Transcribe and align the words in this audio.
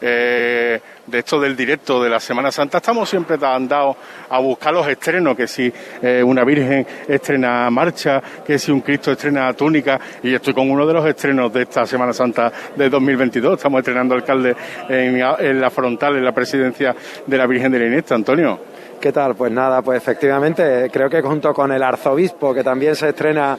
eh, 0.00 0.80
de 1.06 1.18
esto 1.18 1.40
del 1.40 1.56
directo 1.56 2.02
de 2.02 2.10
la 2.10 2.20
Semana 2.20 2.52
Santa, 2.52 2.78
estamos 2.78 3.08
siempre 3.08 3.36
andados 3.42 3.96
a 4.28 4.38
buscar 4.38 4.72
los 4.72 4.86
estrenos, 4.86 5.36
que 5.36 5.46
si 5.46 5.72
eh, 6.02 6.22
una 6.22 6.44
Virgen 6.44 6.86
estrena 7.08 7.70
marcha, 7.70 8.22
que 8.44 8.58
si 8.58 8.70
un 8.70 8.80
Cristo 8.80 9.12
estrena 9.12 9.52
túnica, 9.54 9.98
y 10.22 10.34
estoy 10.34 10.54
con 10.54 10.70
uno 10.70 10.86
de 10.86 10.92
los 10.92 11.06
estrenos 11.06 11.52
de 11.52 11.62
esta 11.62 11.86
Semana 11.86 12.12
Santa 12.12 12.52
de 12.76 12.88
2022. 12.88 13.54
Estamos 13.54 13.78
estrenando 13.80 14.14
alcalde 14.14 14.54
en, 14.88 15.60
la 15.60 15.70
frontal, 15.70 16.16
en 16.16 16.24
la 16.24 16.32
presidencia 16.32 16.94
de 17.26 17.38
la 17.38 17.46
Virgen 17.46 17.72
de 17.72 17.78
la 17.78 17.86
Iniesta, 17.86 18.14
Antonio. 18.14 18.60
¿Qué 19.00 19.12
tal? 19.12 19.36
Pues 19.36 19.52
nada, 19.52 19.80
pues 19.82 19.98
efectivamente, 19.98 20.90
creo 20.92 21.08
que 21.08 21.22
junto 21.22 21.54
con 21.54 21.70
el 21.70 21.82
arzobispo, 21.82 22.52
que 22.52 22.64
también 22.64 22.96
se 22.96 23.10
estrena 23.10 23.56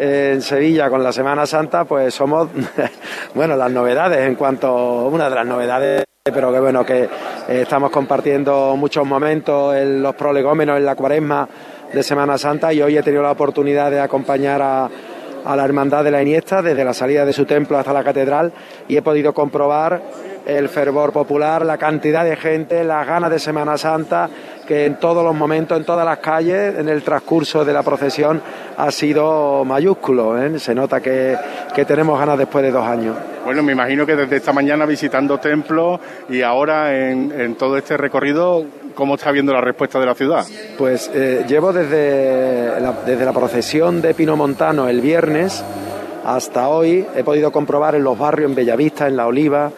en 0.00 0.40
Sevilla 0.40 0.88
con 0.88 1.02
la 1.02 1.12
Semana 1.12 1.44
Santa, 1.44 1.84
pues 1.84 2.14
somos, 2.14 2.48
bueno, 3.34 3.54
las 3.54 3.70
novedades 3.70 4.26
en 4.26 4.34
cuanto, 4.34 5.06
una 5.08 5.28
de 5.28 5.34
las 5.34 5.46
novedades, 5.46 6.04
pero 6.24 6.50
que 6.50 6.58
bueno, 6.58 6.86
que 6.86 7.02
eh, 7.02 7.08
estamos 7.48 7.90
compartiendo 7.90 8.76
muchos 8.76 9.06
momentos 9.06 9.76
en 9.76 10.02
los 10.02 10.14
prolegómenos 10.14 10.78
en 10.78 10.86
la 10.86 10.94
cuaresma 10.94 11.46
de 11.92 12.02
Semana 12.02 12.38
Santa 12.38 12.72
y 12.72 12.80
hoy 12.80 12.96
he 12.96 13.02
tenido 13.02 13.22
la 13.22 13.32
oportunidad 13.32 13.90
de 13.90 14.00
acompañar 14.00 14.62
a, 14.62 14.88
a 15.44 15.56
la 15.56 15.64
Hermandad 15.64 16.02
de 16.02 16.10
la 16.10 16.22
Iniesta 16.22 16.62
desde 16.62 16.82
la 16.82 16.94
salida 16.94 17.26
de 17.26 17.34
su 17.34 17.44
templo 17.44 17.76
hasta 17.76 17.92
la 17.92 18.02
catedral 18.02 18.52
y 18.88 18.96
he 18.96 19.02
podido 19.02 19.34
comprobar 19.34 20.00
el 20.46 20.68
fervor 20.68 21.12
popular, 21.12 21.64
la 21.64 21.78
cantidad 21.78 22.24
de 22.24 22.36
gente, 22.36 22.84
las 22.84 23.06
ganas 23.06 23.30
de 23.30 23.38
Semana 23.38 23.76
Santa, 23.76 24.28
que 24.66 24.86
en 24.86 24.96
todos 24.96 25.24
los 25.24 25.34
momentos, 25.34 25.76
en 25.76 25.84
todas 25.84 26.04
las 26.04 26.18
calles, 26.18 26.78
en 26.78 26.88
el 26.88 27.02
transcurso 27.02 27.64
de 27.64 27.72
la 27.72 27.82
procesión, 27.82 28.40
ha 28.76 28.90
sido 28.90 29.64
mayúsculo. 29.64 30.40
¿eh? 30.40 30.58
Se 30.58 30.74
nota 30.74 31.00
que, 31.00 31.36
que 31.74 31.84
tenemos 31.84 32.18
ganas 32.18 32.38
después 32.38 32.64
de 32.64 32.70
dos 32.70 32.86
años. 32.86 33.16
Bueno, 33.44 33.62
me 33.62 33.72
imagino 33.72 34.06
que 34.06 34.14
desde 34.14 34.36
esta 34.36 34.52
mañana 34.52 34.86
visitando 34.86 35.38
templos 35.38 35.98
y 36.28 36.42
ahora 36.42 36.94
en, 36.94 37.32
en 37.32 37.54
todo 37.56 37.76
este 37.76 37.96
recorrido, 37.96 38.64
¿cómo 38.94 39.14
está 39.14 39.32
viendo 39.32 39.52
la 39.52 39.60
respuesta 39.60 39.98
de 39.98 40.06
la 40.06 40.14
ciudad? 40.14 40.44
Pues 40.78 41.10
eh, 41.14 41.44
llevo 41.48 41.72
desde 41.72 42.80
la, 42.80 42.92
desde 43.04 43.24
la 43.24 43.32
procesión 43.32 44.00
de 44.00 44.14
Pino 44.14 44.36
Montano 44.36 44.88
el 44.88 45.00
viernes 45.00 45.64
hasta 46.24 46.68
hoy, 46.68 47.06
he 47.16 47.24
podido 47.24 47.50
comprobar 47.50 47.94
en 47.94 48.04
los 48.04 48.18
barrios, 48.18 48.50
en 48.50 48.54
Bellavista, 48.54 49.08
en 49.08 49.16
La 49.16 49.26
Oliva, 49.26 49.72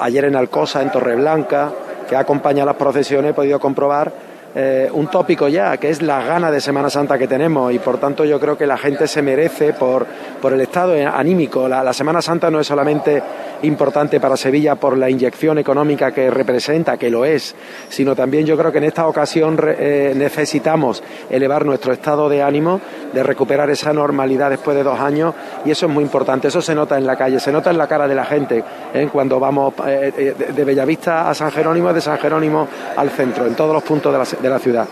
ayer 0.00 0.24
en 0.24 0.36
Alcosa, 0.36 0.82
en 0.82 0.90
Torreblanca, 0.90 1.72
que 2.08 2.16
acompaña 2.16 2.64
las 2.64 2.76
procesiones, 2.76 3.32
he 3.32 3.34
podido 3.34 3.60
comprobar 3.60 4.27
eh, 4.60 4.90
un 4.92 5.06
tópico 5.06 5.46
ya, 5.46 5.76
que 5.76 5.88
es 5.88 6.02
la 6.02 6.20
gana 6.24 6.50
de 6.50 6.60
Semana 6.60 6.90
Santa 6.90 7.16
que 7.16 7.28
tenemos 7.28 7.72
y 7.72 7.78
por 7.78 7.98
tanto 7.98 8.24
yo 8.24 8.40
creo 8.40 8.58
que 8.58 8.66
la 8.66 8.76
gente 8.76 9.06
se 9.06 9.22
merece 9.22 9.72
por, 9.72 10.04
por 10.42 10.52
el 10.52 10.60
estado 10.60 10.94
anímico. 10.94 11.68
La, 11.68 11.92
Semana 11.92 12.20
Santa 12.20 12.50
no 12.50 12.58
es 12.58 12.66
solamente 12.66 13.22
importante 13.62 14.18
para 14.18 14.36
Sevilla 14.36 14.74
por 14.74 14.98
la 14.98 15.08
inyección 15.08 15.58
económica 15.58 16.10
que 16.10 16.28
representa, 16.28 16.96
que 16.96 17.08
lo 17.08 17.24
es, 17.24 17.54
sino 17.88 18.16
también 18.16 18.46
yo 18.46 18.56
creo 18.56 18.72
que 18.72 18.78
en 18.78 18.84
esta 18.84 19.06
ocasión 19.06 19.56
eh, 19.62 20.12
necesitamos 20.16 21.04
elevar 21.30 21.64
nuestro 21.64 21.92
estado 21.92 22.28
de 22.28 22.42
ánimo, 22.42 22.80
de 23.12 23.22
recuperar 23.22 23.70
esa 23.70 23.92
normalidad 23.92 24.50
después 24.50 24.76
de 24.76 24.82
dos 24.82 24.98
años 24.98 25.34
y 25.64 25.70
eso 25.70 25.86
es 25.86 25.92
muy 25.92 26.02
importante, 26.02 26.48
eso 26.48 26.60
se 26.60 26.74
nota 26.74 26.98
en 26.98 27.06
la 27.06 27.14
calle, 27.14 27.38
se 27.38 27.52
nota 27.52 27.70
en 27.70 27.78
la 27.78 27.86
cara 27.86 28.08
de 28.08 28.14
la 28.16 28.24
gente 28.24 28.64
¿eh? 28.92 29.08
cuando 29.12 29.38
vamos 29.38 29.74
eh, 29.86 30.34
de 30.52 30.64
Bellavista 30.64 31.30
a 31.30 31.34
San 31.34 31.52
Jerónimo, 31.52 31.92
de 31.92 32.00
San 32.00 32.18
Jerónimo 32.18 32.66
al 32.96 33.10
centro, 33.10 33.46
en 33.46 33.54
todos 33.54 33.72
los 33.72 33.84
puntos 33.84 34.12
de 34.12 34.18
la, 34.18 34.42
de 34.42 34.47
la 34.50 34.58
ciudad. 34.58 34.86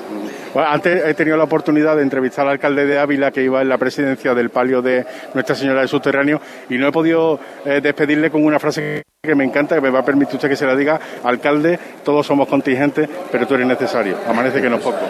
Bueno, 0.54 0.70
antes 0.70 1.04
he 1.04 1.12
tenido 1.14 1.36
la 1.36 1.44
oportunidad 1.44 1.96
de 1.96 2.02
entrevistar 2.02 2.46
al 2.46 2.52
alcalde 2.52 2.86
de 2.86 2.98
Ávila 2.98 3.30
que 3.30 3.42
iba 3.42 3.60
en 3.60 3.68
la 3.68 3.76
presidencia 3.76 4.34
del 4.34 4.48
palio 4.48 4.80
de 4.80 5.04
Nuestra 5.34 5.54
Señora 5.54 5.80
del 5.80 5.88
Subterráneo 5.88 6.40
y 6.70 6.78
no 6.78 6.88
he 6.88 6.92
podido 6.92 7.38
eh, 7.64 7.80
despedirle 7.82 8.30
con 8.30 8.42
una 8.42 8.58
frase 8.58 9.02
que 9.22 9.34
me 9.34 9.44
encanta, 9.44 9.74
que 9.74 9.82
me 9.82 9.90
va 9.90 9.98
a 9.98 10.04
permitir 10.04 10.36
usted 10.36 10.48
que 10.48 10.56
se 10.56 10.64
la 10.64 10.74
diga. 10.74 10.98
Alcalde, 11.24 11.78
todos 12.02 12.26
somos 12.26 12.48
contingentes, 12.48 13.08
pero 13.30 13.46
tú 13.46 13.54
eres 13.54 13.66
necesario. 13.66 14.16
Amanece 14.26 14.62
que 14.62 14.70
no 14.70 14.78
poco. 14.78 15.00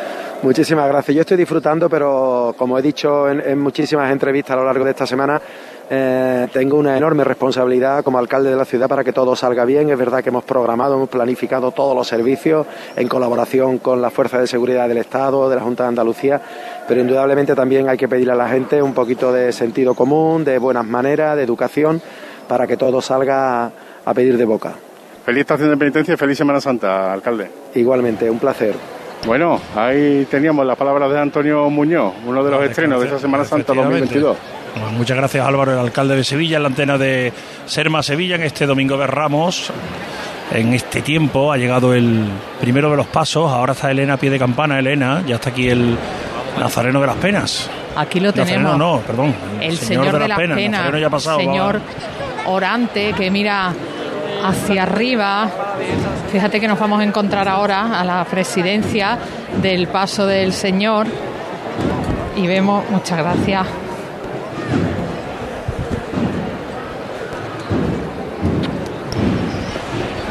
Muchísimas 0.42 0.88
gracias. 0.88 1.14
Yo 1.14 1.20
estoy 1.20 1.36
disfrutando, 1.36 1.88
pero 1.88 2.54
como 2.58 2.78
he 2.78 2.82
dicho 2.82 3.28
en, 3.30 3.40
en 3.40 3.58
muchísimas 3.58 4.10
entrevistas 4.10 4.54
a 4.54 4.60
lo 4.60 4.64
largo 4.64 4.84
de 4.84 4.90
esta 4.90 5.06
semana, 5.06 5.40
eh, 5.88 6.48
tengo 6.52 6.76
una 6.76 6.96
enorme 6.96 7.22
responsabilidad 7.22 8.02
como 8.02 8.18
alcalde 8.18 8.50
de 8.50 8.56
la 8.56 8.64
ciudad 8.64 8.88
para 8.88 9.04
que 9.04 9.12
todo 9.12 9.36
salga 9.36 9.64
bien. 9.64 9.90
Es 9.90 9.98
verdad 9.98 10.22
que 10.22 10.30
hemos 10.30 10.44
programado, 10.44 10.96
hemos 10.96 11.08
planificado 11.08 11.70
todos 11.70 11.94
los 11.94 12.08
servicios 12.08 12.66
en 12.96 13.06
colaboración 13.08 13.78
con 13.78 14.02
las 14.02 14.12
fuerzas 14.12 14.40
de 14.40 14.46
seguridad 14.46 14.88
del 14.88 14.98
Estado, 14.98 15.48
de 15.48 15.56
la 15.56 15.62
Junta 15.62 15.84
de 15.84 15.90
Andalucía, 15.90 16.40
pero 16.88 17.00
indudablemente 17.00 17.54
también 17.54 17.88
hay 17.88 17.96
que 17.96 18.08
pedirle 18.08 18.32
a 18.32 18.36
la 18.36 18.48
gente 18.48 18.82
un 18.82 18.94
poquito 18.94 19.32
de 19.32 19.52
sentido 19.52 19.94
común, 19.94 20.44
de 20.44 20.58
buenas 20.58 20.84
maneras, 20.84 21.36
de 21.36 21.42
educación, 21.42 22.02
para 22.48 22.66
que 22.66 22.76
todo 22.76 23.00
salga 23.00 23.70
a 24.04 24.14
pedir 24.14 24.36
de 24.36 24.44
boca. 24.44 24.72
Feliz 25.24 25.40
estación 25.40 25.70
de 25.70 25.76
penitencia 25.76 26.14
y 26.14 26.16
feliz 26.16 26.38
Semana 26.38 26.60
Santa, 26.60 27.12
alcalde. 27.12 27.50
Igualmente, 27.74 28.30
un 28.30 28.38
placer. 28.38 28.74
Bueno, 29.26 29.60
ahí 29.74 30.26
teníamos 30.30 30.64
las 30.64 30.76
palabras 30.76 31.10
de 31.10 31.18
Antonio 31.18 31.68
Muñoz, 31.68 32.14
uno 32.26 32.44
de 32.44 32.50
los 32.50 32.62
estrenos 32.62 33.00
de 33.00 33.06
esta 33.06 33.18
Semana 33.18 33.44
Santa 33.44 33.74
2022. 33.74 34.36
Bueno, 34.78 34.92
muchas 34.92 35.16
gracias 35.16 35.46
Álvaro, 35.46 35.72
el 35.72 35.78
alcalde 35.78 36.16
de 36.16 36.24
Sevilla, 36.24 36.58
en 36.58 36.62
la 36.62 36.68
antena 36.68 36.98
de 36.98 37.32
Serma 37.64 38.02
Sevilla, 38.02 38.34
en 38.34 38.42
este 38.42 38.66
domingo 38.66 38.98
de 38.98 39.06
Ramos. 39.06 39.72
En 40.52 40.74
este 40.74 41.00
tiempo 41.00 41.50
ha 41.50 41.56
llegado 41.56 41.94
el 41.94 42.26
primero 42.60 42.90
de 42.90 42.96
los 42.98 43.06
pasos, 43.06 43.50
ahora 43.50 43.72
está 43.72 43.90
Elena 43.90 44.14
a 44.14 44.16
pie 44.18 44.28
de 44.28 44.38
campana, 44.38 44.78
Elena, 44.78 45.24
ya 45.26 45.36
está 45.36 45.48
aquí 45.48 45.70
el 45.70 45.96
Nazareno 46.60 47.00
de 47.00 47.06
las 47.06 47.16
Penas. 47.16 47.70
Aquí 47.96 48.20
lo 48.20 48.28
Nazareno 48.28 48.72
tenemos. 48.72 48.78
no, 48.78 49.00
perdón. 49.00 49.34
El 49.62 49.78
Señor, 49.78 50.18
de, 50.18 50.28
las 50.28 50.38
Penas. 50.38 50.70
Nazareno 50.70 50.98
ya 50.98 51.06
ha 51.06 51.10
pasado. 51.10 51.38
Señor 51.38 51.80
orante 52.44 53.14
que 53.14 53.30
mira 53.30 53.72
hacia 54.44 54.82
arriba. 54.82 55.48
Fíjate 56.30 56.60
que 56.60 56.68
nos 56.68 56.78
vamos 56.78 57.00
a 57.00 57.04
encontrar 57.04 57.48
ahora 57.48 57.98
a 57.98 58.04
la 58.04 58.24
presidencia 58.26 59.18
del 59.62 59.88
paso 59.88 60.26
del 60.26 60.52
Señor 60.52 61.06
y 62.36 62.46
vemos, 62.46 62.84
muchas 62.90 63.16
gracias. 63.16 63.66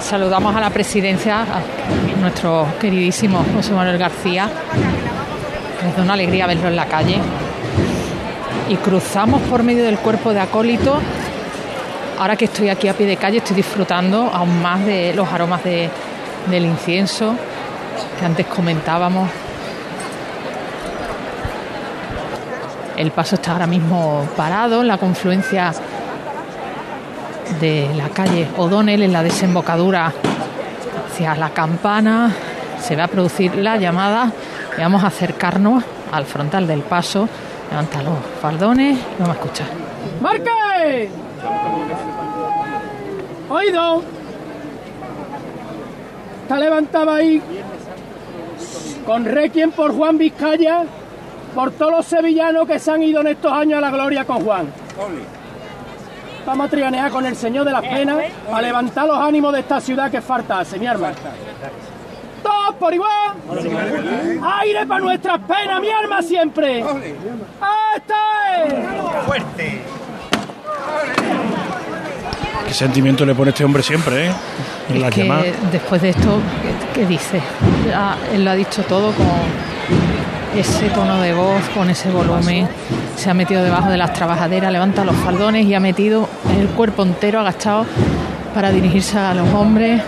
Saludamos 0.05 0.55
a 0.55 0.59
la 0.59 0.69
presidencia, 0.69 1.41
a 1.41 2.21
nuestro 2.21 2.67
queridísimo 2.79 3.43
José 3.55 3.73
Manuel 3.73 3.97
García. 3.97 4.47
Es 5.81 5.97
una 5.99 6.13
alegría 6.13 6.45
verlo 6.45 6.67
en 6.67 6.75
la 6.75 6.85
calle. 6.85 7.17
Y 8.69 8.75
cruzamos 8.75 9.41
por 9.49 9.63
medio 9.63 9.83
del 9.83 9.97
cuerpo 9.97 10.31
de 10.31 10.41
acólito 10.41 10.99
ahora 12.19 12.35
que 12.35 12.45
estoy 12.45 12.69
aquí 12.69 12.87
a 12.87 12.93
pie 12.93 13.07
de 13.07 13.17
calle 13.17 13.39
estoy 13.39 13.55
disfrutando 13.55 14.29
aún 14.31 14.61
más 14.61 14.85
de 14.85 15.11
los 15.15 15.27
aromas 15.27 15.63
de, 15.63 15.89
del 16.51 16.65
incienso 16.65 17.35
que 18.19 18.25
antes 18.25 18.45
comentábamos. 18.45 19.27
El 22.95 23.09
paso 23.09 23.35
está 23.35 23.53
ahora 23.53 23.65
mismo 23.65 24.29
parado 24.37 24.81
en 24.81 24.87
la 24.87 24.99
confluencia 24.99 25.73
de 27.59 27.89
la 27.95 28.09
calle 28.09 28.47
O'Donnell 28.57 29.03
en 29.03 29.13
la 29.13 29.23
desembocadura 29.23 30.13
hacia 31.07 31.35
la 31.35 31.49
campana. 31.51 32.33
Se 32.81 32.95
va 32.95 33.05
a 33.05 33.07
producir 33.07 33.55
la 33.55 33.77
llamada 33.77 34.31
y 34.77 34.81
vamos 34.81 35.03
a 35.03 35.07
acercarnos 35.07 35.83
al 36.11 36.25
frontal 36.25 36.67
del 36.67 36.81
paso. 36.81 37.27
Levanta 37.69 38.01
los 38.03 38.13
faldones 38.41 38.97
y 38.97 39.21
vamos 39.21 39.35
a 39.35 39.39
escuchar. 39.39 39.67
¡Marque! 40.21 41.09
Oído. 43.49 44.03
Está 46.43 46.59
levantado 46.59 47.11
ahí 47.11 47.41
con 49.05 49.25
requiem 49.25 49.71
por 49.71 49.95
Juan 49.95 50.17
Vizcaya, 50.17 50.83
por 51.53 51.71
todos 51.71 51.91
los 51.91 52.05
sevillanos 52.05 52.67
que 52.67 52.79
se 52.79 52.91
han 52.91 53.03
ido 53.03 53.21
en 53.21 53.27
estos 53.27 53.51
años 53.51 53.77
a 53.77 53.81
la 53.81 53.91
gloria 53.91 54.25
con 54.25 54.43
Juan. 54.43 54.67
Vamos 56.45 56.67
a 56.67 56.69
trianear 56.69 57.09
con 57.11 57.25
el 57.25 57.35
Señor 57.35 57.65
de 57.65 57.71
las 57.71 57.81
Penas 57.81 58.17
a 58.53 58.61
levantar 58.61 59.07
los 59.07 59.17
ánimos 59.17 59.51
de 59.53 59.59
esta 59.61 59.79
ciudad 59.81 60.11
que 60.11 60.21
falta 60.21 60.59
hace, 60.59 60.77
mi 60.77 60.85
hermano. 60.85 61.15
Todos 62.43 62.75
por 62.75 62.93
igual. 62.93 63.09
Aire 64.61 64.85
para 64.85 64.99
nuestras 65.01 65.39
penas, 65.41 65.81
mi 65.81 65.89
alma 65.89 66.21
siempre. 66.21 66.79
¡Esta 66.81 68.63
es! 68.63 69.25
Fuerte. 69.25 69.81
Qué 72.67 72.73
sentimiento 72.73 73.25
le 73.25 73.33
pone 73.33 73.49
este 73.51 73.63
hombre 73.63 73.81
siempre, 73.81 74.27
¿eh? 74.27 74.31
En 74.89 75.01
la 75.01 75.07
Es 75.09 75.15
que 75.15 75.23
llamada. 75.23 75.43
después 75.71 76.01
de 76.01 76.09
esto, 76.09 76.39
¿qué, 76.93 76.99
qué 77.01 77.05
dice? 77.07 77.41
Ya 77.87 78.17
él 78.33 78.43
lo 78.45 78.51
ha 78.51 78.55
dicho 78.55 78.83
todo 78.83 79.11
con 79.13 79.25
ese 80.59 80.89
tono 80.89 81.19
de 81.21 81.33
voz, 81.33 81.61
con 81.73 81.89
ese 81.89 82.09
volumen. 82.09 82.67
Se 83.17 83.29
ha 83.29 83.33
metido 83.33 83.63
debajo 83.63 83.89
de 83.89 83.97
las 83.97 84.13
trabajaderas, 84.13 84.71
levanta 84.71 85.03
los 85.03 85.15
faldones 85.17 85.65
y 85.65 85.73
ha 85.73 85.79
metido 85.79 86.29
el 86.57 86.67
cuerpo 86.69 87.03
entero 87.03 87.39
agachado 87.39 87.85
para 88.53 88.71
dirigirse 88.71 89.17
a 89.17 89.33
los 89.33 89.47
hombres. 89.53 90.01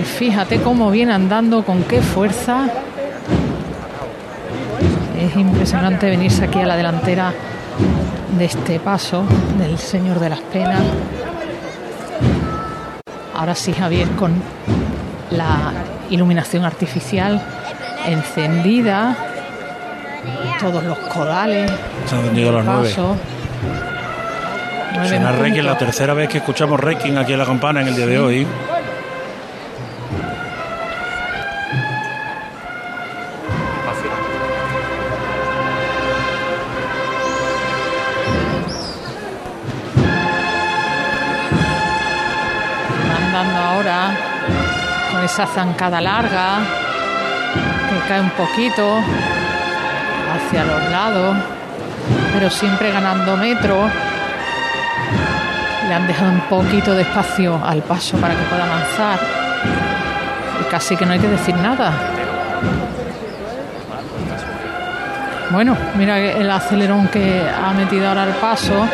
Y 0.00 0.04
fíjate 0.04 0.60
cómo 0.60 0.90
viene 0.90 1.12
andando, 1.12 1.64
con 1.64 1.82
qué 1.84 2.00
fuerza. 2.00 2.68
Es 5.20 5.36
impresionante 5.36 6.08
venirse 6.08 6.44
aquí 6.44 6.60
a 6.60 6.66
la 6.66 6.76
delantera 6.76 7.32
de 8.38 8.44
este 8.44 8.78
paso 8.78 9.24
del 9.58 9.78
Señor 9.78 10.20
de 10.20 10.30
las 10.30 10.40
Penas. 10.40 10.82
Ahora 13.34 13.54
sí, 13.54 13.72
Javier, 13.72 14.08
con 14.10 14.32
la 15.30 15.72
iluminación 16.10 16.64
artificial 16.64 17.42
encendida, 18.06 19.16
todos 20.60 20.82
los 20.84 20.98
codales. 20.98 21.70
Se 22.06 22.16
han 22.16 22.54
las 22.54 22.64
nueve. 22.64 22.94
Suena 25.08 25.30
en 25.30 25.38
Requiem, 25.38 25.64
la 25.64 25.78
tercera 25.78 26.14
vez 26.14 26.28
que 26.28 26.38
escuchamos 26.38 26.78
Requiem 26.78 27.16
aquí 27.18 27.32
en 27.32 27.38
la 27.38 27.46
campana 27.46 27.80
en 27.80 27.88
el 27.88 27.96
día 27.96 28.06
de 28.06 28.18
hoy. 28.18 28.46
Van 43.08 43.32
dando 43.32 43.58
ahora 43.58 44.10
con 45.10 45.24
esa 45.24 45.46
zancada 45.46 46.00
larga 46.00 46.81
cae 48.08 48.20
un 48.20 48.30
poquito 48.30 48.98
hacia 50.34 50.64
los 50.64 50.90
lados, 50.90 51.36
pero 52.32 52.50
siempre 52.50 52.90
ganando 52.90 53.36
metro. 53.36 53.88
Le 55.88 55.94
han 55.94 56.06
dejado 56.06 56.30
un 56.30 56.40
poquito 56.40 56.94
de 56.94 57.02
espacio 57.02 57.60
al 57.64 57.82
paso 57.82 58.16
para 58.18 58.34
que 58.34 58.42
pueda 58.44 58.64
avanzar. 58.64 59.18
Y 60.60 60.70
casi 60.70 60.96
que 60.96 61.04
no 61.04 61.12
hay 61.12 61.18
que 61.18 61.28
decir 61.28 61.54
nada. 61.56 61.92
Bueno, 65.50 65.76
mira 65.96 66.18
el 66.18 66.50
acelerón 66.50 67.08
que 67.08 67.42
ha 67.42 67.72
metido 67.72 68.08
ahora 68.08 68.24
el 68.24 68.34
paso. 68.34 68.88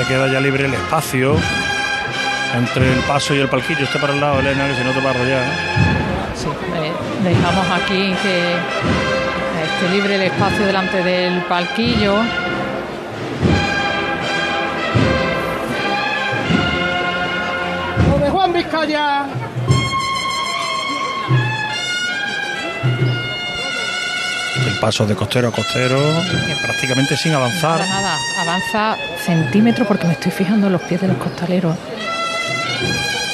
Se 0.00 0.06
queda 0.06 0.28
ya 0.28 0.40
libre 0.40 0.64
el 0.64 0.72
espacio 0.72 1.36
entre 2.56 2.90
el 2.90 3.00
paso 3.00 3.34
y 3.34 3.38
el 3.40 3.48
palquillo. 3.48 3.84
Este 3.84 3.98
para 3.98 4.14
el 4.14 4.20
lado, 4.20 4.40
Elena, 4.40 4.66
que 4.66 4.74
si 4.74 4.82
no 4.82 4.92
te 4.92 5.00
va 5.00 5.08
a 5.08 5.10
arrollar. 5.10 5.44
Sí, 6.34 6.46
eh, 6.48 6.92
dejamos 7.22 7.66
aquí 7.70 8.14
que 8.22 8.54
esté 9.62 9.94
libre 9.94 10.14
el 10.14 10.22
espacio 10.22 10.64
delante 10.64 11.02
del 11.02 11.42
palquillo. 11.42 12.14
Lo 18.08 18.18
de 18.24 18.30
Juan 18.30 18.52
Vizcaya. 18.54 19.26
El 24.80 24.86
paso 24.86 25.04
de 25.04 25.14
costero 25.14 25.48
a 25.48 25.52
costero, 25.52 26.00
prácticamente 26.62 27.14
sin 27.14 27.34
avanzar. 27.34 27.80
Nada, 27.80 28.00
nada, 28.00 28.18
avanza 28.40 28.96
centímetro 29.22 29.84
porque 29.86 30.06
me 30.06 30.14
estoy 30.14 30.32
fijando 30.32 30.68
en 30.68 30.72
los 30.72 30.80
pies 30.80 31.02
de 31.02 31.08
los 31.08 31.18
costaleros. 31.18 31.76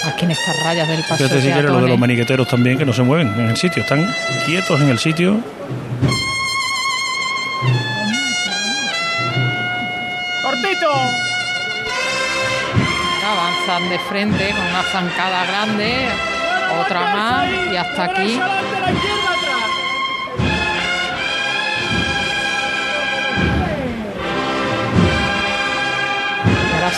Aquí 0.08 0.25
en 0.25 0.32
estas 0.32 0.60
rayas 0.64 0.88
del 0.88 1.02
paso 1.02 1.19
Fíjate 1.19 1.40
si 1.40 1.46
quieres 1.52 1.70
lo 1.70 1.81
de 1.81 1.87
los 1.87 1.98
maniqueteros 2.00 2.48
también, 2.48 2.76
que 2.76 2.84
no 2.84 2.93
se 2.93 3.04
mueven 3.04 3.28
en 3.38 3.50
el 3.50 3.56
sitio, 3.56 3.84
están 3.84 4.12
quietos 4.44 4.81
en 4.81 4.88
el 4.88 4.98
sitio. 4.98 5.40
Cortito. 10.43 10.93
Avanzan 13.25 13.88
de 13.88 13.98
frente 14.00 14.50
con 14.50 14.66
una 14.66 14.82
zancada 14.82 15.46
grande, 15.46 16.08
otra 16.84 17.00
más 17.14 17.48
y 17.72 17.76
hasta 17.76 18.02
aquí. 18.02 18.40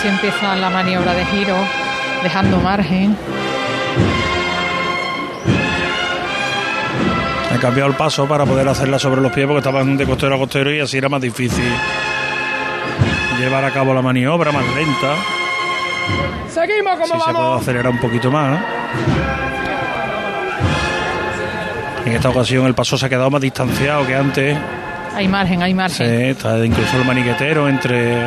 Sí 0.00 0.06
empieza 0.09 0.55
la 0.56 0.71
maniobra 0.71 1.12
de 1.15 1.25
giro, 1.27 1.56
dejando 2.23 2.59
margen. 2.59 3.17
He 7.55 7.59
cambiado 7.59 7.91
el 7.91 7.97
paso 7.97 8.27
para 8.29 8.45
poder 8.45 8.69
hacerla 8.69 8.99
sobre 8.99 9.21
los 9.21 9.33
pies 9.33 9.47
porque 9.47 9.59
estaban 9.59 9.97
de 9.97 10.06
costero 10.06 10.37
a 10.37 10.39
costero 10.39 10.73
y 10.73 10.79
así 10.81 10.99
era 10.99 11.09
más 11.09 11.21
difícil 11.21 11.65
llevar 13.41 13.65
a 13.65 13.71
cabo 13.73 13.93
la 13.95 14.03
maniobra 14.03 14.53
más 14.53 14.65
lenta. 14.75 15.15
Seguimos 16.49 16.93
como 16.99 17.06
Si 17.06 17.11
se 17.12 17.19
puede 17.19 17.33
vamos. 17.33 17.62
acelerar 17.62 17.93
un 17.93 17.99
poquito 17.99 18.31
más. 18.31 18.61
En 22.05 22.12
esta 22.15 22.29
ocasión 22.31 22.67
el 22.67 22.75
paso 22.75 22.97
se 22.97 23.06
ha 23.06 23.09
quedado 23.09 23.31
más 23.31 23.41
distanciado 23.41 24.06
que 24.06 24.15
antes. 24.15 24.56
Hay 25.15 25.27
margen, 25.27 25.62
hay 25.62 25.73
Sí, 25.73 25.77
margen. 25.77 26.06
está 26.27 26.65
incluso 26.65 26.97
el 26.97 27.05
maniquetero 27.05 27.69
entre 27.69 28.23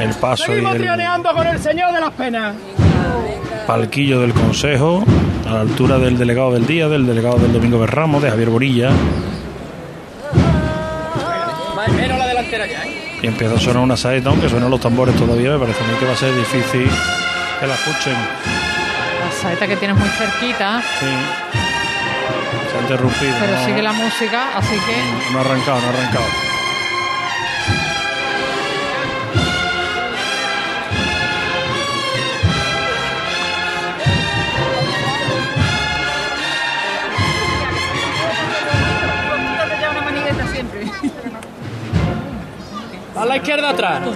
el 0.00 0.10
paso 0.14 0.54
y 0.54 0.64
el 0.64 0.70
trianeando 0.76 1.32
con 1.32 1.46
el 1.46 1.58
Señor 1.58 1.92
de 1.92 2.00
las 2.00 2.10
Penas. 2.12 2.54
palquillo 3.66 4.20
del 4.20 4.32
Consejo, 4.32 5.04
a 5.48 5.52
la 5.54 5.60
altura 5.60 5.98
del 5.98 6.18
delegado 6.18 6.52
del 6.52 6.66
día, 6.66 6.88
del 6.88 7.06
delegado 7.06 7.38
del 7.38 7.52
Domingo 7.52 7.78
de 7.80 7.86
Ramos, 7.86 8.22
de 8.22 8.30
Javier 8.30 8.50
Borilla. 8.50 8.90
Menos 11.96 12.18
la 12.18 12.26
delantera 12.26 12.66
ya, 12.66 12.84
¿eh? 12.84 13.18
Y 13.22 13.26
empieza 13.28 13.54
a 13.54 13.58
sonar 13.58 13.82
una 13.82 13.96
saeta, 13.96 14.28
aunque 14.30 14.48
suenan 14.48 14.70
los 14.70 14.80
tambores 14.80 15.14
todavía, 15.16 15.52
me 15.52 15.58
parece 15.58 15.82
a 15.82 15.86
mí 15.86 15.94
que 15.98 16.04
va 16.06 16.12
a 16.12 16.16
ser 16.16 16.34
difícil 16.34 16.88
que 17.60 17.66
la 17.66 17.74
escuchen. 17.74 18.12
La 18.12 19.32
saeta 19.32 19.66
que 19.66 19.76
tienes 19.76 19.96
muy 19.96 20.08
cerquita, 20.10 20.82
Sí. 21.00 21.06
Se 22.70 22.76
ha 22.78 22.80
interrumpido. 22.82 23.34
pero 23.40 23.52
no, 23.52 23.64
sigue 23.64 23.82
la 23.82 23.92
música, 23.92 24.56
así 24.56 24.74
que 24.74 25.32
no 25.32 25.38
ha 25.38 25.40
arrancado, 25.42 25.80
no 25.80 25.86
ha 25.86 25.90
arrancado. 25.90 26.24
A 43.26 43.28
la 43.28 43.36
izquierda 43.38 43.70
atrás. 43.70 44.02
Eso 44.06 44.14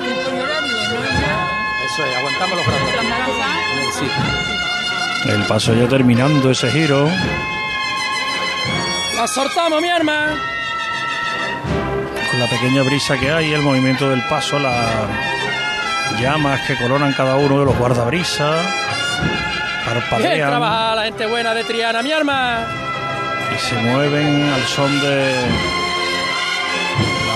es, 2.05 2.17
aguantamos 2.17 2.57
los 2.57 2.67
brazos. 2.67 2.89
El 5.27 5.43
paso 5.47 5.75
ya 5.75 5.89
terminando 5.89 6.49
ese 6.51 6.71
giro. 6.71 7.09
La 9.17 9.27
soltamos, 9.27 9.83
mi 9.83 9.91
arma. 9.91 10.37
con 12.31 12.39
la 12.39 12.47
pequeña 12.47 12.83
brisa 12.83 13.19
que 13.19 13.33
hay, 13.33 13.53
el 13.53 13.63
movimiento 13.63 14.09
del 14.09 14.23
paso, 14.29 14.61
las 14.61 15.09
llamas 16.21 16.61
que 16.67 16.77
coronan 16.77 17.13
cada 17.13 17.35
uno 17.37 17.59
de 17.59 17.65
los 17.65 17.77
guardabrisas, 17.77 18.63
Bien 18.63 19.85
parpadean 19.85 20.49
trabajada 20.51 20.95
la 20.95 21.03
gente 21.03 21.27
buena 21.27 21.53
de 21.55 21.65
Triana, 21.65 22.03
mi 22.03 22.13
arma. 22.13 22.65
y 23.55 23.59
se 23.59 23.75
mueven 23.75 24.49
al 24.49 24.63
son 24.63 25.01
de 25.01 25.35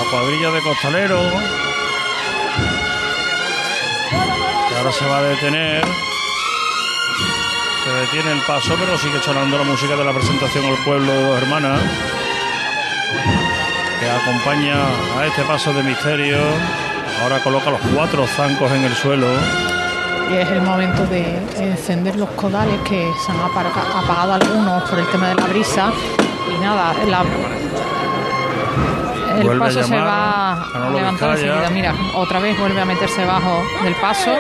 la 0.05 0.11
cuadrilla 0.11 0.51
de 0.51 0.61
costaleros. 0.63 1.33
Que 4.69 4.77
ahora 4.77 4.93
se 4.93 5.07
va 5.07 5.19
a 5.19 5.23
detener. 5.23 5.85
Se 7.85 7.91
detiene 7.91 8.33
el 8.33 8.41
paso, 8.47 8.75
pero 8.79 8.97
sigue 8.99 9.21
sonando 9.21 9.59
la 9.59 9.65
música 9.65 9.95
de 9.97 10.05
la 10.05 10.13
presentación 10.13 10.65
al 10.67 10.77
pueblo 10.85 11.37
hermanas. 11.37 11.81
Que 14.01 14.11
acompaña 14.11 14.75
a 15.19 15.27
este 15.27 15.43
paso 15.43 15.73
de 15.73 15.83
misterio. 15.83 16.39
Ahora 17.23 17.43
coloca 17.43 17.71
los 17.71 17.81
cuatro 17.95 18.27
zancos 18.27 18.71
en 18.73 18.85
el 18.85 18.95
suelo. 18.95 19.27
y 20.31 20.37
es 20.37 20.49
el 20.51 20.63
momento 20.63 21.05
de 21.07 21.37
encender 21.59 22.17
los 22.17 22.31
codales 22.31 22.81
que 22.89 23.07
se 23.27 23.31
han 23.31 23.41
apaga- 23.41 23.99
apagado 24.03 24.33
algunos 24.33 24.83
por 24.89 24.99
el 24.99 25.07
tema 25.09 25.29
de 25.29 25.35
la 25.35 25.45
brisa. 25.47 25.93
Y 26.51 26.59
nada, 26.61 26.95
la- 27.07 27.25
el 29.41 29.59
paso 29.59 29.83
se 29.83 29.97
va 29.97 30.67
Manolo 30.73 30.97
levantar 30.99 31.31
Vizcaya. 31.33 31.55
enseguida. 31.65 31.71
Mira, 31.71 31.95
otra 32.15 32.39
vez 32.41 32.59
vuelve 32.59 32.81
a 32.81 32.85
meterse 32.85 33.25
bajo 33.25 33.63
del 33.83 33.95
paso. 33.97 34.33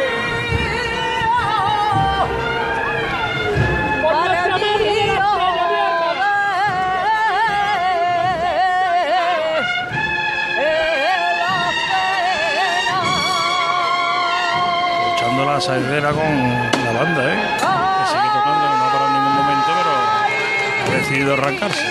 Escuchando 15.06 15.44
la 15.44 15.60
saidera 15.60 16.10
con 16.12 16.24
la 16.84 16.92
banda, 16.92 17.32
¿eh? 17.32 17.36
Que 17.36 18.06
sigue 18.10 18.28
tocando, 18.34 18.70
que 18.70 18.78
no 18.78 18.84
ha 18.84 18.92
parado 18.92 19.06
en 19.08 19.12
ningún 19.14 19.34
momento, 19.34 19.70
pero 19.78 20.92
ha 20.92 21.00
decidido 21.00 21.32
arrancarse. 21.34 21.86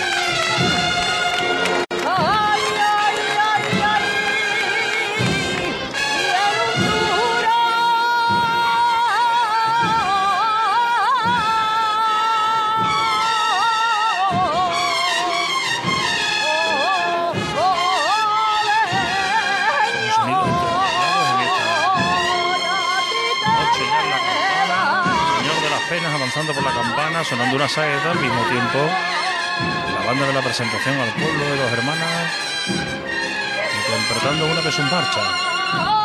Avanzando 26.34 26.52
por 26.52 26.64
la 26.64 26.82
campana, 26.82 27.22
sonando 27.22 27.54
una 27.54 27.68
saeta 27.68 28.10
al 28.10 28.18
mismo 28.18 28.42
tiempo. 28.48 28.78
La 29.94 30.04
banda 30.04 30.26
de 30.26 30.32
la 30.32 30.42
presentación 30.42 30.98
al 30.98 31.12
pueblo 31.12 31.44
de 31.44 31.56
dos 31.56 31.72
hermanas, 31.72 32.32
interpretando 33.78 34.46
una 34.46 34.60
de 34.60 34.72
sus 34.72 34.90
marchas. 34.90 36.03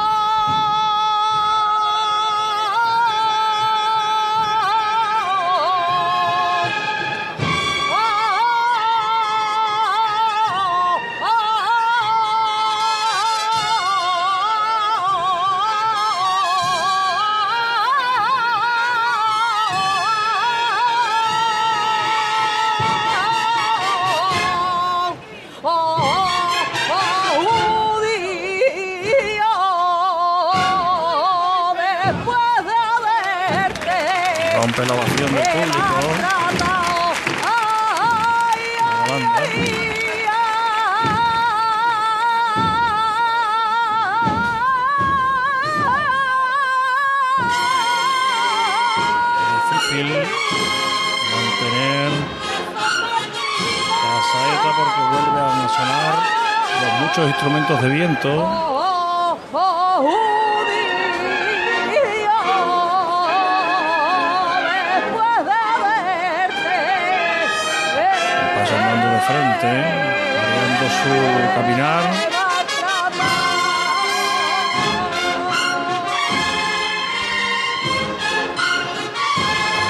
Muchos 57.19 57.29
instrumentos 57.29 57.81
de 57.81 57.89
viento. 57.89 58.29
De 68.99 69.19
frente, 69.21 69.67
variando 70.35 70.85
su 70.99 71.13
caminar. 71.55 72.03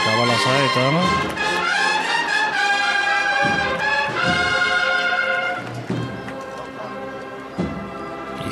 Acaba 0.01 0.25
la 0.25 0.38
saeta, 0.38 0.91
¿no? 0.91 1.38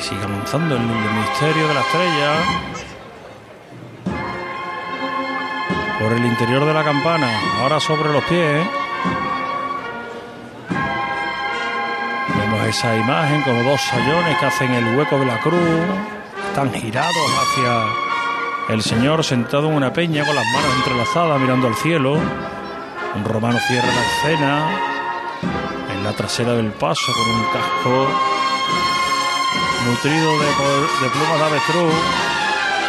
Sigue 0.08 0.24
avanzando 0.24 0.74
el, 0.74 0.82
misterio 0.82 1.68
de 1.68 1.74
la 1.74 1.80
estrella. 1.80 2.32
Por 6.00 6.12
el 6.12 6.24
interior 6.24 6.64
de 6.64 6.72
la 6.72 6.84
campana, 6.84 7.28
ahora 7.60 7.78
sobre 7.80 8.10
los 8.12 8.24
pies. 8.24 8.66
Vemos 12.38 12.66
esa 12.68 12.96
imagen 12.96 13.42
como 13.42 13.62
dos 13.64 13.80
sayones 13.80 14.38
que 14.38 14.46
hacen 14.46 14.72
el 14.72 14.96
hueco 14.96 15.18
de 15.18 15.26
la 15.26 15.40
cruz. 15.40 15.60
Están 16.48 16.72
girados 16.72 17.30
hacia 17.42 18.74
el 18.74 18.82
Señor 18.82 19.24
sentado 19.24 19.68
en 19.68 19.74
una 19.74 19.92
peña 19.92 20.24
con 20.24 20.34
las 20.34 20.46
manos 20.46 20.70
entrelazadas 20.76 21.40
mirando 21.40 21.66
al 21.66 21.74
cielo. 21.74 22.14
Un 22.14 23.24
romano 23.24 23.58
cierra 23.66 23.88
la 23.88 24.02
escena 24.02 24.68
en 25.92 26.04
la 26.04 26.12
trasera 26.12 26.52
del 26.52 26.70
paso 26.72 27.12
con 27.12 27.34
un 27.34 27.44
casco 27.52 28.37
nutrido 29.86 30.38
de, 30.38 30.46
de 30.46 31.10
plumas 31.10 31.38
de 31.38 31.44
avestruz. 31.44 31.94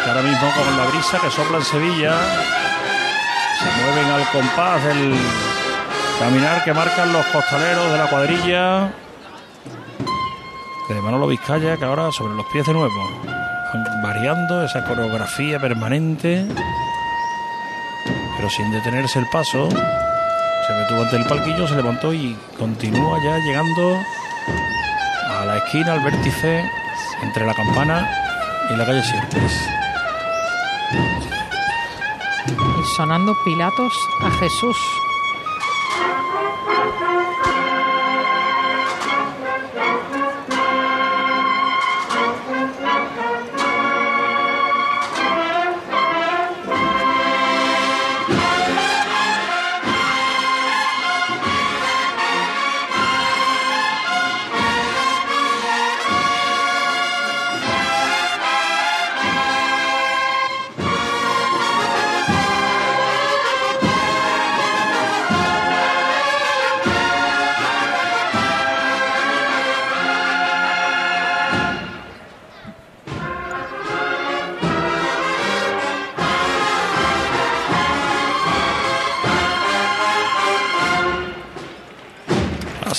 Que 0.04 0.10
ahora 0.10 0.22
mismo 0.22 0.52
con 0.56 0.78
la 0.78 0.86
brisa 0.86 1.20
que 1.20 1.30
sopla 1.30 1.58
en 1.58 1.66
Sevilla 1.66 2.16
se 3.60 3.84
mueven 3.84 4.12
al 4.12 4.32
compás 4.32 4.84
del 4.86 5.16
caminar 6.20 6.64
que 6.64 6.74
marcan 6.74 7.12
los 7.12 7.26
costaleros 7.28 7.92
de 7.92 7.98
la 7.98 8.08
cuadrilla 8.08 8.94
de 10.90 11.02
Manolo 11.02 11.28
Vizcaya 11.28 11.78
que 11.78 11.86
ahora 11.86 12.12
sobre 12.12 12.36
los 12.36 12.46
pies 12.48 12.66
de 12.66 12.74
nuevo 12.74 13.22
variando 14.02 14.64
esa 14.64 14.84
coreografía 14.86 15.60
permanente 15.60 16.46
pero 18.38 18.50
sin 18.50 18.72
detenerse 18.72 19.20
el 19.20 19.28
paso 19.30 19.70
se 19.70 20.74
detuvo 20.74 21.04
ante 21.04 21.18
el 21.18 21.26
palquillo 21.26 21.68
se 21.68 21.76
levantó 21.76 22.14
y 22.14 22.36
continúa 22.58 23.20
ya 23.24 23.38
llegando 23.38 24.00
esquina 25.70 25.94
al 25.94 26.00
vértice 26.00 26.64
entre 27.22 27.46
la 27.46 27.54
campana 27.54 28.10
y 28.72 28.76
la 28.76 28.88
calle 28.88 29.04
Sierpes 29.04 29.70
Y 32.80 32.96
sonando 32.96 33.38
Pilatos 33.46 33.94
a 34.24 34.32
Jesús. 34.32 34.76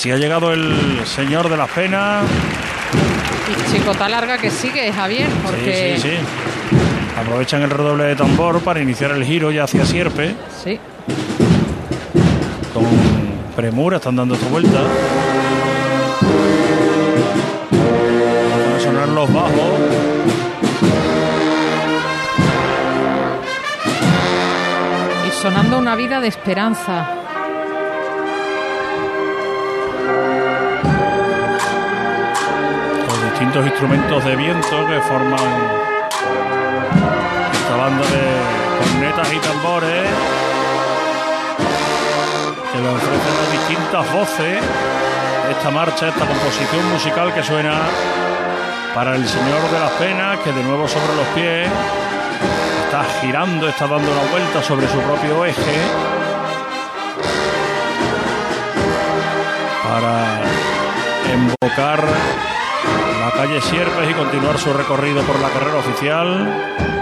Así 0.01 0.09
ha 0.09 0.17
llegado 0.17 0.51
el 0.51 1.05
señor 1.05 1.47
de 1.47 1.55
las 1.55 1.69
penas. 1.69 2.25
Y 3.51 3.71
chicota 3.71 4.09
larga 4.09 4.39
que 4.39 4.49
sigue, 4.49 4.91
Javier, 4.91 5.27
porque 5.43 5.95
Sí, 5.97 6.01
sí, 6.01 6.09
sí. 6.17 7.19
Aprovechan 7.19 7.61
el 7.61 7.69
redoble 7.69 8.05
de 8.05 8.15
tambor 8.15 8.61
para 8.61 8.79
iniciar 8.81 9.11
el 9.11 9.23
giro 9.23 9.51
ya 9.51 9.65
hacia 9.65 9.85
Sierpe. 9.85 10.33
sí. 10.63 10.79
Con 12.73 12.83
premura 13.55 13.97
están 13.97 14.15
dando 14.15 14.33
su 14.33 14.45
vuelta. 14.45 14.81
Van 18.49 18.75
a 18.75 18.79
sonar 18.79 19.07
los 19.07 19.31
bajos. 19.31 19.79
Y 25.27 25.31
sonando 25.43 25.77
una 25.77 25.95
vida 25.95 26.19
de 26.19 26.27
esperanza. 26.27 27.20
Distintos 33.41 33.65
instrumentos 33.65 34.23
de 34.23 34.35
viento 34.35 34.87
que 34.87 35.01
forman 35.01 35.39
esta 37.51 37.75
banda 37.75 38.05
de 38.05 38.23
cornetas 38.77 39.33
y 39.33 39.39
tambores 39.39 40.09
que 42.71 42.79
le 42.79 42.87
ofrecen 42.87 43.37
las 43.41 43.51
distintas 43.51 44.13
voces 44.13 44.63
esta 45.49 45.71
marcha, 45.71 46.09
esta 46.09 46.23
composición 46.27 46.91
musical 46.91 47.33
que 47.33 47.41
suena 47.41 47.79
para 48.93 49.15
el 49.15 49.27
Señor 49.27 49.71
de 49.71 49.79
las 49.79 49.91
Penas, 49.93 50.37
que 50.41 50.51
de 50.51 50.63
nuevo 50.63 50.87
sobre 50.87 51.15
los 51.15 51.25
pies 51.33 51.67
está 52.85 53.03
girando, 53.21 53.67
está 53.67 53.87
dando 53.87 54.13
la 54.13 54.31
vuelta 54.31 54.61
sobre 54.61 54.87
su 54.87 54.99
propio 54.99 55.45
eje 55.45 55.81
para 59.83 60.41
embocar 61.33 62.05
la 63.19 63.31
calle 63.31 63.61
Sierpes 63.61 64.09
y 64.09 64.13
continuar 64.13 64.57
su 64.57 64.73
recorrido 64.73 65.21
por 65.23 65.39
la 65.39 65.49
carrera 65.49 65.77
oficial. 65.77 67.00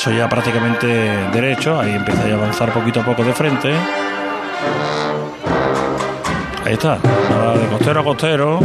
Paso 0.00 0.16
ya 0.16 0.30
prácticamente 0.30 0.86
derecho, 1.30 1.78
ahí 1.78 1.92
empieza 1.92 2.22
a 2.22 2.32
avanzar 2.32 2.72
poquito 2.72 3.00
a 3.00 3.04
poco 3.04 3.22
de 3.22 3.34
frente. 3.34 3.70
Ahí 6.64 6.72
está, 6.72 6.96
de 6.96 7.66
costero 7.68 8.00
a 8.00 8.04
costero. 8.04 8.60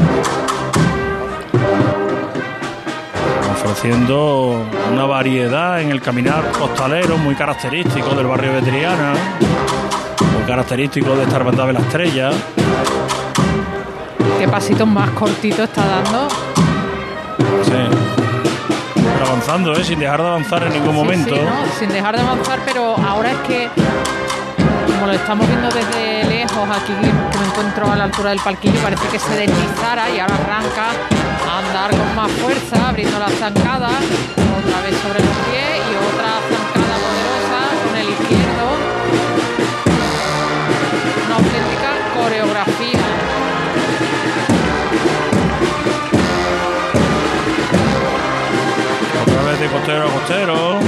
Ofreciendo 3.52 4.66
una 4.94 5.04
variedad 5.04 5.82
en 5.82 5.92
el 5.92 6.02
caminar 6.02 6.52
costalero 6.58 7.18
muy 7.18 7.36
característico 7.36 8.16
del 8.16 8.28
barrio 8.28 8.54
de 8.54 8.62
Triana, 8.62 9.12
muy 10.38 10.44
característico 10.48 11.18
de 11.18 11.24
esta 11.24 11.36
hermandad 11.36 11.68
de 11.68 11.74
la 11.74 11.80
estrella. 11.82 12.30
Qué 14.40 14.48
pasitos 14.48 14.88
más 14.88 15.10
cortitos 15.10 15.68
está 15.68 15.86
dando. 15.86 16.30
Sí. 17.62 17.85
Avanzando, 19.48 19.80
¿eh? 19.80 19.84
sin 19.84 20.00
dejar 20.00 20.24
de 20.24 20.28
avanzar 20.28 20.64
en 20.64 20.74
ningún 20.74 20.96
momento. 20.96 21.36
sin 21.78 21.90
dejar 21.90 22.16
de 22.16 22.22
avanzar, 22.24 22.60
pero 22.66 22.96
ahora 22.98 23.30
es 23.30 23.38
que 23.48 23.70
como 24.88 25.06
lo 25.06 25.14
estamos 25.14 25.48
viendo 25.48 25.70
desde 25.70 26.24
lejos, 26.24 26.68
aquí 26.68 26.94
que 27.32 27.38
me 27.38 27.46
encuentro 27.46 27.92
a 27.92 27.96
la 27.96 28.06
altura 28.06 28.32
del 28.32 28.40
palquillo, 28.40 28.80
parece 28.82 29.08
que 29.08 29.20
se 29.20 29.36
deslizara 29.36 30.10
y 30.10 30.18
ahora 30.18 30.34
arranca 30.34 30.88
a 31.48 31.60
andar 31.60 31.92
con 31.92 32.16
más 32.16 32.32
fuerza, 32.32 32.90
abriendo 32.90 33.20
la 33.20 33.30
zancada, 33.30 33.90
otra 33.90 34.82
vez 34.82 34.98
sobre 35.00 35.20
los 35.20 35.38
pies 35.46 35.78
y 35.78 35.96
otra 35.96 36.30
zancada 36.50 36.65
costero 49.76 50.08
a 50.08 50.12
costero. 50.14 50.80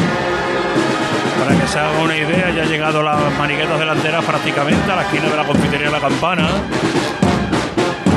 Para 1.40 1.60
que 1.60 1.68
se 1.68 1.78
haga 1.78 2.00
una 2.00 2.16
idea, 2.16 2.52
ya 2.52 2.64
han 2.64 2.70
llegado 2.70 3.04
las 3.04 3.38
maniquetas 3.38 3.80
delanteras 3.80 4.24
prácticamente 4.24 4.90
a 4.90 4.96
la 4.96 5.02
esquina 5.02 5.30
de 5.30 5.36
la 5.36 5.44
confitería 5.44 5.88
de 5.88 5.92
la 5.92 6.00
campana. 6.00 6.48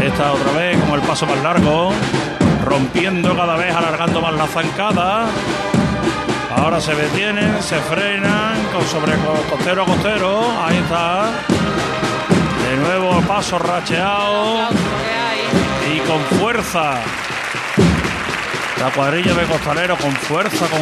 Esta 0.00 0.32
otra 0.32 0.52
vez 0.52 0.78
como 0.78 0.94
el 0.94 1.02
paso 1.02 1.26
más 1.26 1.42
largo, 1.42 1.92
rompiendo 2.64 3.36
cada 3.36 3.56
vez, 3.56 3.74
alargando 3.74 4.20
más 4.20 4.32
la 4.34 4.46
zancada. 4.46 5.26
Ahora 6.56 6.80
se 6.80 6.94
detienen, 6.94 7.60
se 7.62 7.76
frenan 7.80 8.62
con 8.72 8.84
sobre 8.86 9.14
costero 9.50 9.82
a 9.82 9.86
costero. 9.86 10.40
Ahí 10.64 10.76
está. 10.76 11.30
De 12.68 12.76
nuevo 12.76 13.20
paso 13.22 13.58
racheado. 13.58 14.68
Y 15.92 15.98
con 16.00 16.20
fuerza. 16.38 16.94
La 18.80 18.90
cuadrilla 18.90 19.34
de 19.34 19.44
costalero 19.44 19.94
con 19.98 20.10
fuerza, 20.12 20.66
con 20.66 20.80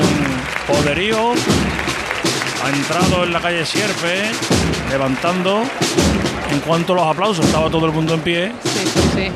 poderío 0.72 1.32
ha 2.64 2.68
entrado 2.70 3.24
en 3.24 3.32
la 3.32 3.40
calle 3.40 3.66
Sierpe, 3.66 4.22
levantando. 4.88 5.62
En 6.52 6.60
cuanto 6.60 6.92
a 6.92 6.96
los 6.96 7.06
aplausos, 7.06 7.44
estaba 7.44 7.68
todo 7.68 7.86
el 7.86 7.92
mundo 7.92 8.14
en 8.14 8.20
pie. 8.20 8.52
Sí, 8.62 8.86
sí, 8.86 9.00
sí. 9.16 9.32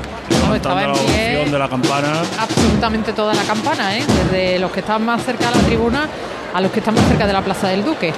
estaba 0.54 0.84
en 0.84 0.92
pie. 0.92 1.44
de 1.50 1.58
la 1.58 1.68
campana. 1.68 2.22
Absolutamente 2.38 3.12
toda 3.12 3.34
la 3.34 3.42
campana, 3.42 3.98
¿eh? 3.98 4.04
Desde 4.06 4.60
los 4.60 4.70
que 4.70 4.78
están 4.78 5.04
más 5.04 5.24
cerca 5.24 5.50
de 5.50 5.56
la 5.56 5.62
tribuna 5.62 6.08
a 6.54 6.60
los 6.60 6.70
que 6.70 6.78
están 6.78 6.94
más 6.94 7.04
cerca 7.08 7.26
de 7.26 7.32
la 7.32 7.42
Plaza 7.42 7.66
del 7.68 7.84
Duque. 7.84 8.14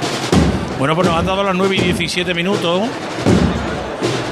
Bueno, 0.79 0.95
pues 0.95 1.09
nos 1.09 1.19
han 1.19 1.25
dado 1.25 1.43
las 1.43 1.55
9 1.55 1.75
y 1.75 1.81
17 1.81 2.35
minutos. 2.35 2.83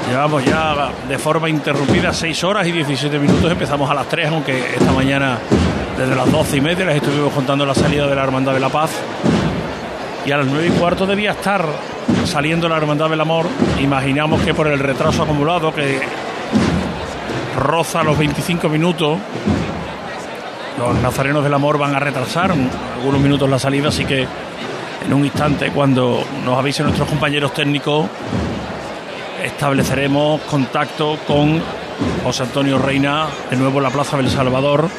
Llevamos 0.09 0.45
ya 0.45 0.91
de 1.09 1.17
forma 1.17 1.49
interrumpida 1.49 2.13
6 2.13 2.43
horas 2.43 2.67
y 2.67 2.71
17 2.71 3.17
minutos. 3.17 3.51
Empezamos 3.51 3.89
a 3.89 3.95
las 3.95 4.07
3, 4.07 4.27
aunque 4.27 4.75
esta 4.75 4.91
mañana 4.91 5.39
desde 5.97 6.15
las 6.15 6.31
12 6.31 6.57
y 6.57 6.61
media 6.61 6.85
les 6.85 6.95
estuvimos 6.95 7.33
contando 7.33 7.65
la 7.65 7.75
salida 7.75 8.07
de 8.07 8.15
la 8.15 8.23
Hermandad 8.23 8.53
de 8.53 8.59
la 8.59 8.69
Paz 8.69 8.91
y 10.25 10.31
a 10.31 10.37
las 10.37 10.47
nueve 10.47 10.67
y 10.67 10.79
cuarto 10.79 11.05
debía 11.05 11.31
estar 11.31 11.65
saliendo 12.25 12.69
la 12.69 12.77
Hermandad 12.77 13.09
del 13.09 13.21
Amor. 13.21 13.45
Imaginamos 13.81 14.41
que 14.41 14.53
por 14.53 14.67
el 14.67 14.79
retraso 14.79 15.23
acumulado 15.23 15.73
que 15.73 15.99
roza 17.57 18.03
los 18.03 18.17
25 18.17 18.69
minutos, 18.69 19.19
los 20.79 20.95
nazarenos 21.01 21.43
del 21.43 21.53
amor 21.53 21.77
van 21.77 21.95
a 21.95 21.99
retrasar 21.99 22.51
algunos 22.51 23.21
minutos 23.21 23.49
la 23.49 23.59
salida, 23.59 23.89
así 23.89 24.05
que 24.05 24.25
en 25.05 25.13
un 25.13 25.25
instante, 25.25 25.71
cuando 25.71 26.23
nos 26.45 26.57
avisen 26.57 26.85
nuestros 26.85 27.07
compañeros 27.07 27.53
técnicos, 27.53 28.07
estableceremos 29.43 30.41
contacto 30.41 31.17
con 31.27 31.61
José 32.23 32.43
Antonio 32.43 32.79
Reina, 32.79 33.27
de 33.49 33.57
nuevo 33.57 33.77
en 33.77 33.83
la 33.83 33.89
Plaza 33.89 34.17
del 34.17 34.29
Salvador, 34.29 34.89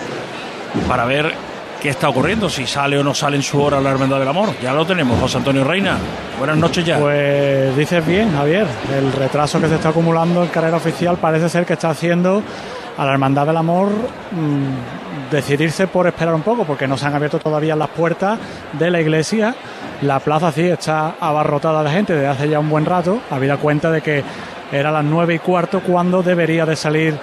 para 0.89 1.05
ver 1.05 1.33
qué 1.81 1.91
está 1.91 2.09
ocurriendo, 2.09 2.49
si 2.49 2.67
sale 2.67 2.99
o 2.99 3.05
no 3.05 3.15
sale 3.15 3.37
en 3.37 3.43
su 3.43 3.61
hora 3.61 3.81
la 3.81 3.91
Hermandad 3.91 4.19
del 4.19 4.29
Amor. 4.29 4.51
Ya 4.63 4.73
lo 4.73 4.87
tenemos, 4.87 5.21
José 5.21 5.39
Antonio 5.39 5.65
Reina. 5.65 5.99
Buenas 6.39 6.57
noches 6.57 6.85
ya. 6.85 6.99
Pues 6.99 7.77
dices 7.77 8.07
bien, 8.07 8.33
Javier. 8.33 8.67
El 8.97 9.13
retraso 9.13 9.61
que 9.61 9.69
se 9.69 9.75
está 9.75 9.91
acumulando 9.91 10.43
en 10.43 10.49
carrera 10.49 10.79
oficial 10.79 11.19
parece 11.19 11.49
ser 11.49 11.67
que 11.67 11.75
está 11.75 11.91
haciendo 11.91 12.43
a 12.97 13.05
la 13.05 13.13
Hermandad 13.13 13.47
del 13.47 13.57
Amor 13.57 13.89
mm, 13.89 15.31
decidirse 15.31 15.87
por 15.87 16.07
esperar 16.07 16.35
un 16.35 16.43
poco, 16.43 16.65
porque 16.65 16.87
no 16.87 16.97
se 16.97 17.07
han 17.07 17.15
abierto 17.15 17.39
todavía 17.39 17.77
las 17.77 17.89
puertas 17.89 18.39
de 18.73 18.91
la 18.91 19.01
iglesia. 19.01 19.55
La 20.01 20.21
plaza 20.21 20.53
sí 20.53 20.63
está 20.63 21.17
abarrotada 21.21 21.83
de 21.83 21.91
gente 21.91 22.15
desde 22.15 22.29
hace 22.29 22.49
ya 22.49 22.59
un 22.61 22.71
buen 22.71 22.85
rato, 22.85 23.21
habida 23.31 23.57
cuenta 23.59 23.91
de 23.91 24.01
que 24.01 24.25
era 24.73 24.91
las 24.91 25.05
nueve 25.05 25.35
y 25.35 25.39
cuarto 25.39 25.81
cuando 25.81 26.23
debería 26.23 26.67
de 26.67 26.77
salir 26.77 27.15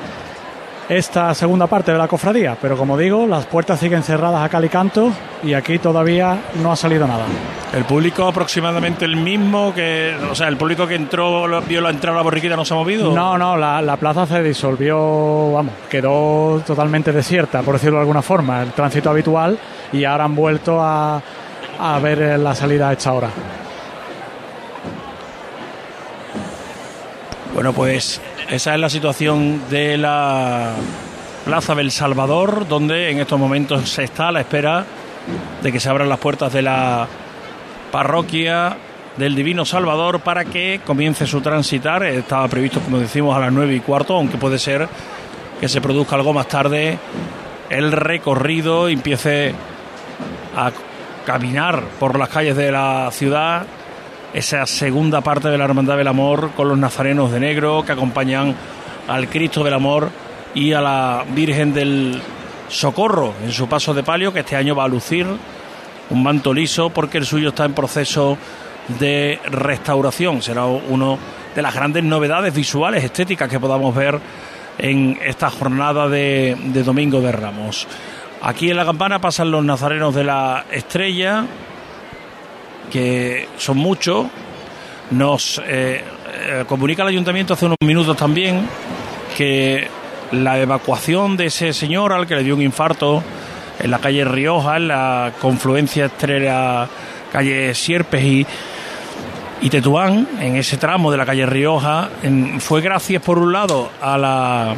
esta 0.89 1.34
segunda 1.34 1.67
parte 1.67 1.91
de 1.91 1.98
la 1.98 2.08
cofradía, 2.08 2.58
pero 2.62 2.78
como 2.78 2.98
digo, 2.98 3.26
las 3.26 3.46
puertas 3.46 3.80
siguen 3.80 4.04
cerradas 4.04 4.44
a 4.44 4.50
cal 4.50 4.65
y 4.65 4.70
canto 4.70 5.12
y 5.44 5.54
aquí 5.54 5.80
todavía 5.80 6.38
no 6.62 6.72
ha 6.72 6.76
salido 6.76 7.08
nada. 7.08 7.26
El 7.74 7.86
público 7.86 8.28
aproximadamente 8.28 9.06
el 9.06 9.15
mismo 9.15 9.74
que, 9.74 10.13
o 10.30 10.36
sea, 10.36 10.50
el 10.50 10.58
público 10.58 10.86
que 10.88 10.96
entró, 10.96 11.62
vio 11.62 11.82
la 11.82 11.89
entrada 11.89 12.17
la 12.17 12.24
borriquita 12.24 12.56
no 12.56 12.65
se 12.65 12.74
ha 12.74 12.78
movido. 12.78 13.13
No, 13.13 13.38
no, 13.38 13.56
la, 13.56 13.98
plaza 13.98 14.26
se 14.26 14.44
disolvió, 14.44 15.54
vamos, 15.54 15.74
quedó 15.89 16.62
totalmente 16.65 17.12
desierta, 17.12 17.62
por 17.62 17.76
decirlo 17.76 17.98
de 17.98 18.02
alguna 18.02 18.22
forma, 18.22 18.63
el 18.63 18.72
tránsito 18.72 19.10
habitual 19.10 19.58
y 19.94 20.04
ahora 20.04 20.26
han 20.26 20.36
vuelto 20.36 20.82
a, 20.82 21.22
a 21.80 22.00
ver 22.00 22.38
la 22.39 22.54
salida 22.54 22.89
a 22.89 22.94
esta 22.94 23.13
hora. 23.13 23.30
Bueno, 27.54 27.74
pues 27.74 28.22
esa 28.50 28.74
es 28.74 28.80
la 28.80 28.90
situación 28.90 29.62
de 29.70 29.98
la 29.98 30.74
Plaza 31.46 31.76
del 31.76 31.92
Salvador, 31.92 32.68
donde 32.68 33.10
en 33.10 33.20
estos 33.20 33.40
momentos 33.40 33.90
se 33.90 34.04
está 34.04 34.30
a 34.30 34.32
la 34.32 34.42
espera 34.42 34.86
de 35.62 35.72
que 35.72 35.80
se 35.80 35.90
abran 35.90 36.10
las 36.10 36.20
puertas 36.20 36.54
de 36.54 36.62
la 36.62 37.08
parroquia 37.92 38.78
del 39.18 39.36
Divino 39.36 39.66
Salvador 39.66 40.22
para 40.22 40.46
que 40.46 40.82
comience 40.86 41.28
su 41.28 41.42
transitar. 41.42 42.04
Estaba 42.04 42.48
previsto, 42.48 42.80
como 42.80 43.00
decimos, 43.00 43.36
a 43.36 43.40
las 43.40 43.52
nueve 43.52 43.76
y 43.76 43.80
cuarto, 43.80 44.16
aunque 44.16 44.38
puede 44.38 44.58
ser 44.58 44.88
que 45.60 45.68
se 45.68 45.82
produzca 45.82 46.16
algo 46.16 46.34
más 46.34 46.48
tarde 46.48 46.98
el 47.72 47.94
recorrido 47.94 48.90
empiece 48.90 49.54
a 50.58 50.72
caminar 51.26 51.82
por 52.00 52.20
las 52.20 52.28
calles 52.28 52.58
de 52.58 52.70
la 52.70 53.10
ciudad 53.12 53.66
esa 54.34 54.65
segunda 54.65 55.22
parte 55.22 55.50
de 55.50 55.58
la 55.58 55.65
Hermandad 55.65 55.98
del 55.98 56.08
Amor 56.08 56.52
con 56.56 56.70
los 56.70 56.78
nazarenos 56.78 57.32
de 57.32 57.39
negro 57.39 57.84
que 57.86 57.91
acompañan 57.91 58.56
al 59.08 59.28
Cristo 59.28 59.63
del 59.63 59.74
Amor 59.74 60.10
y 60.54 60.74
a 60.74 60.82
la 60.82 61.26
Virgen 61.34 61.74
del 61.74 62.22
Socorro 62.70 63.34
en 63.44 63.52
su 63.52 63.67
paso 63.67 63.94
de 63.94 64.04
palio, 64.04 64.32
que 64.32 64.39
este 64.39 64.56
año 64.56 64.76
va 64.76 64.86
a 64.86 64.88
lucir 64.88 65.28
un 66.10 66.24
manto 66.24 66.54
liso 66.54 66.89
porque 66.89 67.17
el 67.17 67.26
suyo 67.26 67.50
está 67.50 67.65
en 67.65 67.74
proceso 67.74 68.38
de 69.00 69.39
restauración. 69.46 70.41
Será 70.41 70.65
una 70.65 71.17
de 71.54 71.62
las 71.62 71.74
grandes 71.74 72.04
novedades 72.04 72.54
visuales, 72.54 73.04
estéticas 73.04 73.50
que 73.50 73.60
podamos 73.60 73.94
ver 73.94 74.20
en 74.78 75.20
esta 75.24 75.50
jornada 75.50 76.08
de, 76.08 76.58
de 76.65 76.84
Domingo 76.84 77.20
de 77.22 77.32
Ramos. 77.32 77.88
Aquí 78.41 78.72
en 78.72 78.78
la 78.78 78.86
campana 78.86 79.20
pasan 79.20 79.52
los 79.52 79.63
nazarenos 79.63 80.15
de 80.15 80.24
la 80.24 80.65
Estrella, 80.72 81.46
que 82.92 83.48
son 83.58 83.78
muchos. 83.78 84.28
Nos 85.12 85.62
eh, 85.66 86.04
eh, 86.34 86.64
comunica 86.68 87.04
el 87.04 87.10
ayuntamiento 87.10 87.54
hace 87.54 87.66
unos 87.66 87.78
minutos 87.84 88.16
también 88.16 88.68
que 89.36 89.88
la 90.32 90.60
evacuación 90.60 91.36
de 91.38 91.48
ese 91.48 91.74
señor 91.74 92.14
al 92.14 92.28
que 92.28 92.36
le 92.36 92.44
dio 92.44 92.56
un 92.56 92.62
infarto 92.62 93.24
en 93.80 93.92
la 93.92 94.00
calle 94.00 94.24
Rioja, 94.24 94.78
en 94.78 94.88
la 94.88 95.34
confluencia 95.42 96.06
entre 96.06 96.40
la 96.40 96.88
calle 97.32 97.74
Sierpes 97.74 98.24
y, 98.24 98.46
y 99.62 99.70
Tetuán, 99.70 100.28
en 100.40 100.56
ese 100.56 100.78
tramo 100.78 101.12
de 101.12 101.18
la 101.18 101.26
calle 101.26 101.46
Rioja, 101.46 102.10
fue 102.60 102.82
gracias 102.82 103.22
por 103.22 103.40
un 103.40 103.52
lado 103.52 103.90
a 104.02 104.18
la 104.18 104.76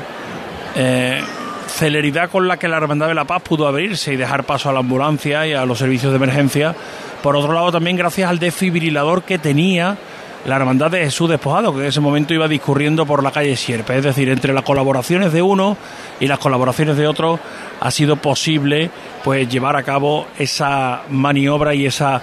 eh, 0.75 1.21
celeridad 1.67 2.29
con 2.29 2.47
la 2.47 2.57
que 2.57 2.67
la 2.67 2.77
Hermandad 2.77 3.07
de 3.07 3.15
la 3.15 3.25
Paz 3.25 3.41
pudo 3.41 3.67
abrirse 3.67 4.13
y 4.13 4.15
dejar 4.15 4.43
paso 4.43 4.69
a 4.69 4.73
la 4.73 4.79
ambulancia 4.79 5.45
y 5.45 5.53
a 5.53 5.65
los 5.65 5.79
servicios 5.79 6.11
de 6.11 6.17
emergencia 6.17 6.75
por 7.23 7.37
otro 7.37 7.53
lado, 7.53 7.71
también 7.71 7.95
gracias 7.95 8.29
al 8.29 8.37
desfibrilador 8.37 9.23
que 9.23 9.39
tenía 9.39 9.97
la 10.45 10.57
Hermandad 10.57 10.91
de 10.91 11.05
Jesús 11.05 11.29
Despojado, 11.29 11.73
que 11.73 11.79
en 11.79 11.85
ese 11.85 12.01
momento 12.01 12.33
iba 12.33 12.49
discurriendo 12.49 13.05
por 13.05 13.23
la 13.23 13.31
calle 13.31 13.55
Sierpe. 13.55 13.95
Es 13.95 14.03
decir, 14.03 14.27
entre 14.27 14.53
las 14.53 14.63
colaboraciones 14.63 15.31
de 15.31 15.41
uno 15.41 15.77
y 16.19 16.27
las 16.27 16.37
colaboraciones 16.37 16.97
de 16.97 17.07
otro 17.07 17.39
ha 17.79 17.91
sido 17.91 18.17
posible 18.17 18.91
pues 19.23 19.47
llevar 19.47 19.77
a 19.77 19.83
cabo 19.83 20.27
esa 20.37 21.03
maniobra 21.09 21.73
y 21.73 21.85
esa 21.85 22.21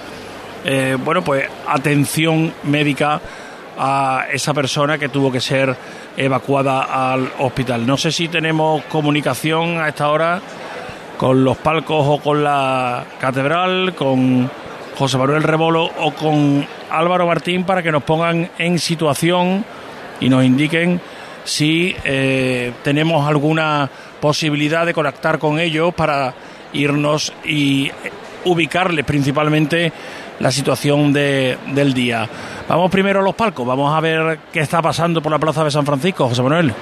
eh, 0.66 0.98
bueno, 1.02 1.22
pues 1.22 1.48
atención 1.66 2.52
médica 2.64 3.22
a 3.78 4.26
esa 4.30 4.52
persona 4.52 4.98
que 4.98 5.08
tuvo 5.08 5.32
que 5.32 5.40
ser 5.40 5.74
evacuada 6.14 7.12
al 7.12 7.32
hospital. 7.38 7.86
No 7.86 7.96
sé 7.96 8.12
si 8.12 8.28
tenemos 8.28 8.84
comunicación 8.84 9.80
a 9.80 9.88
esta 9.88 10.10
hora 10.10 10.42
con 11.16 11.42
los 11.42 11.56
palcos 11.56 12.04
o 12.06 12.18
con 12.18 12.44
la 12.44 13.04
catedral, 13.18 13.94
con 13.94 14.50
José 15.00 15.16
Manuel 15.16 15.42
Rebolo 15.42 15.84
o 15.84 16.12
con 16.12 16.66
Álvaro 16.90 17.26
Martín 17.26 17.64
para 17.64 17.82
que 17.82 17.90
nos 17.90 18.02
pongan 18.02 18.50
en 18.58 18.78
situación 18.78 19.64
y 20.20 20.28
nos 20.28 20.44
indiquen 20.44 21.00
si 21.42 21.96
eh, 22.04 22.74
tenemos 22.84 23.26
alguna 23.26 23.88
posibilidad 24.20 24.84
de 24.84 24.92
conectar 24.92 25.38
con 25.38 25.58
ellos 25.58 25.94
para 25.94 26.34
irnos 26.74 27.32
y 27.46 27.90
ubicarles 28.44 29.06
principalmente 29.06 29.90
la 30.38 30.50
situación 30.50 31.14
de, 31.14 31.56
del 31.68 31.94
día. 31.94 32.28
Vamos 32.68 32.90
primero 32.90 33.20
a 33.20 33.22
los 33.22 33.34
palcos, 33.34 33.66
vamos 33.66 33.96
a 33.96 34.00
ver 34.00 34.38
qué 34.52 34.60
está 34.60 34.82
pasando 34.82 35.22
por 35.22 35.32
la 35.32 35.38
Plaza 35.38 35.64
de 35.64 35.70
San 35.70 35.86
Francisco, 35.86 36.28
José 36.28 36.42
Manuel. 36.42 36.74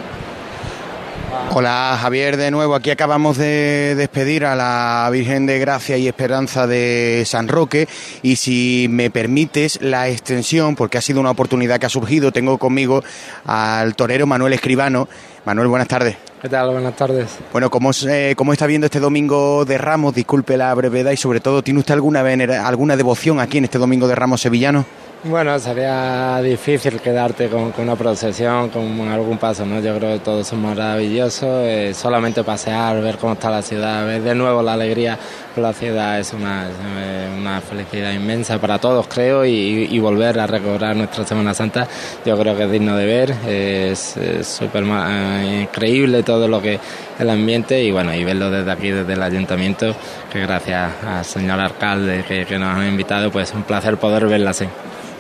Hola 1.51 1.99
Javier, 2.01 2.37
de 2.37 2.51
nuevo 2.51 2.75
aquí 2.75 2.91
acabamos 2.91 3.39
de 3.39 3.95
despedir 3.97 4.45
a 4.45 4.55
la 4.55 5.09
Virgen 5.11 5.47
de 5.47 5.59
Gracia 5.59 5.97
y 5.97 6.07
Esperanza 6.07 6.67
de 6.67 7.23
San 7.27 7.49
Roque 7.49 7.89
y 8.23 8.37
si 8.37 8.87
me 8.91 9.11
permites 9.11 9.81
la 9.81 10.09
extensión, 10.09 10.77
porque 10.77 10.99
ha 10.99 11.01
sido 11.01 11.21
una 11.21 11.31
oportunidad 11.31 11.81
que 11.81 11.87
ha 11.87 11.91
surgido, 11.91 12.33
tengo 12.33 12.59
conmigo 12.59 13.03
al 13.47 13.97
torero 13.97 14.27
Manuel 14.27 14.53
Escribano. 14.53 15.09
Manuel, 15.45 15.69
buenas 15.69 15.89
tardes. 15.89 16.17
¿Qué 16.43 16.49
tal? 16.49 16.71
Buenas 16.71 16.95
tardes. 16.95 17.31
Bueno, 17.53 17.71
¿cómo, 17.71 17.91
eh, 18.07 18.35
¿cómo 18.37 18.53
está 18.53 18.67
viendo 18.67 18.85
este 18.85 19.01
domingo 19.01 19.65
de 19.65 19.79
Ramos? 19.79 20.15
Disculpe 20.15 20.57
la 20.57 20.73
brevedad 20.75 21.11
y 21.11 21.17
sobre 21.17 21.41
todo, 21.41 21.63
¿tiene 21.63 21.81
usted 21.81 21.95
alguna, 21.95 22.21
alguna 22.67 22.97
devoción 22.97 23.41
aquí 23.41 23.59
en 23.59 23.65
este 23.65 23.79
domingo 23.79 24.07
de 24.07 24.15
Ramos 24.15 24.43
sevillano? 24.43 24.85
Bueno, 25.25 25.59
sería 25.59 26.41
difícil 26.41 27.01
quedarte 27.01 27.49
con, 27.49 27.73
una 27.77 27.97
procesión, 27.97 28.69
con 28.69 29.09
algún 29.09 29.37
paso, 29.37 29.67
¿no? 29.67 29.81
Yo 29.81 29.97
creo 29.97 30.13
que 30.13 30.21
todo 30.21 30.43
es 30.43 30.53
maravilloso, 30.53 31.65
eh, 31.65 31.93
solamente 31.93 32.45
pasear, 32.45 33.03
ver 33.03 33.19
cómo 33.19 33.33
está 33.33 33.51
la 33.51 33.61
ciudad, 33.61 34.07
ver 34.07 34.23
de 34.23 34.37
nuevo 34.37 34.63
la 34.63 34.75
alegría 34.75 35.19
por 35.53 35.65
la 35.65 35.73
ciudad 35.73 36.21
es 36.21 36.33
una, 36.33 36.69
una 37.37 37.61
felicidad 37.61 38.13
inmensa 38.13 38.61
para 38.61 38.79
todos, 38.79 39.09
creo, 39.09 39.45
y, 39.45 39.99
volver 39.99 40.39
a 40.39 40.47
recobrar 40.47 40.95
nuestra 40.95 41.27
Semana 41.27 41.53
Santa, 41.53 41.89
yo 42.25 42.39
creo 42.39 42.57
que 42.57 42.63
es 42.63 42.71
digno 42.71 42.95
de 42.95 43.05
ver, 43.05 43.31
es 43.45 44.15
súper 44.43 44.85
eh, 44.85 45.63
increíble 45.65 46.23
todo 46.23 46.47
lo 46.47 46.63
que 46.63 46.79
el 47.19 47.29
ambiente 47.29 47.83
y 47.83 47.91
bueno, 47.91 48.15
y 48.15 48.23
verlo 48.23 48.53
desde 48.53 48.71
aquí, 48.71 48.91
desde 48.91 49.15
el 49.15 49.23
ayuntamiento, 49.23 49.97
que 50.33 50.39
gracias 50.39 50.93
al 51.05 51.25
señor 51.25 51.59
alcalde 51.59 52.23
que, 52.23 52.47
que 52.47 52.57
nos 52.57 52.79
ha 52.79 52.87
invitado, 52.87 53.33
pues 53.33 53.49
es 53.49 53.57
un 53.57 53.65
placer 53.65 53.97
poder 53.97 54.29
verla 54.29 54.51
así. 54.51 54.67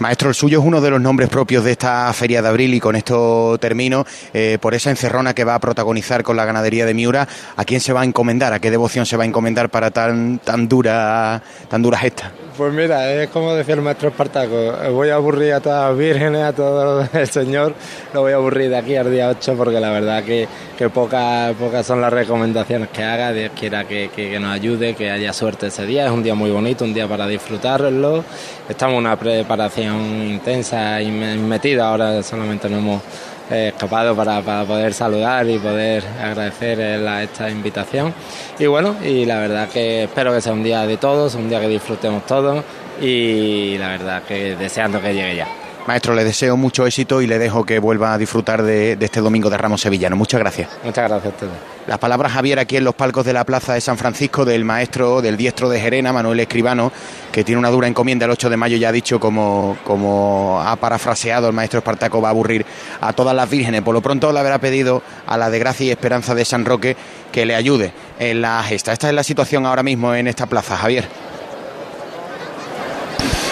Maestro, 0.00 0.28
el 0.28 0.34
suyo 0.36 0.60
es 0.60 0.64
uno 0.64 0.80
de 0.80 0.90
los 0.90 1.00
nombres 1.00 1.28
propios 1.28 1.64
de 1.64 1.72
esta 1.72 2.12
feria 2.12 2.40
de 2.40 2.48
abril 2.48 2.72
y 2.72 2.78
con 2.78 2.94
esto 2.94 3.58
termino. 3.58 4.06
Eh, 4.32 4.58
por 4.60 4.74
esa 4.74 4.90
encerrona 4.90 5.34
que 5.34 5.42
va 5.42 5.56
a 5.56 5.58
protagonizar 5.58 6.22
con 6.22 6.36
la 6.36 6.44
ganadería 6.44 6.86
de 6.86 6.94
Miura, 6.94 7.26
¿a 7.56 7.64
quién 7.64 7.80
se 7.80 7.92
va 7.92 8.02
a 8.02 8.04
encomendar? 8.04 8.52
¿A 8.52 8.60
qué 8.60 8.70
devoción 8.70 9.06
se 9.06 9.16
va 9.16 9.24
a 9.24 9.26
encomendar 9.26 9.70
para 9.70 9.90
tan, 9.90 10.38
tan, 10.38 10.68
dura, 10.68 11.42
tan 11.68 11.82
dura 11.82 11.98
gesta? 11.98 12.30
Pues 12.56 12.72
mira, 12.72 13.12
es 13.12 13.28
como 13.30 13.54
decía 13.54 13.74
el 13.74 13.82
maestro 13.82 14.08
Espartaco, 14.08 14.72
voy 14.92 15.10
a 15.10 15.14
aburrir 15.14 15.52
a 15.52 15.60
todas 15.60 15.90
las 15.90 15.98
vírgenes, 15.98 16.42
a 16.42 16.52
todo 16.52 17.08
el 17.12 17.28
Señor, 17.28 17.72
lo 18.12 18.22
voy 18.22 18.32
a 18.32 18.34
aburrir 18.34 18.70
de 18.70 18.76
aquí 18.76 18.96
al 18.96 19.12
día 19.12 19.28
8 19.28 19.54
porque 19.56 19.78
la 19.78 19.90
verdad 19.90 20.24
que, 20.24 20.48
que 20.76 20.88
pocas, 20.88 21.54
pocas 21.54 21.86
son 21.86 22.00
las 22.00 22.12
recomendaciones 22.12 22.88
que 22.88 23.04
haga, 23.04 23.32
Dios 23.32 23.52
quiera 23.56 23.86
que, 23.86 24.10
que, 24.14 24.40
nos 24.40 24.52
ayude, 24.52 24.94
que 24.94 25.08
haya 25.08 25.32
suerte 25.32 25.68
ese 25.68 25.86
día, 25.86 26.06
es 26.06 26.10
un 26.10 26.24
día 26.24 26.34
muy 26.34 26.50
bonito, 26.50 26.84
un 26.84 26.94
día 26.94 27.06
para 27.06 27.28
disfrutarlo, 27.28 28.24
estamos 28.68 28.94
en 28.94 28.98
una 29.00 29.16
preparación 29.16 29.96
intensa 30.30 31.00
y 31.00 31.10
metida, 31.10 31.88
ahora 31.88 32.22
solamente 32.22 32.68
nos 32.68 32.78
hemos 32.80 33.02
eh, 33.50 33.68
escapado 33.68 34.14
para, 34.14 34.42
para, 34.42 34.64
poder 34.64 34.92
saludar 34.92 35.48
y 35.48 35.58
poder 35.58 36.04
agradecer 36.20 36.80
esta 36.80 37.50
invitación. 37.50 38.12
Y 38.58 38.66
bueno, 38.66 38.96
y 39.02 39.24
la 39.24 39.38
verdad 39.38 39.68
que 39.68 40.04
espero 40.04 40.32
que 40.32 40.40
sea 40.40 40.52
un 40.52 40.62
día 40.62 40.86
de 40.86 40.96
todos, 40.96 41.34
un 41.34 41.48
día 41.48 41.60
que 41.60 41.68
disfrutemos 41.68 42.26
todos 42.26 42.62
y 43.00 43.78
la 43.78 43.88
verdad 43.88 44.22
que 44.22 44.56
deseando 44.56 45.00
que 45.00 45.14
llegue 45.14 45.36
ya. 45.36 45.67
Maestro, 45.88 46.14
le 46.14 46.22
deseo 46.22 46.54
mucho 46.58 46.86
éxito 46.86 47.22
y 47.22 47.26
le 47.26 47.38
dejo 47.38 47.64
que 47.64 47.78
vuelva 47.78 48.12
a 48.12 48.18
disfrutar 48.18 48.62
de, 48.62 48.98
este 49.00 49.20
domingo 49.20 49.48
de 49.48 49.56
Ramos 49.56 49.80
Sevillano. 49.80 50.16
Muchas 50.16 50.38
gracias. 50.38 50.68
Muchas 50.84 51.08
gracias 51.08 51.24
a 51.24 51.34
ustedes. 51.34 51.52
Las 51.86 51.98
palabras, 51.98 52.30
Javier, 52.32 52.58
aquí 52.58 52.76
en 52.76 52.84
los 52.84 52.94
palcos 52.94 53.24
de 53.24 53.32
la 53.32 53.44
Plaza 53.44 53.72
de 53.72 53.80
San 53.80 53.96
Francisco 53.96 54.44
del 54.44 54.66
maestro, 54.66 55.22
del 55.22 55.38
diestro 55.38 55.70
de 55.70 55.80
Jerena, 55.80 56.12
Manuel 56.12 56.40
Escribano, 56.40 56.92
que 57.32 57.42
tiene 57.42 57.58
una 57.58 57.70
dura 57.70 57.88
encomienda 57.88 58.26
el 58.26 58.32
8 58.32 58.50
de 58.50 58.58
mayo, 58.58 58.76
ya 58.76 58.90
ha 58.90 58.92
dicho, 58.92 59.18
como, 59.18 59.78
como 59.82 60.60
ha 60.60 60.76
parafraseado 60.76 61.46
el 61.46 61.54
maestro 61.54 61.78
Espartaco, 61.78 62.20
va 62.20 62.28
a 62.28 62.32
aburrir 62.32 62.66
a 63.00 63.14
todas 63.14 63.34
las 63.34 63.48
vírgenes. 63.48 63.80
Por 63.80 63.94
lo 63.94 64.02
pronto 64.02 64.30
le 64.30 64.40
habrá 64.40 64.58
pedido 64.58 65.02
a 65.26 65.38
la 65.38 65.48
de 65.48 65.58
Gracia 65.58 65.86
y 65.86 65.90
Esperanza 65.90 66.34
de 66.34 66.44
San 66.44 66.66
Roque 66.66 66.98
que 67.32 67.46
le 67.46 67.54
ayude 67.54 67.94
en 68.18 68.42
la 68.42 68.62
gesta. 68.62 68.92
Esta 68.92 69.08
es 69.08 69.14
la 69.14 69.24
situación 69.24 69.64
ahora 69.64 69.82
mismo 69.82 70.14
en 70.14 70.28
esta 70.28 70.44
plaza, 70.44 70.76
Javier. 70.76 71.08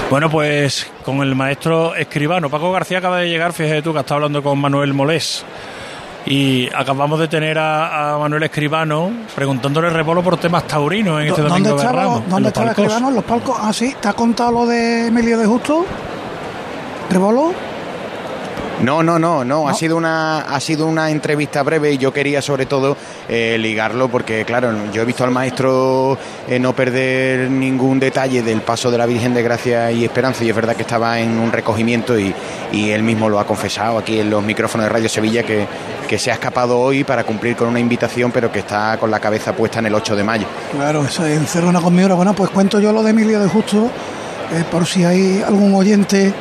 Bueno, 0.08 0.30
pues 0.30 0.86
con 1.04 1.20
el 1.20 1.34
maestro 1.34 1.96
escribano. 1.96 2.48
Paco 2.48 2.70
García 2.70 2.98
acaba 2.98 3.18
de 3.18 3.28
llegar, 3.28 3.52
fíjate 3.52 3.82
tú 3.82 3.92
que 3.92 3.98
está 4.00 4.14
hablando 4.14 4.40
con 4.40 4.58
Manuel 4.58 4.94
Molés. 4.94 5.44
Y 6.26 6.68
acabamos 6.74 7.18
de 7.18 7.28
tener 7.28 7.58
a, 7.58 8.16
Manuel 8.18 8.44
Escribano 8.44 9.10
preguntándole 9.34 9.90
rebolo 9.90 10.22
por 10.22 10.36
temas 10.36 10.66
taurinos 10.66 11.20
en 11.20 11.28
este 11.28 11.42
domingo 11.42 11.70
¿Dónde 11.70 11.84
estaba, 11.84 12.20
¿Dónde 12.28 12.48
estaba 12.48 12.70
Escribano? 12.70 13.08
En 13.08 13.14
los 13.16 13.24
palcos. 13.24 13.56
Ah, 13.60 13.72
sí. 13.72 13.94
¿Te 14.00 14.08
ha 14.08 14.12
contado 14.12 14.52
lo 14.52 14.66
de 14.66 15.06
Emilio 15.08 15.38
de 15.38 15.46
Justo? 15.46 15.84
¿Rebolo? 17.10 17.52
No, 18.82 19.02
no, 19.02 19.18
no, 19.18 19.42
no, 19.42 19.68
ha 19.68 19.74
sido 19.74 19.96
una 19.96 20.40
ha 20.40 20.60
sido 20.60 20.86
una 20.86 21.10
entrevista 21.10 21.62
breve 21.62 21.92
y 21.92 21.98
yo 21.98 22.12
quería 22.12 22.42
sobre 22.42 22.66
todo 22.66 22.96
eh, 23.26 23.56
ligarlo 23.58 24.08
porque 24.08 24.44
claro, 24.44 24.70
yo 24.92 25.00
he 25.00 25.04
visto 25.06 25.24
al 25.24 25.30
maestro 25.30 26.18
eh, 26.46 26.58
no 26.58 26.74
perder 26.74 27.50
ningún 27.50 27.98
detalle 27.98 28.42
del 28.42 28.60
paso 28.60 28.90
de 28.90 28.98
la 28.98 29.06
Virgen 29.06 29.32
de 29.32 29.42
Gracia 29.42 29.90
y 29.90 30.04
Esperanza 30.04 30.44
y 30.44 30.50
es 30.50 30.54
verdad 30.54 30.76
que 30.76 30.82
estaba 30.82 31.18
en 31.18 31.38
un 31.38 31.52
recogimiento 31.52 32.18
y, 32.18 32.34
y 32.70 32.90
él 32.90 33.02
mismo 33.02 33.30
lo 33.30 33.40
ha 33.40 33.46
confesado 33.46 33.96
aquí 33.96 34.20
en 34.20 34.28
los 34.28 34.44
micrófonos 34.44 34.84
de 34.84 34.90
Radio 34.90 35.08
Sevilla 35.08 35.42
que, 35.42 35.66
que 36.06 36.18
se 36.18 36.30
ha 36.30 36.34
escapado 36.34 36.78
hoy 36.78 37.02
para 37.02 37.24
cumplir 37.24 37.56
con 37.56 37.68
una 37.68 37.80
invitación 37.80 38.30
pero 38.30 38.52
que 38.52 38.58
está 38.58 38.98
con 38.98 39.10
la 39.10 39.20
cabeza 39.20 39.54
puesta 39.54 39.78
en 39.78 39.86
el 39.86 39.94
8 39.94 40.14
de 40.14 40.22
mayo. 40.22 40.46
Claro, 40.72 41.02
eso 41.02 41.24
es 41.24 41.54
una 41.56 41.80
conmigo. 41.80 42.14
Bueno, 42.14 42.34
pues 42.34 42.50
cuento 42.50 42.78
yo 42.78 42.92
lo 42.92 43.02
de 43.02 43.10
Emilio 43.10 43.40
de 43.40 43.48
Justo 43.48 43.90
eh, 44.52 44.64
por 44.70 44.86
si 44.86 45.04
hay 45.04 45.42
algún 45.44 45.74
oyente 45.74 46.32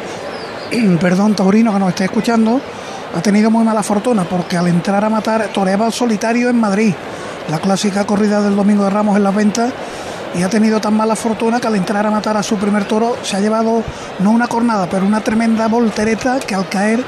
perdón, 0.99 1.35
taurino 1.35 1.73
que 1.73 1.79
nos 1.79 1.89
esté 1.89 2.05
escuchando, 2.05 2.59
ha 3.15 3.21
tenido 3.21 3.51
muy 3.51 3.63
mala 3.63 3.83
fortuna 3.83 4.23
porque 4.23 4.57
al 4.57 4.67
entrar 4.67 5.03
a 5.03 5.09
matar 5.09 5.47
toreaba 5.53 5.91
solitario 5.91 6.49
en 6.49 6.59
Madrid, 6.59 6.93
la 7.49 7.59
clásica 7.59 8.05
corrida 8.05 8.41
del 8.41 8.55
Domingo 8.55 8.83
de 8.83 8.89
Ramos 8.89 9.17
en 9.17 9.23
las 9.23 9.35
ventas, 9.35 9.71
y 10.37 10.43
ha 10.43 10.49
tenido 10.49 10.81
tan 10.81 10.95
mala 10.95 11.15
fortuna 11.15 11.61
que 11.61 11.67
al 11.67 11.75
entrar 11.75 12.05
a 12.05 12.11
matar 12.11 12.35
a 12.35 12.43
su 12.43 12.57
primer 12.57 12.85
toro 12.85 13.15
se 13.23 13.37
ha 13.37 13.39
llevado 13.39 13.83
no 14.19 14.31
una 14.31 14.47
cornada, 14.47 14.87
pero 14.89 15.05
una 15.05 15.21
tremenda 15.21 15.67
voltereta 15.67 16.39
que 16.39 16.55
al 16.55 16.67
caer 16.67 17.03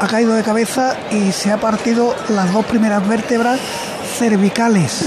ha 0.00 0.06
caído 0.06 0.32
de 0.32 0.42
cabeza 0.42 0.96
y 1.10 1.30
se 1.30 1.52
ha 1.52 1.58
partido 1.58 2.14
las 2.30 2.50
dos 2.52 2.64
primeras 2.64 3.06
vértebras 3.06 3.60
cervicales. 4.18 5.04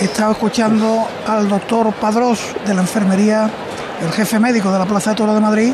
He 0.00 0.04
estado 0.04 0.32
escuchando 0.32 1.08
al 1.26 1.48
doctor 1.48 1.94
Padrós 1.94 2.40
de 2.66 2.74
la 2.74 2.82
enfermería, 2.82 3.48
el 4.02 4.12
jefe 4.12 4.38
médico 4.38 4.70
de 4.70 4.78
la 4.78 4.84
Plaza 4.84 5.10
de 5.10 5.16
Toro 5.16 5.32
de 5.32 5.40
Madrid, 5.40 5.72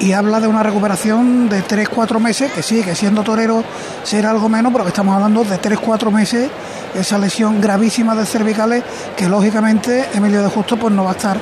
y 0.00 0.12
habla 0.12 0.40
de 0.40 0.46
una 0.46 0.62
recuperación 0.62 1.48
de 1.48 1.62
3-4 1.64 2.18
meses, 2.20 2.52
que 2.52 2.62
sí, 2.62 2.82
que 2.82 2.94
siendo 2.94 3.22
torero 3.22 3.64
será 4.02 4.30
algo 4.30 4.48
menos, 4.48 4.72
pero 4.72 4.84
que 4.84 4.90
estamos 4.90 5.14
hablando 5.14 5.44
de 5.44 5.60
3-4 5.60 6.10
meses, 6.10 6.50
esa 6.94 7.18
lesión 7.18 7.60
gravísima 7.60 8.14
de 8.14 8.26
cervicales, 8.26 8.82
que 9.16 9.28
lógicamente 9.28 10.06
Emilio 10.14 10.42
de 10.42 10.48
Justo 10.48 10.76
pues 10.76 10.92
no 10.92 11.04
va 11.04 11.10
a 11.10 11.14
estar 11.14 11.38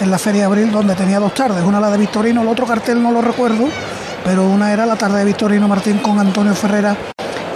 en 0.00 0.10
la 0.10 0.18
Feria 0.18 0.42
de 0.42 0.46
Abril, 0.46 0.70
donde 0.70 0.94
tenía 0.94 1.18
dos 1.18 1.34
tardes, 1.34 1.64
una 1.64 1.80
la 1.80 1.90
de 1.90 1.98
Victorino, 1.98 2.42
el 2.42 2.48
otro 2.48 2.66
cartel 2.66 3.02
no 3.02 3.10
lo 3.10 3.22
recuerdo, 3.22 3.68
pero 4.24 4.46
una 4.46 4.72
era 4.72 4.86
la 4.86 4.96
tarde 4.96 5.18
de 5.18 5.24
Victorino 5.24 5.68
Martín 5.68 5.98
con 5.98 6.18
Antonio 6.18 6.54
Ferrera 6.54 6.96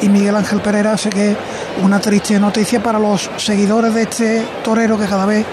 y 0.01 0.09
Miguel 0.09 0.37
Ángel 0.37 0.61
Pereira, 0.61 0.93
así 0.93 1.11
que 1.11 1.37
una 1.83 2.01
triste 2.01 2.39
noticia 2.39 2.83
para 2.83 2.99
los 2.99 3.31
seguidores 3.37 3.95
de 3.95 4.03
este 4.03 4.47
torero 4.63 4.99
que 4.99 5.07
cada 5.07 5.27
vez 5.27 5.45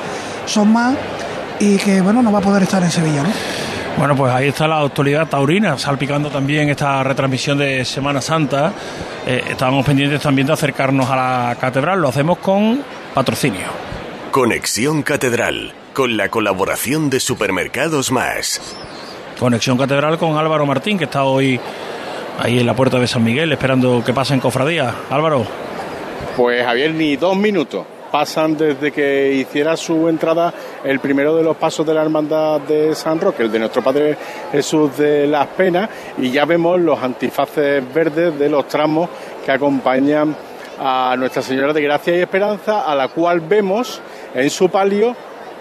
son 0.45 0.71
más 0.71 0.95
y 1.59 1.77
que 1.77 2.01
bueno 2.01 2.21
no 2.21 2.31
va 2.31 2.39
a 2.39 2.41
poder 2.41 2.63
estar 2.63 2.83
en 2.83 2.91
Sevilla, 2.91 3.23
¿no? 3.23 3.74
Bueno, 3.97 4.13
pues 4.15 4.33
ahí 4.33 4.49
está 4.49 4.67
la 4.67 4.75
autoridad 4.75 5.27
taurina, 5.27 5.77
salpicando 5.77 6.29
también 6.29 6.69
esta 6.69 7.01
retransmisión 7.01 7.57
de 7.57 7.85
Semana 7.85 8.19
Santa. 8.21 8.73
Eh, 9.25 9.41
estábamos 9.49 9.85
pendientes 9.85 10.21
también 10.21 10.47
de 10.47 10.53
acercarnos 10.53 11.09
a 11.09 11.15
la 11.15 11.55
catedral, 11.55 12.01
lo 12.01 12.09
hacemos 12.09 12.37
con 12.39 12.83
patrocinio. 13.13 13.67
Conexión 14.31 15.01
Catedral, 15.01 15.73
con 15.93 16.17
la 16.17 16.27
colaboración 16.27 17.09
de 17.09 17.21
Supermercados 17.21 18.11
Más. 18.11 18.75
Conexión 19.39 19.77
Catedral 19.77 20.17
con 20.17 20.37
Álvaro 20.37 20.65
Martín, 20.65 20.97
que 20.97 21.05
está 21.05 21.23
hoy 21.23 21.57
ahí 22.37 22.59
en 22.59 22.65
la 22.65 22.75
puerta 22.75 22.99
de 22.99 23.07
San 23.07 23.23
Miguel, 23.23 23.53
esperando 23.53 24.03
que 24.03 24.13
pasen 24.13 24.41
cofradías. 24.41 24.93
Álvaro. 25.09 25.45
Pues 26.35 26.65
Javier, 26.65 26.93
ni 26.93 27.15
dos 27.15 27.37
minutos 27.37 27.85
pasan 28.15 28.55
desde 28.55 28.93
que 28.93 29.33
hiciera 29.33 29.75
su 29.75 30.07
entrada 30.07 30.53
el 30.85 31.01
primero 31.01 31.35
de 31.35 31.43
los 31.43 31.57
pasos 31.57 31.85
de 31.85 31.93
la 31.93 32.01
Hermandad 32.01 32.61
de 32.61 32.95
San 32.95 33.19
Roque, 33.19 33.43
el 33.43 33.51
de 33.51 33.59
nuestro 33.59 33.83
Padre 33.83 34.15
Jesús 34.53 34.95
de 34.95 35.27
las 35.27 35.47
Penas, 35.47 35.89
y 36.17 36.31
ya 36.31 36.45
vemos 36.45 36.79
los 36.79 36.97
antifaces 37.03 37.83
verdes 37.93 38.39
de 38.39 38.47
los 38.47 38.69
tramos 38.69 39.09
que 39.43 39.51
acompañan 39.51 40.33
a 40.79 41.13
Nuestra 41.17 41.41
Señora 41.41 41.73
de 41.73 41.81
Gracia 41.81 42.15
y 42.15 42.21
Esperanza, 42.21 42.89
a 42.89 42.95
la 42.95 43.09
cual 43.09 43.41
vemos 43.41 44.01
en 44.33 44.49
su 44.49 44.69
palio 44.69 45.13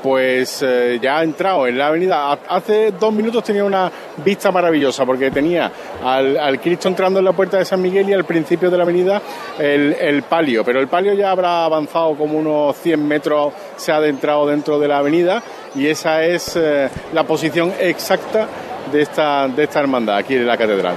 pues 0.04 0.60
eh, 0.60 0.98
ya 1.00 1.20
ha 1.20 1.22
entrado 1.22 1.66
en 1.66 1.78
la 1.78 1.86
avenida. 1.86 2.30
Hace 2.46 2.90
dos 2.90 3.10
minutos 3.10 3.42
tenía 3.42 3.64
una 3.64 3.90
vista 4.18 4.52
maravillosa 4.52 5.06
porque 5.06 5.30
tenía 5.30 5.72
al, 6.04 6.60
Cristo 6.60 6.88
entrando 6.88 7.20
en 7.20 7.24
la 7.24 7.32
puerta 7.32 7.56
de 7.56 7.64
San 7.64 7.80
Miguel 7.80 8.10
y 8.10 8.12
al 8.12 8.24
principio 8.24 8.70
de 8.70 8.76
la 8.76 8.82
avenida 8.82 9.22
el, 9.58 10.22
palio. 10.28 10.62
Pero 10.62 10.78
el 10.80 10.88
palio 10.88 11.14
ya 11.14 11.30
habrá 11.30 11.64
avanzado 11.64 12.18
como 12.18 12.38
unos 12.38 12.76
100 12.76 13.08
metros, 13.08 13.54
se 13.76 13.92
ha 13.92 13.96
adentrado 13.96 14.46
dentro 14.46 14.78
de 14.78 14.88
la 14.88 14.98
avenida 14.98 15.42
y 15.74 15.86
esa 15.86 16.22
es 16.22 16.54
eh, 16.54 16.90
la 17.14 17.24
posición 17.24 17.72
exacta 17.80 18.46
de 18.92 19.00
esta, 19.00 19.48
de 19.48 19.64
esta 19.64 19.80
hermandad 19.80 20.18
aquí 20.18 20.34
en 20.34 20.46
la 20.46 20.58
catedral. 20.58 20.96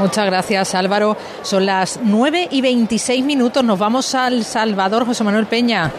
Muchas 0.00 0.26
gracias 0.26 0.74
Álvaro. 0.74 1.16
Son 1.42 1.64
las 1.64 2.00
9 2.02 2.48
y 2.50 2.62
26 2.62 3.24
minutos. 3.24 3.62
Nos 3.62 3.78
vamos 3.78 4.12
al 4.16 4.42
Salvador, 4.42 5.06
José 5.06 5.22
Manuel 5.22 5.46
Peña. 5.46 5.92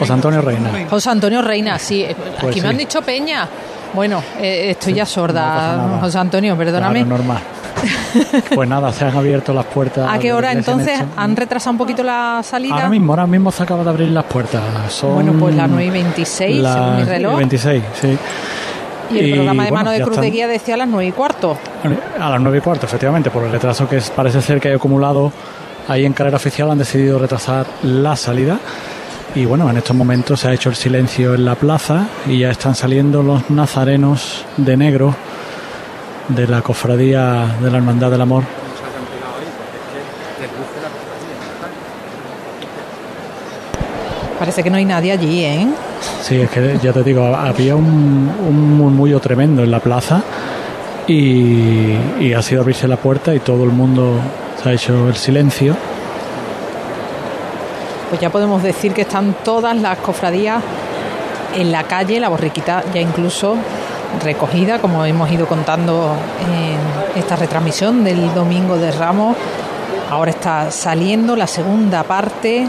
José 0.00 0.12
Antonio 0.12 0.40
Reina. 0.40 0.70
José 0.88 1.10
Antonio 1.10 1.42
Reina, 1.42 1.78
sí. 1.78 2.06
Pues 2.40 2.52
Aquí 2.52 2.60
me 2.60 2.68
han 2.68 2.76
dicho 2.76 3.02
Peña. 3.02 3.48
Bueno, 3.92 4.22
eh, 4.40 4.70
estoy 4.70 4.94
ya 4.94 5.06
sorda, 5.06 5.98
José 6.00 6.18
Antonio, 6.18 6.56
perdóname. 6.56 7.04
normal. 7.04 7.40
pues 8.54 8.68
nada, 8.68 8.92
se 8.92 9.04
han 9.04 9.16
abierto 9.16 9.52
las 9.52 9.64
puertas. 9.66 10.08
¿A 10.10 10.18
qué 10.18 10.32
hora 10.32 10.52
entonces? 10.52 11.00
¿Han 11.16 11.36
retrasado 11.36 11.72
un 11.72 11.78
poquito 11.78 12.02
la 12.02 12.40
salida? 12.42 12.74
Ahora 12.74 12.88
mismo, 12.88 13.12
ahora 13.12 13.26
mismo 13.26 13.50
se 13.50 13.62
acaba 13.62 13.82
de 13.84 13.90
abrir 13.90 14.08
las 14.08 14.24
puertas. 14.24 14.62
bueno, 15.02 15.32
pues 15.38 15.54
las 15.54 15.68
9 15.68 15.84
y 15.84 15.90
26, 15.90 16.66
según 16.66 16.96
mi 16.96 17.04
reloj. 17.04 17.36
26, 17.36 17.82
sí. 18.00 18.18
Y 19.12 19.18
el 19.18 19.32
programa 19.32 19.64
de 19.64 19.72
mano 19.72 19.90
de 19.90 20.02
Cruz 20.02 20.20
de 20.20 20.30
Guía 20.30 20.46
decía 20.46 20.74
a 20.74 20.78
las 20.78 20.88
9 20.88 21.06
y 21.06 21.12
cuarto. 21.12 21.56
A 22.20 22.30
las 22.30 22.40
9 22.40 22.58
y 22.58 22.60
cuarto, 22.60 22.86
efectivamente, 22.86 23.30
por 23.30 23.44
el 23.44 23.50
retraso 23.50 23.88
que 23.88 24.00
parece 24.14 24.40
ser 24.40 24.60
que 24.60 24.68
hay 24.68 24.74
acumulado 24.74 25.32
ahí 25.88 26.04
en 26.04 26.12
carrera 26.12 26.36
oficial, 26.36 26.70
han 26.70 26.78
decidido 26.78 27.18
retrasar 27.18 27.66
la 27.82 28.14
salida. 28.14 28.58
Y 29.34 29.44
bueno, 29.44 29.70
en 29.70 29.76
estos 29.76 29.94
momentos 29.94 30.40
se 30.40 30.48
ha 30.48 30.52
hecho 30.52 30.70
el 30.70 30.74
silencio 30.74 31.34
en 31.34 31.44
la 31.44 31.54
plaza 31.54 32.08
y 32.26 32.40
ya 32.40 32.50
están 32.50 32.74
saliendo 32.74 33.22
los 33.22 33.48
nazarenos 33.48 34.44
de 34.56 34.76
negro 34.76 35.14
de 36.28 36.48
la 36.48 36.62
cofradía 36.62 37.56
de 37.60 37.70
la 37.70 37.76
Hermandad 37.76 38.10
del 38.10 38.20
Amor. 38.22 38.42
Parece 44.38 44.62
que 44.64 44.70
no 44.70 44.78
hay 44.78 44.84
nadie 44.84 45.12
allí, 45.12 45.44
¿eh? 45.44 45.66
Sí, 46.22 46.40
es 46.40 46.50
que 46.50 46.78
ya 46.82 46.92
te 46.92 47.04
digo, 47.04 47.24
había 47.26 47.76
un, 47.76 48.30
un 48.48 48.76
murmullo 48.76 49.20
tremendo 49.20 49.62
en 49.62 49.70
la 49.70 49.80
plaza 49.80 50.22
y, 51.06 51.94
y 52.20 52.32
ha 52.34 52.42
sido 52.42 52.62
abrirse 52.62 52.88
la 52.88 52.96
puerta 52.96 53.34
y 53.34 53.40
todo 53.40 53.64
el 53.64 53.70
mundo 53.70 54.18
se 54.60 54.68
ha 54.68 54.72
hecho 54.72 55.08
el 55.08 55.14
silencio 55.14 55.76
pues 58.10 58.20
ya 58.20 58.28
podemos 58.28 58.62
decir 58.62 58.92
que 58.92 59.02
están 59.02 59.36
todas 59.44 59.76
las 59.76 59.98
cofradías 59.98 60.62
en 61.54 61.72
la 61.72 61.84
calle, 61.84 62.20
la 62.20 62.28
borriquita 62.28 62.84
ya 62.92 63.00
incluso 63.00 63.56
recogida, 64.22 64.80
como 64.80 65.04
hemos 65.04 65.30
ido 65.30 65.46
contando 65.46 66.14
en 66.44 67.18
esta 67.18 67.36
retransmisión 67.36 68.04
del 68.04 68.34
Domingo 68.34 68.76
de 68.76 68.90
Ramos. 68.90 69.36
Ahora 70.10 70.32
está 70.32 70.72
saliendo 70.72 71.36
la 71.36 71.46
segunda 71.46 72.02
parte 72.02 72.66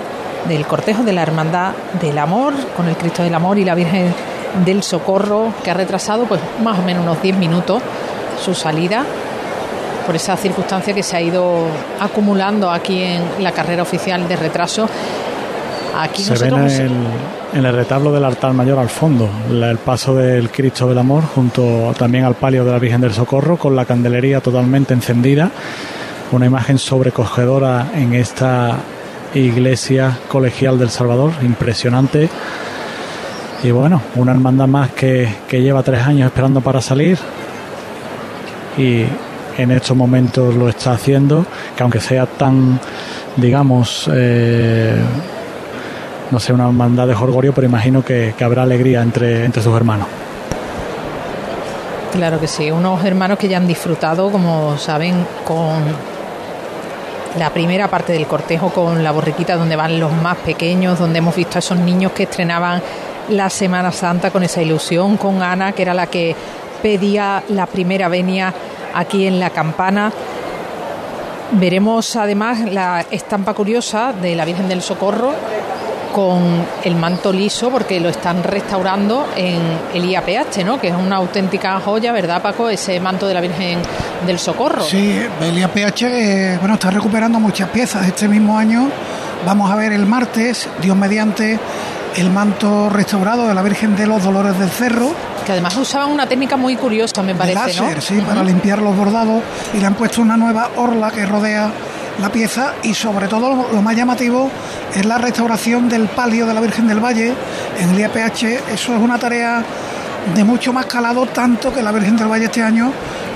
del 0.48 0.66
cortejo 0.68 1.04
de 1.04 1.14
la 1.14 1.24
Hermandad 1.24 1.72
del 2.00 2.18
Amor, 2.20 2.54
con 2.78 2.88
el 2.88 2.96
Cristo 2.96 3.24
del 3.24 3.34
Amor 3.34 3.58
y 3.58 3.66
la 3.66 3.74
Virgen 3.74 4.14
del 4.64 4.84
Socorro, 4.84 5.54
que 5.64 5.72
ha 5.72 5.74
retrasado 5.74 6.26
pues 6.26 6.40
más 6.64 6.78
o 6.78 6.84
menos 6.84 7.04
unos 7.04 7.22
10 7.22 7.38
minutos 7.38 7.82
su 8.40 8.54
salida 8.54 9.04
por 10.06 10.16
esa 10.16 10.36
circunstancia 10.36 10.94
que 10.94 11.04
se 11.04 11.16
ha 11.16 11.22
ido 11.22 11.66
acumulando 12.00 12.70
aquí 12.70 13.02
en 13.04 13.24
la 13.40 13.52
carrera 13.52 13.84
oficial 13.84 14.28
de 14.28 14.36
retraso 14.36 14.88
se 16.14 16.34
ven 16.36 16.54
en 17.54 17.66
el, 17.66 17.74
retablo 17.74 18.12
del 18.12 18.24
altar 18.24 18.54
mayor 18.54 18.80
al 18.80 18.90
fondo 18.90 19.30
el 19.50 19.78
paso 19.78 20.16
del 20.16 20.50
Cristo 20.50 20.88
del 20.88 20.98
Amor 20.98 21.24
junto 21.24 21.94
también 21.98 22.24
al 22.26 22.36
palio 22.36 22.64
de 22.64 22.72
la 22.72 22.80
Virgen 22.80 23.02
del 23.02 23.14
Socorro 23.14 23.58
con 23.58 23.76
la 23.76 23.86
candelería 23.86 24.42
totalmente 24.42 24.94
encendida. 24.94 25.52
Una 26.32 26.46
imagen 26.46 26.78
sobrecogedora 26.78 27.92
en 27.94 28.14
esta 28.14 28.78
iglesia 29.34 30.18
colegial 30.28 30.80
del 30.80 30.90
Salvador, 30.90 31.34
impresionante. 31.42 32.30
Y 33.64 33.72
bueno, 33.72 34.02
una 34.16 34.32
hermandad 34.32 34.68
más 34.68 34.92
que, 34.92 35.28
que 35.48 35.62
lleva 35.62 35.84
tres 35.84 36.02
años 36.02 36.28
esperando 36.28 36.62
para 36.62 36.82
salir 36.82 37.18
y 38.78 39.04
en 39.58 39.72
estos 39.72 39.96
momentos 39.96 40.56
lo 40.56 40.70
está 40.70 40.94
haciendo, 40.94 41.46
que 41.76 41.84
aunque 41.84 42.00
sea 42.00 42.26
tan, 42.26 42.80
digamos, 43.36 44.10
eh, 44.12 44.96
no 46.32 46.40
sé, 46.40 46.54
una 46.54 46.66
hermandad 46.66 47.08
de 47.08 47.14
Jorgorio, 47.14 47.54
pero 47.54 47.68
imagino 47.68 48.04
que, 48.04 48.34
habrá 48.42 48.64
alegría 48.64 49.02
entre, 49.02 49.46
entre 49.46 49.62
sus 49.62 49.76
hermanos. 49.76 50.08
Claro 52.14 52.40
que 52.40 52.48
sí, 52.48 52.72
unos 52.72 53.04
hermanos 53.06 53.38
que 53.38 53.48
ya 53.48 53.58
han 53.58 53.68
disfrutado, 53.68 54.32
como 54.32 54.78
saben, 54.78 55.26
con 55.46 55.84
la 57.38 57.50
primera 57.52 57.88
parte 57.88 58.14
del 58.14 58.26
cortejo, 58.28 58.70
con 58.70 59.04
la 59.04 59.12
borriquita 59.12 59.56
donde 59.56 59.76
van 59.76 60.00
los 60.00 60.12
más 60.12 60.38
pequeños, 60.38 61.00
donde 61.00 61.20
hemos 61.20 61.36
visto 61.36 61.58
a 61.58 61.60
esos 61.60 61.78
niños 61.78 62.12
que 62.12 62.24
estrenaban 62.24 62.82
la 63.30 63.50
Semana 63.50 63.92
Santa 63.92 64.32
con 64.32 64.44
esa 64.44 64.62
ilusión, 64.62 65.18
con 65.18 65.42
Ana, 65.42 65.72
que 65.72 65.84
era 65.84 65.94
la 65.94 66.08
que 66.08 66.36
pedía 66.82 67.44
la 67.50 67.66
primera 67.66 68.10
venia 68.10 68.54
aquí 68.94 69.28
en 69.28 69.40
la 69.40 69.52
campana. 69.52 70.12
Veremos 71.52 72.16
además 72.16 72.60
la 72.72 73.06
estampa 73.12 73.54
curiosa 73.54 74.14
de 74.14 74.36
la 74.36 74.46
Virgen 74.46 74.68
del 74.68 74.82
Socorro 74.82 75.34
con 76.12 76.66
el 76.84 76.96
manto 76.96 77.32
liso 77.32 77.70
porque 77.70 78.00
lo 78.00 78.10
están 78.10 78.44
restaurando 78.44 79.28
en 79.36 79.62
el 79.94 80.06
IAPH, 80.06 80.64
¿no? 80.66 80.80
que 80.80 80.90
es 80.90 80.96
una 80.96 81.18
auténtica 81.18 81.80
joya, 81.80 82.12
¿verdad, 82.12 82.42
Paco? 82.42 82.70
Ese 82.70 83.00
manto 83.00 83.28
de 83.28 83.34
la 83.34 83.42
Virgen 83.42 83.80
del 84.26 84.40
Socorro. 84.40 84.84
Sí, 84.84 85.22
el 85.42 85.58
IAPH 85.58 86.02
eh, 86.04 86.58
bueno, 86.60 86.76
está 86.76 86.90
recuperando 86.90 87.40
muchas 87.40 87.70
piezas. 87.70 88.08
Este 88.08 88.28
mismo 88.28 88.58
año 88.58 88.90
vamos 89.46 89.72
a 89.72 89.76
ver 89.76 89.94
el 89.94 90.06
martes, 90.06 90.68
Dios 90.82 90.96
mediante, 90.96 91.60
el 92.16 92.30
manto 92.30 92.90
restaurado 92.90 93.48
de 93.48 93.54
la 93.54 93.62
Virgen 93.62 93.96
de 93.96 94.08
los 94.08 94.24
Dolores 94.24 94.58
del 94.60 94.70
Cerro. 94.70 95.14
Que 95.46 95.54
además 95.54 95.76
usaban 95.78 96.12
una 96.12 96.28
técnica 96.28 96.58
muy 96.58 96.76
curiosa, 96.76 97.24
me 97.24 97.34
parece. 97.34 97.82
De 97.82 98.02
sí, 98.02 98.22
para 98.22 98.44
limpiar 98.44 98.80
los 98.80 98.96
bordados 98.96 99.42
y 99.74 99.80
le 99.80 99.86
han 99.86 99.96
puesto 99.96 100.22
una 100.22 100.38
nueva 100.38 100.70
orla 100.76 101.10
que 101.10 101.26
rodea 101.26 101.72
la 102.20 102.32
pieza 102.32 102.74
y 102.84 102.94
sobre 102.94 103.28
todo 103.28 103.68
lo, 103.72 103.82
más 103.82 103.96
llamativo 103.96 104.50
es 104.94 105.06
la 105.06 105.18
restauración 105.18 105.90
del 105.90 106.08
palio 106.08 106.46
de 106.46 106.54
la 106.54 106.62
Virgen 106.62 106.88
del 106.88 107.00
Valle 107.00 107.34
en 107.80 107.90
el 107.90 108.00
IAPH. 108.00 108.44
Eso 108.72 108.96
es 108.96 109.02
una 109.02 109.18
tarea 109.18 109.64
de 110.36 110.44
mucho 110.44 110.72
más 110.74 110.86
calado, 110.86 111.26
tanto 111.28 111.74
que 111.74 111.82
la 111.82 111.92
Virgen 111.92 112.18
del 112.18 112.28
Valle 112.28 112.46
este 112.46 112.62
año 112.62 112.92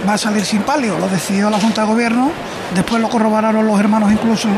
va 0.07 0.13
a 0.13 0.17
salir 0.17 0.45
sin 0.45 0.61
palio. 0.61 0.97
Lo 0.99 1.07
decidió 1.07 1.49
la 1.49 1.59
Junta 1.59 1.81
de 1.81 1.88
Gobierno, 1.88 2.31
después 2.73 3.01
lo 3.01 3.09
corroboraron 3.09 3.65
los 3.65 3.79
hermanos 3.79 4.11
incluso 4.11 4.49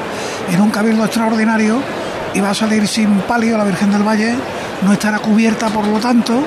en 0.51 0.61
un 0.61 0.69
cabildo 0.69 1.05
extraordinario 1.05 1.81
y 2.33 2.39
va 2.39 2.49
a 2.49 2.55
salir 2.55 2.87
sin 2.87 3.19
palio 3.21 3.57
la 3.57 3.63
Virgen 3.63 3.91
del 3.91 4.03
Valle. 4.03 4.35
No 4.83 4.93
estará 4.93 5.19
cubierta, 5.19 5.67
por 5.69 5.87
lo 5.87 5.99
tanto, 5.99 6.43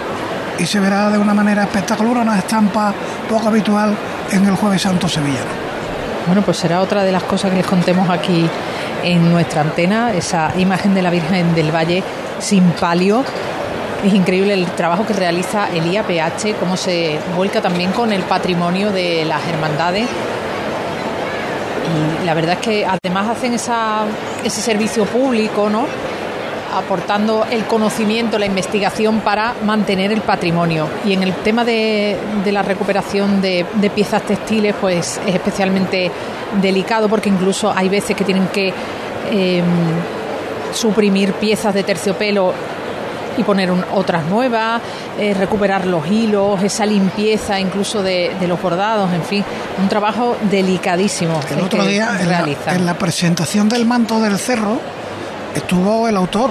y 0.59 0.67
se 0.67 0.79
verá 0.79 1.11
de 1.11 1.19
una 1.19 1.35
manera 1.35 1.63
espectacular, 1.63 2.19
una 2.19 2.39
estampa 2.39 2.93
poco 3.29 3.49
habitual 3.49 3.97
en 4.31 4.45
el 4.45 4.55
Jueves 4.55 4.83
Santo 4.83 5.09
Sevillano. 5.09 5.70
Bueno, 6.31 6.45
pues 6.45 6.59
será 6.59 6.81
otra 6.81 7.03
de 7.03 7.11
las 7.11 7.25
cosas 7.25 7.51
que 7.51 7.57
les 7.57 7.67
contemos 7.67 8.09
aquí 8.09 8.49
en 9.03 9.33
nuestra 9.33 9.63
antena, 9.63 10.15
esa 10.15 10.53
imagen 10.57 10.95
de 10.95 11.03
la 11.03 11.11
Virgen 11.11 11.57
del 11.57 11.75
Valle 11.75 12.05
sin 12.39 12.63
palio. 12.71 13.25
Es 14.07 14.15
increíble 14.15 14.55
el 14.55 14.67
trabajo 14.67 15.05
que 15.05 15.13
realiza 15.13 15.69
el 15.75 15.91
IAPH, 15.91 16.55
cómo 16.61 16.77
se 16.77 17.19
vuelca 17.35 17.61
también 17.61 17.91
con 17.91 18.13
el 18.13 18.23
patrimonio 18.23 18.93
de 18.93 19.25
las 19.25 19.45
hermandades. 19.49 20.07
Y 22.23 22.25
la 22.25 22.35
verdad 22.35 22.53
es 22.53 22.61
que 22.61 22.87
además 22.87 23.37
hacen 23.37 23.55
ese 23.55 24.63
servicio 24.63 25.07
público, 25.07 25.69
¿no? 25.69 25.87
Aportando 26.73 27.47
el 27.51 27.65
conocimiento, 27.65 28.39
la 28.39 28.47
investigación 28.47 29.21
para 29.21 29.55
mantener 29.65 30.13
el 30.13 30.21
patrimonio. 30.21 30.89
Y 31.05 31.13
en 31.13 31.23
el 31.23 31.35
tema 31.35 31.65
de, 31.65 32.17
la 32.51 32.63
recuperación 32.63 33.41
de, 33.41 33.65
piezas 33.95 34.23
textiles, 34.23 34.75
pues 34.81 35.21
es 35.27 35.35
especialmente 35.35 36.11
delicado 36.61 37.09
porque 37.09 37.29
incluso 37.29 37.73
hay 37.75 37.89
veces 37.89 38.17
que 38.17 38.25
tienen 38.25 38.49
que 38.49 38.73
em, 39.31 39.65
suprimir 40.73 41.33
piezas 41.35 41.75
de 41.75 41.83
terciopelo 41.83 42.55
y 43.37 43.43
poner 43.43 43.71
otras 43.93 44.27
nuevas, 44.27 44.81
eh, 45.19 45.35
recuperar 45.35 45.87
los 45.87 46.07
hilos, 46.07 46.63
esa 46.63 46.85
limpieza 46.87 47.59
incluso 47.59 48.03
de, 48.03 48.35
los 48.47 48.61
bordados, 48.61 49.13
en 49.13 49.23
fin, 49.23 49.45
un 49.81 49.89
trabajo 49.89 50.37
delicadísimo. 50.51 51.41
El 51.51 51.61
otro 51.61 51.85
día, 51.87 52.19
en 52.67 52.87
la, 52.87 52.95
presentación 52.95 53.69
del 53.69 53.87
manto 53.87 54.21
del 54.21 54.39
cerro, 54.39 54.79
estuvo 55.55 56.09
el 56.09 56.17
autor. 56.17 56.51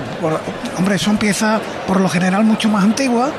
hombre, 0.78 0.98
son 0.98 1.18
piezas 1.18 1.62
por 1.88 2.00
lo 2.00 2.10
general 2.10 2.44
mucho 2.44 2.70
más 2.70 2.84
antiguas 2.84 3.32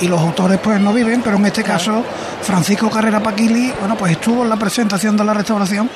y 0.00 0.08
los 0.08 0.20
autores 0.20 0.58
pues 0.58 0.80
no 0.80 0.92
viven, 0.92 1.22
pero 1.22 1.36
en 1.36 1.46
este 1.46 1.62
caso 1.62 2.02
Francisco 2.42 2.90
Carrera 2.90 3.22
Paquili, 3.22 3.72
bueno, 3.78 3.96
pues 3.96 4.12
estuvo 4.12 4.42
en 4.42 4.48
la 4.48 4.56
presentación 4.56 5.16
de 5.16 5.24
la 5.24 5.34
restauración 5.34 5.88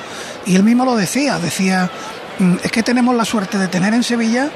y 0.45 0.55
él 0.55 0.63
mismo 0.63 0.85
lo 0.85 0.97
decía, 0.97 1.39
decía, 1.39 1.91
mm, 2.39 2.55
es 2.63 2.71
que 2.71 2.83
tenemos 2.83 3.15
la 3.15 3.25
suerte 3.25 3.59
de 3.59 3.69
tener 3.69 3.95
en 3.95 4.03
Sevilla 4.03 4.51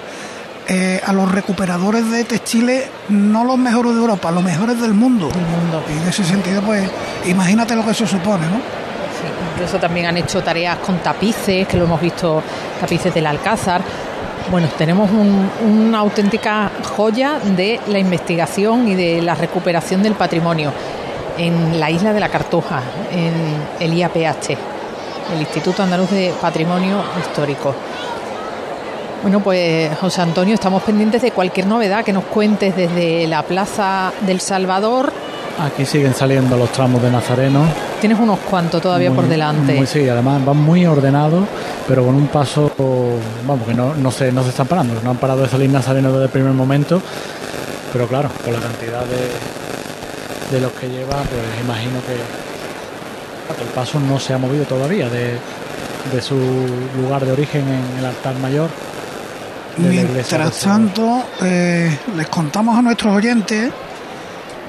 eh, 0.69 1.01
a 1.05 1.13
los 1.13 1.31
recuperadores 1.33 2.09
de 2.13 2.23
textiles 2.23 2.85
no 3.09 3.45
los 3.45 3.59
mejores 3.59 3.93
de 3.93 3.99
Europa, 3.99 4.31
los 4.31 4.45
mejores 4.45 4.81
del 4.81 4.95
mundo. 4.95 5.27
mundo. 5.27 5.83
Y 5.89 6.01
en 6.01 6.09
ese 6.09 6.23
sentido, 6.23 6.63
pues 6.63 6.89
imagínate 7.27 7.75
lo 7.75 7.85
que 7.85 7.91
eso 7.91 8.07
supone, 8.07 8.47
¿no? 8.47 8.59
Sí, 8.59 9.27
incluso 9.55 9.79
también 9.79 10.07
han 10.07 10.17
hecho 10.17 10.41
tareas 10.45 10.79
con 10.79 10.99
tapices, 10.99 11.67
que 11.67 11.77
lo 11.77 11.87
hemos 11.87 12.01
visto, 12.01 12.41
tapices 12.81 13.13
del 13.13 13.27
Alcázar. 13.27 13.83
Bueno, 14.51 14.67
tenemos 14.77 15.09
una 15.13 16.01
auténtica 16.01 16.73
joya 16.97 17.39
de 17.39 17.79
la 17.87 18.01
investigación 18.01 18.89
y 18.89 18.97
de 18.97 19.23
la 19.23 19.37
recuperación 19.37 20.03
del 20.03 20.15
patrimonio 20.15 20.73
en 21.39 21.79
la 21.79 21.89
isla 21.89 22.13
de 22.13 22.19
la 22.19 22.29
Cartuja, 22.29 22.83
en 23.13 23.33
el 23.79 23.95
IAPH, 23.95 24.51
el 25.35 25.41
Instituto 25.41 25.85
Andaluz 25.85 26.11
de 26.11 26.35
Patrimonio 26.41 27.01
Histórico. 27.21 27.77
Bueno, 29.23 29.39
pues 29.39 29.97
José 29.99 30.23
Antonio, 30.23 30.55
estamos 30.55 30.83
pendientes 30.83 31.23
de 31.23 31.31
cualquier 31.31 31.67
novedad 31.67 32.05
que 32.05 32.13
nos 32.13 32.25
cuentes 32.25 32.75
desde 32.75 33.29
la 33.29 33.45
Plaza 33.45 34.13
del 34.23 34.41
Salvador. 34.41 35.13
Aquí 35.59 35.85
siguen 35.85 36.15
saliendo 36.15 36.57
los 36.57 36.71
tramos 36.73 37.03
de 37.03 37.11
Nazareno. 37.11 37.65
Tienes 38.01 38.19
unos 38.19 38.39
cuantos 38.41 38.81
todavía 38.81 39.11
por 39.11 39.29
delante. 39.29 39.75
Muy, 39.75 39.87
sí, 39.87 40.09
además 40.09 40.45
van 40.45 40.57
muy 40.57 40.87
ordenados, 40.87 41.45
pero 41.87 42.05
con 42.05 42.15
un 42.15 42.29
paso, 42.29 42.71
vamos, 43.47 43.67
que 43.67 43.75
no, 43.75 43.95
no, 43.95 44.11
se, 44.11 44.33
no 44.33 44.43
se 44.43 44.51
están 44.51 44.67
parando, 44.67 44.99
no 45.03 45.11
han 45.11 45.19
parado 45.19 45.43
de 45.43 45.49
salir 45.49 45.69
Nazareno 45.69 46.11
desde 46.13 46.25
el 46.25 46.31
primer 46.31 46.53
momento, 46.53 47.03
pero 47.93 48.07
claro, 48.09 48.31
con 48.43 48.55
la 48.55 48.61
cantidad 48.61 49.05
de, 49.05 50.55
de 50.55 50.61
los 50.61 50.73
que 50.73 50.89
lleva, 50.89 51.17
pues 51.17 51.63
imagino 51.63 52.01
que 52.07 53.63
el 53.63 53.69
paso 53.75 54.01
no 54.01 54.19
se 54.19 54.33
ha 54.33 54.39
movido 54.39 54.65
todavía 54.65 55.11
de, 55.11 55.37
de 56.13 56.23
su 56.23 56.37
lugar 57.03 57.27
de 57.27 57.33
origen 57.33 57.63
en 57.63 57.99
el 57.99 58.07
altar 58.07 58.35
mayor 58.37 58.71
Mientras 59.77 60.61
tanto, 60.61 61.25
eh, 61.43 61.97
les 62.17 62.29
contamos 62.29 62.79
a 62.79 62.83
nuestros 62.83 63.15
oyentes 63.15 63.71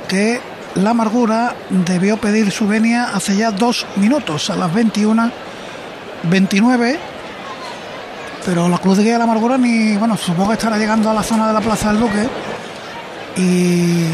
que 0.07 0.39
la 0.75 0.91
amargura 0.91 1.55
debió 1.69 2.17
pedir 2.17 2.51
su 2.51 2.67
venia 2.67 3.09
hace 3.13 3.35
ya 3.35 3.51
dos 3.51 3.85
minutos, 3.95 4.49
a 4.49 4.55
las 4.55 4.71
21.29. 4.71 6.97
Pero 8.45 8.69
la 8.69 8.77
Cruz 8.79 8.97
de 8.97 9.03
Guía 9.03 9.13
de 9.13 9.19
la 9.19 9.25
Amargura 9.25 9.57
ni, 9.57 9.95
bueno, 9.97 10.17
supongo 10.17 10.49
que 10.49 10.55
estará 10.55 10.77
llegando 10.77 11.09
a 11.09 11.13
la 11.13 11.23
zona 11.23 11.47
de 11.47 11.53
la 11.53 11.61
Plaza 11.61 11.91
del 11.91 11.99
Duque. 11.99 12.27
Y 13.37 14.05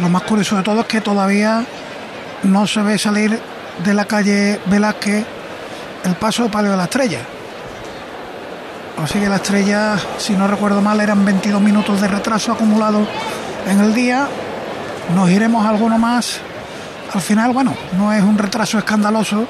lo 0.00 0.08
más 0.08 0.22
curioso 0.22 0.56
de 0.56 0.62
todo 0.62 0.80
es 0.80 0.86
que 0.86 1.00
todavía 1.00 1.64
no 2.44 2.66
se 2.66 2.82
ve 2.82 2.98
salir 2.98 3.38
de 3.84 3.94
la 3.94 4.06
calle 4.06 4.60
Velázquez 4.66 5.24
el 6.04 6.14
paso 6.14 6.44
de 6.44 6.48
Palio 6.48 6.70
de 6.70 6.76
la 6.76 6.84
Estrella. 6.84 7.20
Así 9.02 9.18
que 9.18 9.28
la 9.28 9.36
estrella, 9.36 9.96
si 10.18 10.34
no 10.34 10.46
recuerdo 10.46 10.80
mal, 10.80 11.00
eran 11.00 11.24
22 11.24 11.60
minutos 11.60 12.00
de 12.00 12.08
retraso 12.08 12.52
acumulado 12.52 13.06
en 13.66 13.80
el 13.80 13.92
día. 13.92 14.28
Nos 15.14 15.30
iremos 15.30 15.66
alguno 15.66 15.98
más. 15.98 16.40
Al 17.12 17.20
final, 17.20 17.52
bueno, 17.52 17.74
no 17.96 18.12
es 18.12 18.22
un 18.22 18.38
retraso 18.38 18.78
escandaloso, 18.78 19.46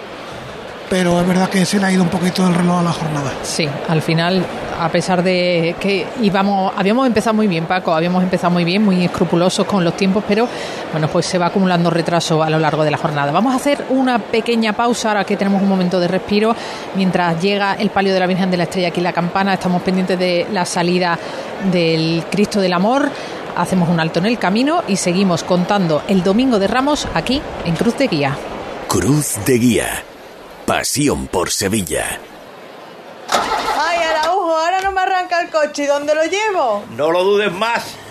pero 0.90 1.20
es 1.20 1.26
verdad 1.26 1.48
que 1.48 1.64
se 1.64 1.78
le 1.78 1.86
ha 1.86 1.92
ido 1.92 2.02
un 2.02 2.08
poquito 2.08 2.46
el 2.46 2.54
reloj 2.54 2.80
a 2.80 2.82
la 2.82 2.92
jornada. 2.92 3.32
Sí, 3.42 3.68
al 3.88 4.02
final 4.02 4.44
a 4.80 4.88
pesar 4.88 5.22
de 5.22 5.76
que 5.78 6.06
íbamos, 6.22 6.72
habíamos 6.76 7.06
empezado 7.06 7.34
muy 7.34 7.46
bien, 7.46 7.66
Paco, 7.66 7.94
habíamos 7.94 8.22
empezado 8.22 8.50
muy 8.50 8.64
bien, 8.64 8.82
muy 8.82 9.04
escrupulosos 9.04 9.66
con 9.66 9.84
los 9.84 9.96
tiempos, 9.96 10.24
pero 10.26 10.48
bueno, 10.92 11.08
pues 11.08 11.26
se 11.26 11.38
va 11.38 11.46
acumulando 11.46 11.90
retraso 11.90 12.42
a 12.42 12.50
lo 12.50 12.58
largo 12.58 12.84
de 12.84 12.90
la 12.90 12.98
jornada. 12.98 13.32
Vamos 13.32 13.52
a 13.52 13.56
hacer 13.56 13.84
una 13.90 14.18
pequeña 14.18 14.72
pausa, 14.72 15.08
ahora 15.08 15.24
que 15.24 15.36
tenemos 15.36 15.62
un 15.62 15.68
momento 15.68 16.00
de 16.00 16.08
respiro, 16.08 16.54
mientras 16.96 17.40
llega 17.40 17.74
el 17.74 17.90
palio 17.90 18.12
de 18.12 18.20
la 18.20 18.26
Virgen 18.26 18.50
de 18.50 18.56
la 18.56 18.64
Estrella 18.64 18.88
aquí 18.88 19.00
en 19.00 19.04
la 19.04 19.12
campana, 19.12 19.54
estamos 19.54 19.82
pendientes 19.82 20.18
de 20.18 20.46
la 20.52 20.64
salida 20.64 21.18
del 21.70 22.24
Cristo 22.30 22.60
del 22.60 22.72
Amor. 22.72 23.10
Hacemos 23.56 23.88
un 23.88 24.00
alto 24.00 24.18
en 24.18 24.26
el 24.26 24.38
camino 24.38 24.82
y 24.88 24.96
seguimos 24.96 25.44
contando 25.44 26.02
el 26.08 26.22
Domingo 26.22 26.58
de 26.58 26.68
Ramos 26.68 27.06
aquí 27.14 27.40
en 27.64 27.74
Cruz 27.76 27.96
de 27.98 28.08
Guía. 28.08 28.36
Cruz 28.88 29.36
de 29.46 29.58
Guía. 29.58 30.02
Pasión 30.66 31.26
por 31.26 31.50
Sevilla 31.50 32.18
ahora 34.64 34.80
no 34.80 34.92
me 34.92 35.00
arranca 35.00 35.40
el 35.40 35.50
coche. 35.50 35.84
¿Y 35.84 35.86
dónde 35.86 36.14
lo 36.14 36.24
llevo? 36.24 36.84
No 36.96 37.10
lo 37.10 37.24
dudes 37.24 37.52
más. 37.52 37.84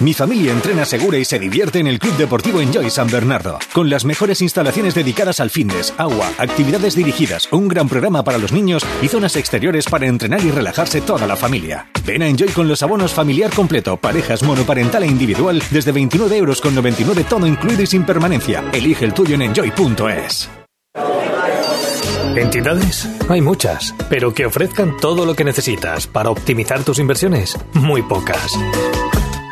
Mi 0.00 0.12
familia 0.12 0.50
entrena 0.50 0.84
segura 0.84 1.18
y 1.18 1.24
se 1.24 1.38
divierte 1.38 1.78
en 1.78 1.86
el 1.86 2.00
Club 2.00 2.16
Deportivo 2.16 2.60
Enjoy 2.60 2.90
San 2.90 3.08
Bernardo, 3.08 3.60
con 3.72 3.88
las 3.88 4.04
mejores 4.04 4.42
instalaciones 4.42 4.94
dedicadas 4.94 5.38
al 5.38 5.50
fitness, 5.50 5.94
agua, 5.96 6.32
actividades 6.36 6.96
dirigidas, 6.96 7.48
un 7.52 7.68
gran 7.68 7.88
programa 7.88 8.24
para 8.24 8.38
los 8.38 8.50
niños 8.50 8.84
y 9.02 9.08
zonas 9.08 9.36
exteriores 9.36 9.86
para 9.86 10.06
entrenar 10.06 10.44
y 10.44 10.50
relajarse 10.50 11.00
toda 11.00 11.28
la 11.28 11.36
familia. 11.36 11.88
Ven 12.04 12.22
a 12.22 12.26
Enjoy 12.26 12.48
con 12.48 12.66
los 12.66 12.82
abonos 12.82 13.12
familiar 13.12 13.52
completo, 13.52 13.96
parejas 13.96 14.42
monoparental 14.42 15.04
e 15.04 15.06
individual 15.06 15.62
desde 15.70 15.92
29 15.92 16.38
euros 16.38 16.60
con 16.60 16.74
99 16.74 17.24
todo 17.28 17.46
incluido 17.46 17.82
y 17.82 17.86
sin 17.86 18.04
permanencia. 18.04 18.64
Elige 18.72 19.04
el 19.04 19.14
tuyo 19.14 19.36
en 19.36 19.42
enjoy.es. 19.42 20.50
¿Entidades? 22.36 23.08
Hay 23.28 23.40
muchas, 23.40 23.94
pero 24.10 24.34
que 24.34 24.46
ofrezcan 24.46 24.96
todo 24.96 25.24
lo 25.24 25.36
que 25.36 25.44
necesitas 25.44 26.08
para 26.08 26.30
optimizar 26.30 26.82
tus 26.82 26.98
inversiones, 26.98 27.56
muy 27.74 28.02
pocas. 28.02 28.58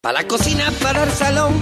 Para 0.00 0.22
la 0.22 0.28
cocina, 0.28 0.70
para 0.80 1.02
el 1.02 1.10
salón. 1.10 1.54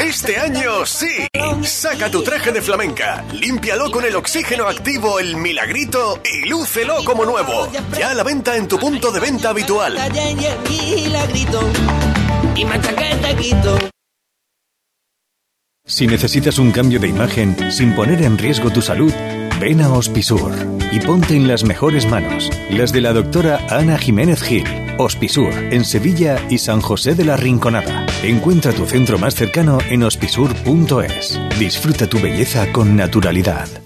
Este 0.00 0.38
año 0.38 0.86
sí. 0.86 1.28
Saca 1.62 2.10
tu 2.10 2.22
traje 2.22 2.50
de 2.50 2.62
flamenca, 2.62 3.22
límpialo 3.34 3.90
con 3.90 4.02
el 4.06 4.16
oxígeno 4.16 4.66
activo 4.66 5.20
El 5.20 5.36
Milagrito 5.36 6.18
y 6.24 6.48
lúcelo 6.48 7.04
como 7.04 7.26
nuevo. 7.26 7.68
Ya 7.98 8.12
a 8.12 8.14
la 8.14 8.22
venta 8.22 8.56
en 8.56 8.66
tu 8.66 8.78
punto 8.78 9.12
de 9.12 9.20
venta 9.20 9.50
habitual. 9.50 9.94
Si 15.84 16.06
necesitas 16.06 16.58
un 16.58 16.72
cambio 16.72 16.98
de 16.98 17.08
imagen 17.08 17.70
sin 17.70 17.94
poner 17.94 18.22
en 18.22 18.38
riesgo 18.38 18.70
tu 18.70 18.80
salud, 18.80 19.12
ven 19.60 19.82
a 19.82 19.92
Hospisur 19.92 20.52
y 20.92 21.00
ponte 21.00 21.36
en 21.36 21.46
las 21.46 21.64
mejores 21.64 22.06
manos, 22.06 22.50
las 22.70 22.92
de 22.92 23.02
la 23.02 23.12
doctora 23.12 23.66
Ana 23.68 23.98
Jiménez 23.98 24.42
Gil 24.42 24.85
Hospisur, 24.98 25.52
en 25.52 25.84
Sevilla 25.84 26.38
y 26.48 26.58
San 26.58 26.80
José 26.80 27.14
de 27.14 27.24
la 27.24 27.36
Rinconada. 27.36 28.06
Encuentra 28.22 28.72
tu 28.72 28.86
centro 28.86 29.18
más 29.18 29.34
cercano 29.34 29.78
en 29.90 30.02
hospisur.es. 30.02 31.40
Disfruta 31.58 32.06
tu 32.06 32.20
belleza 32.20 32.72
con 32.72 32.96
naturalidad. 32.96 33.85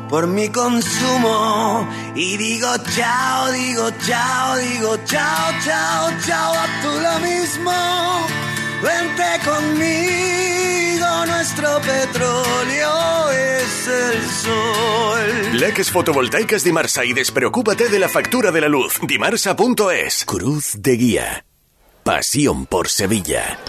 por 0.11 0.27
mi 0.27 0.49
consumo 0.49 1.87
y 2.13 2.35
digo 2.35 2.67
chao, 2.93 3.51
digo 3.53 3.89
chao, 4.05 4.57
digo 4.57 4.97
chao, 5.05 5.51
chao, 5.63 6.11
chao, 6.27 6.53
a 6.53 6.81
tú 6.83 6.89
lo 6.99 7.19
mismo. 7.21 7.71
Vente 8.83 9.23
conmigo, 9.45 11.25
nuestro 11.27 11.79
petróleo 11.79 13.29
es 13.31 13.87
el 13.87 14.29
sol. 14.43 15.59
Leques 15.59 15.89
fotovoltaicas 15.89 16.63
Dimarsa 16.65 17.05
y 17.05 17.13
despreocúpate 17.13 17.87
de 17.87 17.99
la 17.99 18.09
factura 18.09 18.51
de 18.51 18.61
la 18.61 18.67
luz. 18.67 18.99
Dimarsa.es. 19.01 20.25
Cruz 20.25 20.73
de 20.79 20.97
guía. 20.97 21.45
Pasión 22.03 22.65
por 22.65 22.89
Sevilla. 22.89 23.59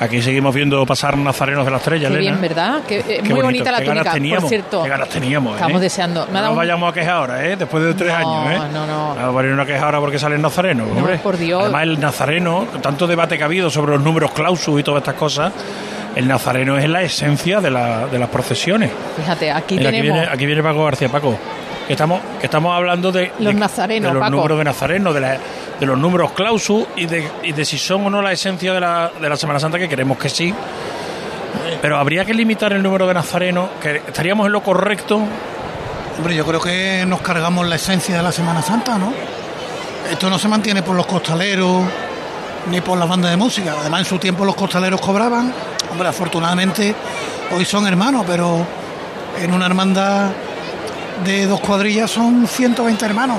Aquí 0.00 0.22
seguimos 0.22 0.54
viendo 0.54 0.86
pasar 0.86 1.18
nazarenos 1.18 1.64
de 1.64 1.70
la 1.72 1.78
estrella, 1.78 2.08
Qué 2.08 2.14
Elena. 2.14 2.20
bien, 2.20 2.40
¿verdad? 2.40 2.82
Que, 2.86 2.98
eh, 3.00 3.04
Qué 3.06 3.22
muy 3.34 3.42
bonito, 3.42 3.44
bonita 3.64 3.72
la 3.72 3.78
qué 3.80 3.84
ganas 3.86 4.04
túnica, 4.04 4.12
teníamos, 4.12 4.42
por 4.42 4.48
cierto. 4.50 4.82
Qué 4.84 4.88
ganas 4.88 5.08
teníamos, 5.08 5.52
¿eh? 5.52 5.56
Estamos 5.56 5.80
deseando. 5.80 6.20
Me 6.20 6.24
ha 6.24 6.26
No 6.26 6.32
dado 6.34 6.44
nos 6.44 6.50
un- 6.52 6.56
vayamos 6.58 6.90
a 6.90 6.94
quejar 6.94 7.14
ahora, 7.14 7.44
¿eh? 7.46 7.56
Después 7.56 7.82
de 7.82 7.94
tres 7.94 8.12
No, 8.12 8.16
años, 8.46 8.52
¿eh? 8.64 8.68
no, 8.72 8.86
no. 8.86 9.08
Vamos 9.16 9.24
a 9.24 9.32
poner 9.32 9.52
una 9.52 9.66
queja 9.66 9.84
ahora 9.84 9.98
porque 9.98 10.18
sale 10.20 10.36
el 10.36 10.42
nazareno, 10.42 10.84
hombre. 10.84 11.18
por 11.18 11.36
Dios. 11.36 11.62
Además, 11.64 11.82
el 11.82 11.98
nazareno, 12.00 12.66
tanto 12.80 13.06
debate 13.08 13.36
que 13.36 13.42
ha 13.42 13.46
habido 13.46 13.70
sobre 13.70 13.92
los 13.92 14.02
números 14.02 14.30
clausus 14.30 14.78
y 14.78 14.84
todas 14.84 15.00
estas 15.00 15.14
cosas, 15.14 15.52
el 16.14 16.28
nazareno 16.28 16.78
es 16.78 16.88
la 16.88 17.02
esencia 17.02 17.60
de, 17.60 17.70
la- 17.72 18.06
de 18.06 18.18
las 18.20 18.28
procesiones. 18.28 18.92
Fíjate, 19.16 19.50
aquí 19.50 19.76
Mira, 19.78 19.88
aquí, 19.90 19.98
tenemos 19.98 20.18
viene, 20.20 20.32
aquí 20.32 20.46
viene 20.46 20.62
Paco 20.62 20.84
García. 20.84 21.08
Paco, 21.08 21.36
que 21.88 21.94
estamos, 21.94 22.20
que 22.38 22.46
estamos 22.46 22.76
hablando 22.76 23.10
de, 23.10 23.32
los 23.40 23.52
de- 23.54 23.58
nazarenos, 23.58 24.10
de 24.10 24.14
los 24.14 24.20
Paco. 24.20 24.36
números 24.36 24.58
de 24.58 24.64
nazareno, 24.64 25.12
de, 25.12 25.20
la- 25.20 25.38
de 25.80 25.86
los 25.86 25.98
números 25.98 26.30
clausus 26.32 26.86
y 26.96 27.06
de, 27.06 27.28
y 27.42 27.52
de 27.52 27.64
si 27.64 27.78
son 27.78 28.06
o 28.06 28.10
no 28.10 28.22
la 28.22 28.30
esencia 28.30 28.72
de 28.74 28.80
la, 28.80 29.10
de 29.20 29.28
la 29.28 29.36
Semana 29.36 29.58
Santa, 29.58 29.78
que 29.78 29.88
queremos 29.88 30.16
que 30.18 30.28
sí. 30.28 30.54
Pero 31.82 31.96
habría 31.98 32.24
que 32.24 32.34
limitar 32.34 32.72
el 32.72 32.82
número 32.82 33.06
de 33.06 33.14
nazareno, 33.14 33.68
que 33.80 33.96
estaríamos 34.06 34.46
en 34.46 34.52
lo 34.52 34.62
correcto. 34.62 35.20
Hombre, 36.18 36.34
yo 36.34 36.44
creo 36.44 36.60
que 36.60 37.04
nos 37.06 37.20
cargamos 37.20 37.66
la 37.66 37.76
esencia 37.76 38.16
de 38.16 38.22
la 38.22 38.32
Semana 38.32 38.62
Santa, 38.62 38.98
¿no? 38.98 39.12
Esto 40.10 40.28
no 40.30 40.38
se 40.38 40.48
mantiene 40.48 40.82
por 40.82 40.94
los 40.96 41.06
costaleros 41.06 41.82
ni 42.70 42.80
por 42.80 42.98
las 42.98 43.08
bandas 43.08 43.30
de 43.30 43.36
música. 43.36 43.74
Además, 43.80 44.00
en 44.00 44.06
su 44.06 44.18
tiempo 44.18 44.44
los 44.44 44.54
costaleros 44.56 45.00
cobraban. 45.00 45.52
Hombre, 45.92 46.08
afortunadamente 46.08 46.94
hoy 47.56 47.64
son 47.64 47.86
hermanos, 47.86 48.24
pero 48.26 48.66
en 49.40 49.52
una 49.52 49.66
hermandad 49.66 50.30
de 51.24 51.46
dos 51.46 51.60
cuadrillas 51.60 52.10
son 52.10 52.46
120 52.46 53.04
hermanos. 53.04 53.38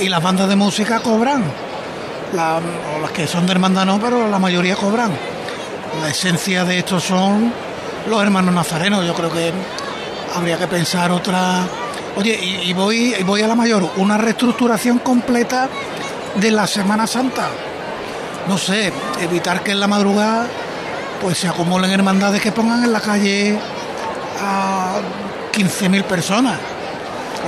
Y 0.00 0.08
las 0.08 0.22
bandas 0.22 0.48
de 0.48 0.56
música 0.56 1.00
cobran. 1.00 1.44
Las 2.32 3.10
que 3.12 3.26
son 3.26 3.46
de 3.46 3.52
hermandad 3.52 3.86
no, 3.86 4.00
pero 4.00 4.28
la 4.28 4.38
mayoría 4.38 4.76
cobran. 4.76 5.12
La 6.02 6.08
esencia 6.08 6.64
de 6.64 6.78
estos 6.78 7.04
son 7.04 7.52
los 8.08 8.22
hermanos 8.22 8.54
nazarenos. 8.54 9.06
Yo 9.06 9.14
creo 9.14 9.32
que 9.32 9.52
habría 10.34 10.58
que 10.58 10.66
pensar 10.66 11.10
otra. 11.12 11.60
Oye, 12.16 12.38
y, 12.40 12.70
y 12.70 12.72
voy, 12.72 13.14
y 13.18 13.22
voy 13.22 13.42
a 13.42 13.48
la 13.48 13.54
mayor, 13.54 13.88
una 13.96 14.16
reestructuración 14.16 14.98
completa 14.98 15.68
de 16.36 16.50
la 16.50 16.66
Semana 16.66 17.06
Santa. 17.06 17.48
No 18.48 18.58
sé, 18.58 18.92
evitar 19.20 19.62
que 19.62 19.70
en 19.70 19.80
la 19.80 19.86
madrugada 19.86 20.46
pues 21.20 21.38
se 21.38 21.48
acumulen 21.48 21.90
hermandades 21.90 22.42
que 22.42 22.52
pongan 22.52 22.84
en 22.84 22.92
la 22.92 23.00
calle 23.00 23.58
a 24.40 24.96
15.000 25.52 26.04
personas. 26.04 26.58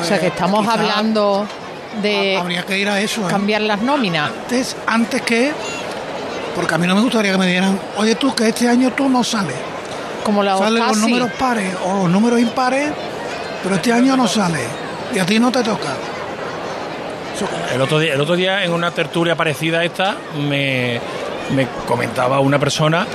O 0.00 0.04
sea 0.04 0.18
que 0.18 0.28
estamos 0.28 0.66
hablando 0.66 1.46
de 2.02 2.36
habría 2.36 2.62
que 2.64 2.78
ir 2.78 2.88
a 2.88 3.00
eso. 3.00 3.22
¿eh? 3.22 3.30
cambiar 3.30 3.62
las 3.62 3.80
nóminas. 3.82 4.30
Antes, 4.30 4.76
antes 4.86 5.22
que, 5.22 5.52
porque 6.54 6.74
a 6.74 6.78
mí 6.78 6.86
no 6.86 6.94
me 6.94 7.00
gustaría 7.02 7.32
que 7.32 7.38
me 7.38 7.46
dieran, 7.46 7.78
oye 7.96 8.14
tú 8.14 8.34
que 8.34 8.48
este 8.48 8.68
año 8.68 8.92
tú 8.92 9.08
no 9.08 9.24
sales. 9.24 9.56
Como 10.24 10.42
la 10.42 10.58
Salen 10.58 10.86
los 10.86 10.98
números 10.98 11.30
pares 11.38 11.72
o 11.84 12.02
los 12.02 12.10
números 12.10 12.40
impares, 12.40 12.90
pero 13.62 13.76
este 13.76 13.92
año 13.92 14.16
no 14.16 14.26
sale. 14.26 14.60
Y 15.14 15.18
a 15.18 15.26
ti 15.26 15.38
no 15.38 15.52
te 15.52 15.62
toca. 15.62 15.94
El 17.72 17.80
otro 17.80 17.98
día, 17.98 18.14
el 18.14 18.20
otro 18.20 18.34
día 18.34 18.64
en 18.64 18.72
una 18.72 18.90
tertulia 18.90 19.36
parecida 19.36 19.80
a 19.80 19.84
esta, 19.84 20.16
me, 20.48 20.98
me 21.54 21.68
comentaba 21.86 22.40
una 22.40 22.58
persona 22.58 23.06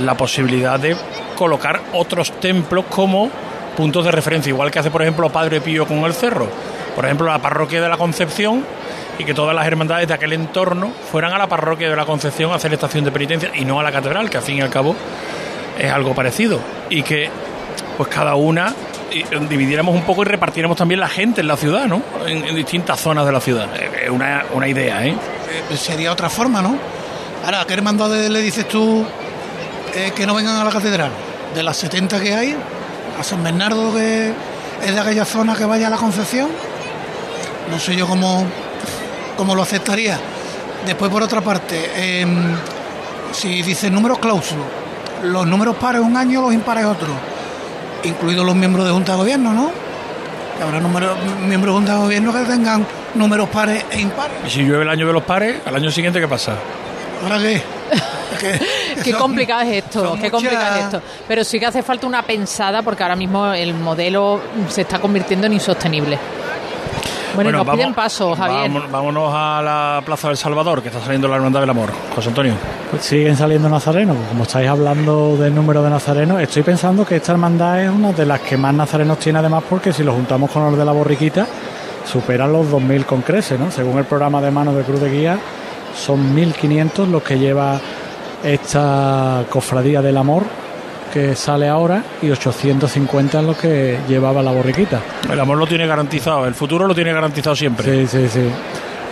la 0.00 0.16
posibilidad 0.16 0.80
de 0.80 0.96
colocar 1.36 1.80
otros 1.92 2.32
templos 2.40 2.86
como 2.88 3.30
puntos 3.78 4.04
de 4.04 4.10
referencia, 4.10 4.50
igual 4.50 4.72
que 4.72 4.80
hace, 4.80 4.90
por 4.90 5.02
ejemplo, 5.02 5.30
Padre 5.30 5.60
Pío 5.60 5.86
con 5.86 5.98
el 5.98 6.12
Cerro. 6.12 6.48
Por 6.96 7.04
ejemplo, 7.04 7.28
la 7.28 7.38
parroquia 7.38 7.80
de 7.80 7.88
la 7.88 7.96
Concepción 7.96 8.64
y 9.20 9.24
que 9.24 9.34
todas 9.34 9.54
las 9.54 9.64
hermandades 9.68 10.08
de 10.08 10.14
aquel 10.14 10.32
entorno 10.32 10.90
fueran 11.12 11.32
a 11.32 11.38
la 11.38 11.46
parroquia 11.46 11.88
de 11.88 11.94
la 11.94 12.04
Concepción 12.04 12.50
a 12.50 12.56
hacer 12.56 12.72
estación 12.72 13.04
de 13.04 13.12
penitencia 13.12 13.52
y 13.54 13.64
no 13.64 13.78
a 13.78 13.84
la 13.84 13.92
catedral, 13.92 14.28
que 14.28 14.36
al 14.36 14.42
fin 14.42 14.56
y 14.56 14.62
al 14.62 14.68
cabo 14.68 14.96
es 15.78 15.92
algo 15.92 16.12
parecido. 16.12 16.58
Y 16.90 17.04
que 17.04 17.30
pues 17.96 18.08
cada 18.08 18.34
una 18.34 18.74
dividiéramos 19.48 19.94
un 19.94 20.02
poco 20.02 20.22
y 20.22 20.24
repartiéramos 20.24 20.76
también 20.76 20.98
la 20.98 21.08
gente 21.08 21.42
en 21.42 21.46
la 21.46 21.56
ciudad, 21.56 21.86
¿no? 21.86 22.02
En, 22.26 22.52
distintas 22.56 22.98
zonas 22.98 23.26
de 23.26 23.30
la 23.30 23.40
ciudad. 23.40 23.68
Es 23.76 24.10
una, 24.10 24.44
una 24.54 24.66
idea, 24.66 25.06
¿eh? 25.06 25.14
Eh, 25.70 25.76
sería 25.76 26.10
otra 26.10 26.28
forma, 26.28 26.60
¿no? 26.60 26.76
Ahora, 27.44 27.60
¿a 27.60 27.64
qué 27.64 27.74
hermandades 27.74 28.28
le 28.28 28.40
dices 28.40 28.66
tú 28.66 29.06
eh, 29.94 30.10
que 30.16 30.26
no 30.26 30.34
vengan 30.34 30.56
a 30.56 30.64
la 30.64 30.72
catedral? 30.72 31.12
De 31.54 31.62
las 31.62 31.76
70 31.76 32.20
que 32.20 32.34
hay, 32.34 32.56
a 33.18 33.24
San 33.24 33.42
Bernardo, 33.42 33.94
que 33.94 34.32
es 34.84 34.94
de 34.94 35.00
aquella 35.00 35.24
zona 35.24 35.54
que 35.54 35.64
vaya 35.64 35.88
a 35.88 35.90
la 35.90 35.96
Concepción. 35.96 36.48
No 37.70 37.78
sé 37.78 37.96
yo 37.96 38.06
cómo, 38.06 38.46
cómo 39.36 39.54
lo 39.54 39.62
aceptaría. 39.62 40.18
Después, 40.86 41.10
por 41.10 41.22
otra 41.22 41.40
parte, 41.40 42.20
em, 42.20 42.54
si 43.32 43.62
dice 43.62 43.90
números 43.90 44.18
clausos, 44.18 44.58
los 45.22 45.46
números 45.46 45.76
pares 45.76 46.00
un 46.00 46.16
año, 46.16 46.40
los 46.40 46.54
impares 46.54 46.84
otro, 46.84 47.08
incluidos 48.04 48.46
los 48.46 48.54
miembros 48.54 48.86
de 48.86 48.92
Junta 48.92 49.12
de 49.12 49.18
Gobierno, 49.18 49.52
¿no? 49.52 49.70
Que 50.56 50.62
habrá 50.62 50.80
números, 50.80 51.16
miembros 51.46 51.74
de 51.74 51.78
Junta 51.78 51.92
de 51.94 51.98
Gobierno 51.98 52.32
que 52.32 52.40
tengan 52.40 52.86
números 53.14 53.48
pares 53.48 53.84
e 53.90 54.00
impares. 54.00 54.36
Y 54.46 54.50
si 54.50 54.62
llueve 54.62 54.84
el 54.84 54.88
año 54.88 55.06
de 55.06 55.12
los 55.12 55.24
pares, 55.24 55.56
al 55.66 55.74
año 55.74 55.90
siguiente, 55.90 56.20
¿qué 56.20 56.28
pasa? 56.28 56.54
¿Ahora 57.22 57.38
qué? 57.38 57.62
Qué 59.04 59.12
complicado 59.14 59.62
es 59.62 59.84
esto, 59.84 60.16
qué 60.20 60.30
complicado 60.30 60.76
es 60.76 60.84
esto. 60.84 61.02
Pero 61.26 61.42
sí 61.42 61.58
que 61.58 61.66
hace 61.66 61.82
falta 61.82 62.06
una 62.06 62.22
pensada 62.22 62.82
porque 62.82 63.02
ahora 63.02 63.16
mismo 63.16 63.52
el 63.52 63.74
modelo 63.74 64.40
se 64.68 64.82
está 64.82 65.00
convirtiendo 65.00 65.46
en 65.46 65.54
insostenible. 65.54 66.18
Bueno, 67.34 67.50
y 67.50 67.52
nos 67.52 67.68
piden 67.74 67.94
paso, 67.94 68.34
Javier. 68.36 68.70
vamos- 68.70 68.90
vámonos 68.90 69.32
a 69.34 69.62
la 69.62 70.02
Plaza 70.04 70.28
del 70.28 70.36
Salvador, 70.36 70.82
que 70.82 70.88
está 70.88 71.00
saliendo 71.00 71.26
la 71.28 71.36
Hermandad 71.36 71.60
del 71.60 71.70
Amor. 71.70 71.90
José 72.14 72.28
Antonio. 72.28 72.54
Pues 72.90 73.02
siguen 73.04 73.36
saliendo 73.36 73.68
nazarenos. 73.68 74.16
Pues 74.16 74.28
Como 74.28 74.42
estáis 74.44 74.68
hablando 74.68 75.36
del 75.36 75.54
número 75.54 75.82
de 75.82 75.90
nazarenos, 75.90 76.40
estoy 76.40 76.62
pensando 76.62 77.04
que 77.04 77.16
esta 77.16 77.32
hermandad 77.32 77.82
es 77.82 77.90
una 77.90 78.12
de 78.12 78.26
las 78.26 78.40
que 78.40 78.56
más 78.56 78.74
nazarenos 78.74 79.18
tiene, 79.18 79.38
además, 79.40 79.64
porque 79.68 79.92
si 79.92 80.02
lo 80.04 80.12
juntamos 80.12 80.50
con 80.50 80.64
los 80.64 80.78
de 80.78 80.84
la 80.84 80.92
borriquita, 80.92 81.46
superan 82.04 82.52
los 82.52 82.66
2.000 82.70 83.04
con 83.04 83.22
crece, 83.22 83.56
¿no? 83.58 83.70
Según 83.70 83.98
el 83.98 84.04
programa 84.04 84.40
de 84.40 84.50
manos 84.50 84.74
de 84.76 84.82
Cruz 84.82 85.00
de 85.00 85.10
Guía, 85.10 85.38
son 85.94 86.34
1.500 86.36 87.08
los 87.08 87.22
que 87.22 87.38
lleva 87.38 87.80
esta 88.44 89.44
cofradía 89.48 90.00
del 90.02 90.16
amor 90.16 90.44
que 91.12 91.34
sale 91.34 91.68
ahora 91.68 92.02
y 92.20 92.30
850 92.30 93.40
es 93.40 93.44
lo 93.44 93.56
que 93.56 93.98
llevaba 94.08 94.42
la 94.42 94.50
borriquita. 94.52 95.00
El 95.30 95.40
amor 95.40 95.56
lo 95.58 95.66
tiene 95.66 95.86
garantizado, 95.86 96.46
el 96.46 96.54
futuro 96.54 96.86
lo 96.86 96.94
tiene 96.94 97.12
garantizado 97.12 97.56
siempre. 97.56 98.06
Sí, 98.06 98.06
sí, 98.06 98.28
sí. 98.28 98.50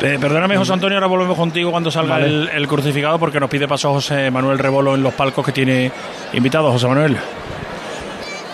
Eh, 0.03 0.19
perdóname, 0.21 0.59
José 0.59 0.75
Antonio, 0.75 0.99
ahora 0.99 1.07
volvemos 1.07 1.39
contigo 1.39 1.71
cuando 1.71 1.91
salga 1.91 2.17
Vale. 2.17 2.27
el, 2.27 2.49
el 2.51 2.69
crucificado 2.69 3.19
porque 3.19 3.41
nos 3.41 3.49
pide 3.49 3.67
paso 3.67 3.93
José 3.95 4.31
Manuel 4.31 4.59
Rebolo 4.59 4.95
en 4.95 5.03
los 5.03 5.15
palcos 5.15 5.45
que 5.47 5.53
tiene 5.53 5.91
invitados. 6.35 6.71
José 6.71 6.87
Manuel. 6.87 7.17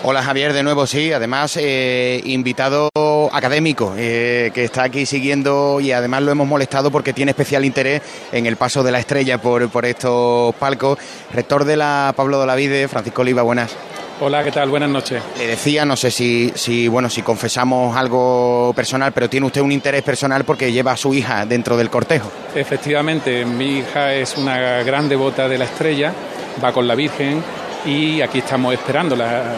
Hola 0.05 0.21
Javier, 0.21 0.51
de 0.51 0.63
nuevo 0.63 0.85
sí, 0.85 1.13
además 1.13 1.55
eh, 1.55 2.19
invitado 2.25 2.89
académico 3.31 3.93
eh, 3.97 4.51
que 4.53 4.65
está 4.65 4.83
aquí 4.83 5.05
siguiendo 5.05 5.79
y 5.79 5.93
además 5.93 6.23
lo 6.23 6.31
hemos 6.33 6.45
molestado 6.45 6.91
porque 6.91 7.13
tiene 7.13 7.31
especial 7.31 7.63
interés 7.63 8.01
en 8.33 8.45
el 8.45 8.57
paso 8.57 8.83
de 8.83 8.91
la 8.91 8.99
estrella 8.99 9.37
por, 9.41 9.69
por 9.69 9.85
estos 9.85 10.53
palcos. 10.55 10.99
Rector 11.33 11.63
de 11.63 11.77
la 11.77 12.13
Pablo 12.17 12.41
de 12.41 12.47
la 12.47 12.55
Vide, 12.55 12.89
Francisco 12.89 13.21
Oliva, 13.21 13.43
buenas. 13.43 13.77
Hola, 14.19 14.43
¿qué 14.43 14.51
tal? 14.51 14.69
Buenas 14.69 14.89
noches. 14.89 15.23
Le 15.37 15.47
decía, 15.47 15.85
no 15.85 15.95
sé 15.95 16.11
si, 16.11 16.51
si, 16.53 16.89
bueno, 16.89 17.09
si 17.09 17.21
confesamos 17.21 17.95
algo 17.95 18.73
personal, 18.75 19.13
pero 19.13 19.29
tiene 19.29 19.45
usted 19.45 19.61
un 19.61 19.71
interés 19.71 20.03
personal 20.03 20.43
porque 20.43 20.73
lleva 20.73 20.91
a 20.91 20.97
su 20.97 21.13
hija 21.13 21.45
dentro 21.45 21.77
del 21.77 21.89
cortejo. 21.89 22.29
Efectivamente, 22.53 23.45
mi 23.45 23.77
hija 23.77 24.13
es 24.13 24.35
una 24.35 24.83
gran 24.83 25.07
devota 25.07 25.47
de 25.47 25.57
la 25.57 25.63
estrella, 25.63 26.13
va 26.61 26.73
con 26.73 26.89
la 26.89 26.95
Virgen 26.95 27.41
y 27.85 28.21
aquí 28.21 28.39
estamos 28.39 28.73
esperándola, 28.73 29.55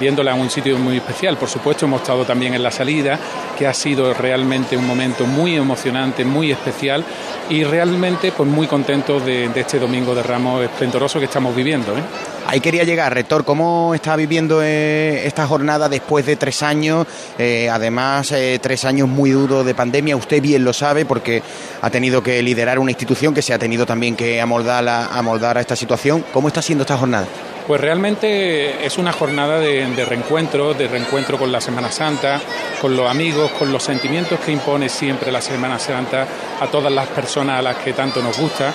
viéndola 0.00 0.34
en 0.34 0.40
un 0.40 0.50
sitio 0.50 0.78
muy 0.78 0.96
especial. 0.96 1.36
Por 1.36 1.48
supuesto, 1.48 1.86
hemos 1.86 2.00
estado 2.00 2.24
también 2.24 2.54
en 2.54 2.62
la 2.62 2.70
salida, 2.70 3.18
que 3.58 3.66
ha 3.66 3.74
sido 3.74 4.14
realmente 4.14 4.76
un 4.76 4.86
momento 4.86 5.26
muy 5.26 5.56
emocionante, 5.56 6.24
muy 6.24 6.50
especial 6.50 7.04
y 7.48 7.64
realmente 7.64 8.32
pues 8.32 8.48
muy 8.48 8.66
contento 8.66 9.20
de, 9.20 9.50
este 9.54 9.78
domingo 9.78 10.14
de 10.14 10.22
Ramos 10.22 10.64
esplendoroso 10.64 11.18
que 11.18 11.26
estamos 11.26 11.54
viviendo. 11.54 11.96
¿eh? 11.96 12.02
Ahí 12.46 12.60
quería 12.60 12.84
llegar, 12.84 13.12
rector, 13.12 13.44
¿cómo 13.44 13.94
está 13.94 14.16
viviendo 14.16 14.62
eh, 14.62 15.26
esta 15.26 15.46
jornada 15.46 15.88
después 15.88 16.24
de 16.24 16.36
tres 16.36 16.62
años? 16.62 17.06
Eh, 17.38 17.68
además, 17.70 18.32
tres 18.60 18.84
años 18.84 19.08
muy 19.08 19.30
duros 19.30 19.66
de 19.66 19.74
pandemia, 19.74 20.16
usted 20.16 20.40
bien 20.40 20.64
lo 20.64 20.72
sabe 20.72 21.04
porque 21.04 21.42
ha 21.82 21.90
tenido 21.90 22.22
que 22.22 22.42
liderar 22.42 22.78
una 22.78 22.90
institución 22.90 23.34
que 23.34 23.42
se 23.42 23.52
ha 23.52 23.58
tenido 23.58 23.84
también 23.84 24.16
que 24.16 24.40
amoldar 24.40 24.88
a 24.88 25.60
esta 25.60 25.76
situación. 25.76 26.24
¿Cómo 26.32 26.48
está 26.48 26.62
siendo 26.62 26.82
esta 26.82 26.96
jornada? 26.96 27.26
Pues 27.66 27.80
realmente 27.80 28.86
es 28.86 28.96
una 28.96 29.12
jornada 29.12 29.58
de, 29.58 30.04
reencuentro, 30.04 30.72
de 30.72 30.86
reencuentro 30.86 31.36
con 31.36 31.50
la 31.50 31.60
Semana 31.60 31.90
Santa, 31.90 32.40
con 32.80 32.96
los 32.96 33.10
amigos, 33.10 33.50
con 33.58 33.72
los 33.72 33.82
sentimientos 33.82 34.38
que 34.38 34.52
impone 34.52 34.88
siempre 34.88 35.32
la 35.32 35.40
Semana 35.40 35.76
Santa 35.76 36.28
a 36.60 36.68
todas 36.68 36.92
las 36.92 37.08
personas 37.08 37.58
a 37.58 37.62
las 37.62 37.76
que 37.78 37.92
tanto 37.92 38.22
nos 38.22 38.38
gusta 38.38 38.72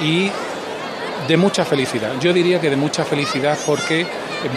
y 0.00 0.30
de 1.28 1.36
mucha 1.36 1.66
felicidad. 1.66 2.12
Yo 2.18 2.32
diría 2.32 2.58
que 2.58 2.70
de 2.70 2.76
mucha 2.76 3.04
felicidad 3.04 3.58
porque 3.66 4.06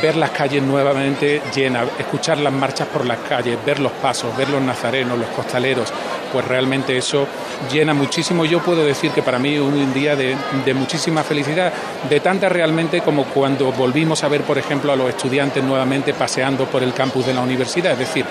ver 0.02 0.16
las 0.16 0.30
calles 0.30 0.64
nuevamente 0.64 1.42
llenas, 1.54 1.88
escuchar 2.00 2.38
las 2.38 2.54
marchas 2.54 2.88
por 2.88 3.06
las 3.06 3.20
calles, 3.20 3.58
ver 3.66 3.80
los 3.80 3.92
pasos, 3.92 4.36
ver 4.38 4.50
los 4.50 4.62
nazarenos, 4.62 5.20
los 5.20 5.28
costaleros, 5.32 5.92
pues 6.32 6.48
realmente 6.48 6.98
eso 6.98 7.28
llena 7.72 7.94
muchísimo. 7.94 8.46
Yo 8.46 8.60
puedo 8.60 8.86
decir 8.86 9.12
que 9.12 9.22
para 9.22 9.40
mí 9.40 9.56
es 9.56 9.62
un 9.62 9.94
día 9.94 10.16
de, 10.16 10.36
muchísima 10.74 11.24
felicidad, 11.24 11.72
de 12.10 12.20
tanta 12.20 12.50
realmente 12.50 13.02
como 13.02 13.26
cuando 13.26 13.72
volvimos 13.72 14.24
a 14.24 14.28
ver, 14.28 14.42
por 14.42 14.58
ejemplo, 14.58 14.92
a 14.92 14.96
los 14.96 15.10
estudiantes 15.10 15.64
nuevamente 15.64 16.14
paseando 16.14 16.66
por 16.66 16.84
el 16.84 16.94
campus 16.94 17.26
de 17.26 17.34
la 17.34 17.42
universidad. 17.42 17.94
Es 17.94 18.00
decir, 18.00 18.26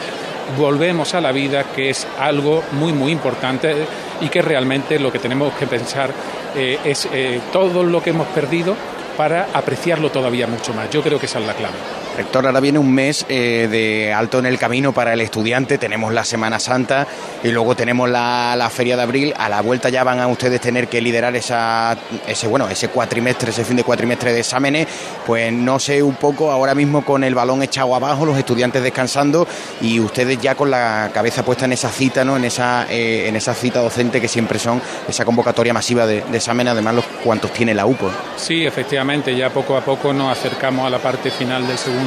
volvemos 0.59 1.15
a 1.15 1.21
la 1.21 1.33
vida, 1.33 1.65
que 1.75 1.91
es 1.91 2.07
algo 2.19 2.63
muy, 2.73 2.93
muy 2.93 3.13
importante 3.13 3.75
y 4.21 4.29
que 4.29 4.43
realmente 4.43 4.99
lo 4.99 5.13
que 5.13 5.19
tenemos 5.19 5.55
que 5.55 5.67
pensar 5.67 6.11
eh, 6.55 6.79
es 6.85 7.09
eh, 7.13 7.41
todo 7.53 7.83
lo 7.83 8.03
que 8.03 8.11
hemos 8.11 8.27
perdido 8.29 8.77
para 9.17 9.49
apreciarlo 9.53 10.11
todavía 10.11 10.47
mucho 10.47 10.73
más. 10.75 10.91
Yo 10.91 11.03
creo 11.03 11.19
que 11.19 11.27
esa 11.27 11.39
es 11.39 11.47
la 11.47 11.55
clave. 11.55 12.02
Rector, 12.17 12.45
ahora 12.45 12.61
viene 12.61 12.79
un 12.79 12.93
mes 12.93 13.25
eh, 13.31 13.69
de 13.71 14.13
alto 14.13 14.39
en 14.39 14.45
el 14.45 14.59
camino 14.59 14.93
para 14.93 15.15
el 15.15 15.23
estudiante, 15.23 15.79
tenemos 15.79 16.13
la 16.13 16.25
Semana 16.25 16.59
Santa 16.59 17.07
y 17.43 17.49
luego 17.49 17.75
tenemos 17.75 18.09
la, 18.09 18.69
Feria 18.71 18.97
de 18.97 19.03
Abril. 19.03 19.35
A 19.37 19.49
la 19.49 19.63
vuelta 19.63 19.89
ya 19.89 20.05
van 20.05 20.21
a 20.21 20.27
ustedes 20.27 20.61
tener 20.61 20.89
que 20.89 21.01
liderar 21.01 21.35
esa, 21.37 21.97
ese, 22.27 22.47
bueno, 22.49 22.69
ese 22.69 22.89
cuatrimestre, 22.89 23.51
ese 23.51 23.65
fin 23.65 23.77
de 23.77 23.85
cuatrimestre 23.85 24.33
de 24.33 24.41
exámenes. 24.41 24.87
Pues 25.27 25.53
no 25.53 25.79
sé 25.79 26.03
un 26.03 26.15
poco, 26.17 26.51
ahora 26.51 26.75
mismo 26.75 27.03
con 27.03 27.25
el 27.25 27.35
balón 27.35 27.63
echado 27.63 27.95
abajo, 27.95 28.27
los 28.27 28.37
estudiantes 28.37 28.83
descansando 28.83 29.49
y 29.81 29.99
ustedes 29.99 30.39
ya 30.39 30.55
con 30.55 30.71
la 30.71 31.11
cabeza 31.15 31.43
puesta 31.45 31.65
en 31.65 31.73
esa 31.73 31.91
cita, 31.91 32.25
¿no? 32.25 32.37
en, 32.37 32.45
esa, 32.45 32.87
eh, 32.91 33.29
en 33.29 33.37
esa 33.37 33.55
cita 33.55 33.81
docente 33.81 34.21
que 34.21 34.29
siempre 34.29 34.59
son 34.59 34.83
esa 35.09 35.25
convocatoria 35.25 35.73
masiva 35.73 36.07
de, 36.07 36.21
de 36.23 36.37
exámenes, 36.37 36.73
además 36.73 36.95
los 36.95 37.05
cuantos 37.25 37.53
tiene 37.53 37.75
la 37.75 37.87
UPO. 37.87 38.11
Sí, 38.37 38.67
efectivamente, 38.67 39.35
ya 39.35 39.51
poco 39.51 39.77
a 39.77 39.81
poco 39.81 40.13
nos 40.13 40.37
acercamos 40.37 40.87
a 40.87 40.91
la 40.91 40.99
parte 40.99 41.31
final 41.31 41.67
del 41.67 41.79
segundo 41.79 42.02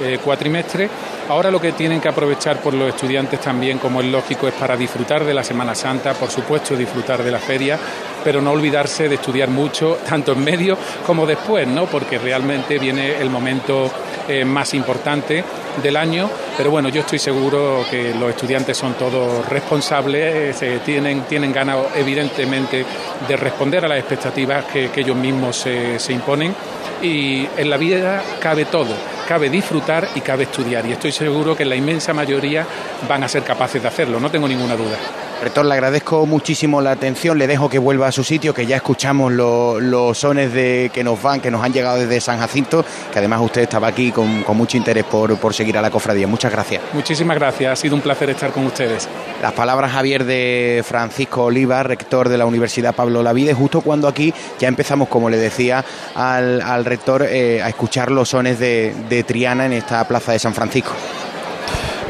eh, 0.00 0.18
cuatrimestre. 0.22 0.88
Ahora 1.28 1.50
lo 1.50 1.60
que 1.60 1.72
tienen 1.72 2.00
que 2.00 2.08
aprovechar 2.08 2.60
por 2.60 2.74
los 2.74 2.88
estudiantes 2.88 3.40
también, 3.40 3.78
como 3.78 4.00
es 4.00 4.06
lógico, 4.06 4.48
es 4.48 4.54
para 4.54 4.76
disfrutar 4.76 5.24
de 5.24 5.32
la 5.32 5.44
Semana 5.44 5.74
Santa, 5.74 6.14
por 6.14 6.30
supuesto 6.30 6.76
disfrutar 6.76 7.22
de 7.22 7.30
la 7.30 7.38
feria, 7.38 7.78
pero 8.24 8.40
no 8.40 8.50
olvidarse 8.50 9.08
de 9.08 9.14
estudiar 9.14 9.48
mucho, 9.48 9.98
tanto 10.08 10.32
en 10.32 10.44
medio 10.44 10.76
como 11.06 11.26
después, 11.26 11.66
¿no? 11.68 11.86
porque 11.86 12.18
realmente 12.18 12.78
viene 12.78 13.20
el 13.20 13.30
momento 13.30 13.90
eh, 14.28 14.44
más 14.44 14.74
importante 14.74 15.44
del 15.82 15.96
año, 15.96 16.28
pero 16.56 16.70
bueno, 16.70 16.88
yo 16.88 17.00
estoy 17.00 17.18
seguro 17.18 17.84
que 17.90 18.14
los 18.14 18.30
estudiantes 18.30 18.76
son 18.76 18.94
todos 18.94 19.48
responsables, 19.48 20.62
eh, 20.62 20.80
tienen, 20.84 21.22
tienen 21.22 21.52
ganas 21.52 21.78
evidentemente 21.96 22.84
de 23.26 23.36
responder 23.36 23.84
a 23.84 23.88
las 23.88 23.98
expectativas 23.98 24.66
que, 24.66 24.90
ellos 24.94 25.16
mismos 25.16 25.56
se 25.56 26.12
imponen 26.12 26.54
y 27.02 27.48
en 27.56 27.70
la 27.70 27.76
vida 27.76 28.22
cabe 28.40 28.66
todo, 28.66 28.94
cabe 29.26 29.50
disfrutar 29.50 30.08
y 30.14 30.20
cabe 30.20 30.44
estudiar 30.44 30.86
y 30.86 30.92
estoy 30.92 31.10
seguro 31.10 31.56
que 31.56 31.64
la 31.64 31.74
inmensa 31.74 32.12
mayoría 32.12 32.64
van 33.08 33.24
a 33.24 33.28
ser 33.28 33.42
capaces 33.42 33.82
de 33.82 33.88
hacerlo, 33.88 34.20
no 34.20 34.30
tengo 34.30 34.46
ninguna 34.46 34.76
duda. 34.76 34.98
Rector, 35.42 35.66
le 35.66 35.74
agradezco 35.74 36.24
muchísimo 36.24 36.80
la 36.80 36.92
atención, 36.92 37.36
le 37.36 37.48
dejo 37.48 37.68
que 37.68 37.80
vuelva 37.80 38.06
a 38.06 38.12
su 38.12 38.22
sitio, 38.22 38.54
que 38.54 38.64
ya 38.64 38.76
escuchamos 38.76 39.32
los, 39.32 40.16
sones 40.16 40.54
de, 40.54 40.88
que 40.94 41.02
nos 41.02 41.20
van, 41.20 41.40
que 41.40 41.50
nos 41.50 41.64
han 41.64 41.72
llegado 41.72 41.98
desde 41.98 42.20
San 42.20 42.38
Jacinto, 42.38 42.84
que 43.12 43.18
además 43.18 43.40
usted 43.40 43.62
estaba 43.62 43.88
aquí 43.88 44.12
con, 44.12 44.44
mucho 44.56 44.76
interés 44.76 45.02
por, 45.02 45.36
por, 45.38 45.52
seguir 45.52 45.76
a 45.76 45.82
la 45.82 45.90
cofradía. 45.90 46.28
Muchas 46.28 46.52
gracias. 46.52 46.80
Muchísimas 46.92 47.36
gracias, 47.36 47.72
ha 47.72 47.74
sido 47.74 47.96
un 47.96 48.02
placer 48.02 48.30
estar 48.30 48.52
con 48.52 48.66
ustedes. 48.66 49.08
Las 49.42 49.52
palabras, 49.52 49.90
Javier, 49.90 50.24
de 50.24 50.84
Francisco 50.86 51.42
Oliva, 51.46 51.82
rector 51.82 52.28
de 52.28 52.38
la 52.38 52.46
Universidad 52.46 52.94
Pablo 52.94 53.20
Lavide, 53.20 53.52
justo 53.52 53.80
cuando 53.80 54.06
aquí 54.06 54.32
ya 54.60 54.68
empezamos, 54.68 55.08
como 55.08 55.28
le 55.28 55.38
decía 55.38 55.84
al, 56.14 56.84
rector, 56.84 57.26
eh, 57.28 57.60
a 57.60 57.68
escuchar 57.68 58.12
los 58.12 58.28
sones 58.28 58.60
de, 58.60 58.94
de 59.08 59.24
Triana 59.24 59.66
en 59.66 59.72
esta 59.72 60.06
plaza 60.06 60.30
de 60.30 60.38
San 60.38 60.54
Francisco. 60.54 60.92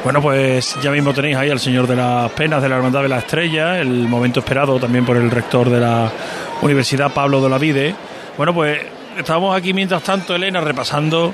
Bueno, 0.04 0.20
pues 0.20 0.76
ya 0.82 0.90
mismo 0.90 1.14
tenéis 1.14 1.36
ahí 1.36 1.48
al 1.48 1.60
Señor 1.60 1.86
de 1.86 1.94
las 1.94 2.28
Penas 2.32 2.60
de 2.60 2.68
la 2.68 2.76
Hermandad 2.76 3.02
de 3.02 3.08
la 3.08 3.18
Estrella, 3.18 3.78
el 3.78 4.08
momento 4.08 4.40
esperado 4.40 4.80
también 4.80 5.04
por 5.04 5.16
el 5.16 5.30
rector 5.30 5.70
de 5.70 5.78
la 5.78 6.10
Universidad, 6.60 7.12
Pablo 7.12 7.40
de 7.40 7.48
la 7.48 7.56
Vide. 7.56 7.94
Bueno, 8.36 8.52
pues 8.52 8.80
estamos 9.16 9.56
aquí 9.56 9.72
mientras 9.72 10.02
tanto, 10.02 10.34
Elena, 10.34 10.60
repasando 10.60 11.32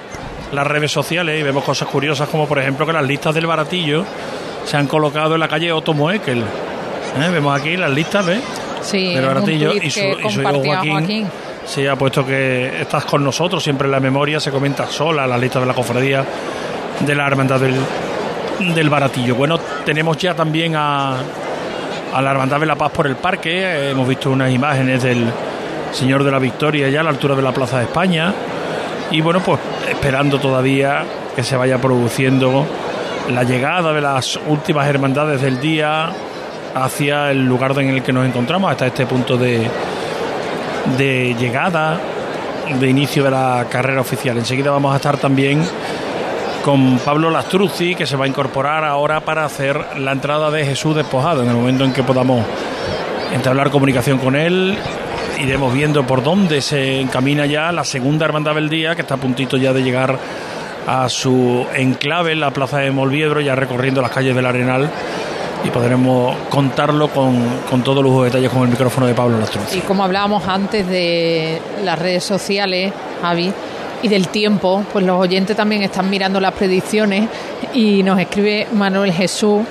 las 0.52 0.66
redes 0.66 0.92
sociales 0.92 1.40
y 1.40 1.42
vemos 1.42 1.64
cosas 1.64 1.88
curiosas 1.88 2.28
como 2.28 2.46
por 2.46 2.58
ejemplo 2.58 2.86
que 2.86 2.92
las 2.92 3.06
listas 3.06 3.34
del 3.34 3.46
baratillo 3.46 4.04
se 4.66 4.76
han 4.76 4.86
colocado 4.86 5.34
en 5.34 5.40
la 5.40 5.48
calle 5.48 5.72
Otto 5.72 5.94
Moekel. 5.94 6.40
¿Eh? 6.40 7.28
Vemos 7.32 7.58
aquí 7.58 7.74
las 7.74 7.90
listas, 7.90 8.26
¿ves? 8.26 8.40
Sí, 8.82 9.14
del 9.14 9.24
baratillo 9.24 9.72
y 9.72 9.90
su, 9.90 10.00
y 10.00 10.30
su 10.30 10.42
hijo 10.42 10.62
Joaquín, 10.62 11.26
Sí, 11.64 11.86
ha 11.86 11.96
puesto 11.96 12.24
que 12.24 12.82
estás 12.82 13.04
con 13.06 13.24
nosotros, 13.24 13.62
siempre 13.62 13.86
en 13.86 13.92
la 13.92 14.00
memoria 14.00 14.40
se 14.40 14.50
comenta 14.50 14.86
sola 14.86 15.26
las 15.26 15.40
listas 15.40 15.62
de 15.62 15.66
la 15.66 15.74
cofradía 15.74 16.24
de 17.00 17.14
la 17.14 17.26
Hermandad 17.26 17.60
del, 17.60 17.74
del 18.59 18.90
Baratillo. 18.90 19.34
Bueno, 19.34 19.59
tenemos 19.84 20.16
ya 20.16 20.34
también 20.34 20.74
a, 20.76 21.16
a 22.14 22.22
la 22.22 22.30
Hermandad 22.30 22.61
de 22.61 22.66
la 22.66 22.76
Paz 22.76 22.92
por 22.92 23.06
el 23.06 23.16
parque. 23.16 23.90
Hemos 23.90 24.09
visto 24.09 24.30
unas 24.30 24.50
imágenes 24.50 25.02
del 25.02 25.26
Señor 25.92 26.24
de 26.24 26.30
la 26.30 26.38
Victoria 26.38 26.88
ya 26.88 27.00
a 27.00 27.02
la 27.04 27.11
altura 27.11 27.34
de 27.34 27.42
la 27.42 27.52
Plaza 27.52 27.78
de 27.78 27.84
España. 27.84 28.32
Y 29.11 29.20
bueno, 29.20 29.40
pues 29.40 29.59
esperando 29.88 30.38
todavía 30.38 31.02
que 31.34 31.42
se 31.42 31.56
vaya 31.56 31.78
produciendo 31.78 32.66
la 33.30 33.42
llegada 33.42 33.92
de 33.92 34.00
las 34.00 34.38
últimas 34.48 34.86
hermandades 34.86 35.40
del 35.40 35.61
día 35.61 36.11
hacia 36.74 37.30
el 37.30 37.44
lugar 37.46 37.72
en 37.78 37.90
el 37.90 38.02
que 38.02 38.12
nos 38.12 38.26
encontramos, 38.26 38.70
hasta 38.70 38.86
este 38.86 39.06
punto 39.06 39.36
de, 39.36 39.66
de 40.96 41.34
llegada, 41.38 41.98
de 42.78 42.88
inicio 42.88 43.24
de 43.24 43.30
la 43.30 43.66
carrera 43.70 44.00
oficial. 44.00 44.36
Enseguida 44.36 44.70
vamos 44.70 44.92
a 44.92 44.96
estar 44.96 45.16
también 45.16 45.62
con 46.64 46.98
Pablo 46.98 47.30
Lastruzzi, 47.30 47.94
que 47.94 48.06
se 48.06 48.16
va 48.16 48.24
a 48.24 48.28
incorporar 48.28 48.84
ahora 48.84 49.20
para 49.20 49.44
hacer 49.44 49.98
la 49.98 50.12
entrada 50.12 50.50
de 50.50 50.64
Jesús 50.64 50.94
despojado. 50.94 51.42
En 51.42 51.48
el 51.48 51.54
momento 51.54 51.84
en 51.84 51.92
que 51.92 52.02
podamos 52.02 52.44
entablar 53.32 53.70
comunicación 53.70 54.18
con 54.18 54.36
él, 54.36 54.76
iremos 55.40 55.72
viendo 55.72 56.06
por 56.06 56.22
dónde 56.22 56.61
se 56.61 57.00
encamina 57.00 57.46
ya 57.46 57.72
la 57.72 57.84
segunda 57.84 58.24
hermandad 58.24 58.54
del 58.54 58.68
día, 58.68 58.94
que 58.94 59.02
está 59.02 59.14
a 59.14 59.18
puntito 59.18 59.56
ya 59.56 59.72
de 59.72 59.82
llegar 59.82 60.18
a 60.86 61.09
su 61.09 61.66
enclave 61.74 62.32
en 62.32 62.40
la 62.40 62.50
plaza 62.50 62.78
de 62.78 62.90
Molviedro, 62.90 63.40
ya 63.40 63.54
recorriendo 63.54 64.00
las 64.00 64.11
calles 64.11 64.34
del 64.34 64.46
Arenal. 64.46 64.90
Y 65.64 65.70
podremos 65.70 66.36
contarlo 66.50 67.09
con, 67.09 67.44
con 67.68 67.82
todo 67.82 68.00
lujo 68.00 68.22
de 68.22 68.30
detalles 68.30 68.50
con 68.50 68.62
el 68.62 68.68
micrófono 68.68 69.06
de 69.06 69.14
Pablo 69.14 69.38
Lastruzzi. 69.38 69.78
Y 69.78 69.80
como 69.80 70.04
hablábamos 70.04 70.46
antes 70.46 70.86
de 70.86 71.61
las 71.84 71.98
redes 71.98 72.22
sociales, 72.22 72.92
Javi, 73.20 73.52
y 74.03 74.09
del 74.09 74.28
tiempo, 74.28 74.84
pues 74.92 75.05
los 75.05 75.20
oyentes 75.20 75.57
también 75.57 75.82
están 75.82 76.09
mirando 76.11 76.40
las 76.40 76.55
predicciones 76.55 77.28
y 77.74 78.03
nos 78.03 78.18
escribe 78.18 78.68
Manuel 78.72 79.12
Jesús 79.12 79.62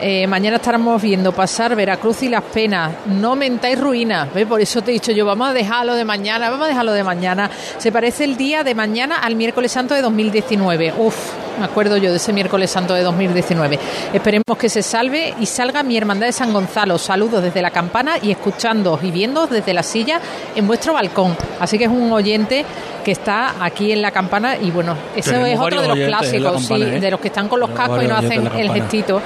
Eh, 0.00 0.26
mañana 0.26 0.56
estaremos 0.56 1.00
viendo 1.00 1.32
pasar 1.32 1.74
Veracruz 1.74 2.22
y 2.22 2.28
Las 2.28 2.42
Penas. 2.42 2.92
No 3.06 3.34
mentáis 3.34 3.80
ruinas. 3.80 4.32
¿ves? 4.32 4.46
Por 4.46 4.60
eso 4.60 4.82
te 4.82 4.90
he 4.90 4.94
dicho 4.94 5.12
yo, 5.12 5.24
vamos 5.24 5.48
a 5.48 5.52
dejarlo 5.54 5.94
de 5.94 6.04
mañana, 6.04 6.50
vamos 6.50 6.66
a 6.66 6.68
dejarlo 6.68 6.92
de 6.92 7.02
mañana. 7.02 7.50
Se 7.78 7.90
parece 7.90 8.24
el 8.24 8.36
día 8.36 8.62
de 8.62 8.74
mañana 8.74 9.16
al 9.16 9.36
miércoles 9.36 9.72
santo 9.72 9.94
de 9.94 10.02
2019. 10.02 10.94
Uf, 10.98 11.16
me 11.58 11.64
acuerdo 11.64 11.96
yo 11.96 12.10
de 12.10 12.16
ese 12.16 12.34
miércoles 12.34 12.70
santo 12.70 12.92
de 12.92 13.02
2019. 13.02 13.78
Esperemos 14.12 14.58
que 14.58 14.68
se 14.68 14.82
salve 14.82 15.34
y 15.40 15.46
salga 15.46 15.82
mi 15.82 15.96
hermandad 15.96 16.26
de 16.26 16.32
San 16.32 16.52
Gonzalo. 16.52 16.98
Saludos 16.98 17.42
desde 17.42 17.62
la 17.62 17.70
campana 17.70 18.16
y 18.20 18.30
escuchando 18.30 18.98
y 19.02 19.10
viendo 19.10 19.46
desde 19.46 19.72
la 19.72 19.82
silla 19.82 20.20
en 20.54 20.66
vuestro 20.66 20.92
balcón. 20.92 21.34
Así 21.58 21.78
que 21.78 21.84
es 21.84 21.90
un 21.90 22.12
oyente 22.12 22.66
que 23.02 23.12
está 23.12 23.54
aquí 23.64 23.92
en 23.92 24.02
la 24.02 24.10
campana 24.10 24.56
y 24.58 24.70
bueno, 24.70 24.96
eso 25.14 25.30
Tenemos 25.30 25.48
es 25.50 25.58
otro 25.60 25.80
de 25.80 25.88
los 25.88 25.98
clásicos, 25.98 26.66
sí, 26.66 26.74
¿eh? 26.74 27.00
de 27.00 27.10
los 27.10 27.20
que 27.20 27.28
están 27.28 27.48
con 27.48 27.60
los 27.60 27.70
Tenemos 27.70 27.88
cascos 27.88 28.04
y 28.04 28.08
no 28.08 28.16
hacen 28.16 28.58
el 28.58 28.70
gestito. 28.72 29.22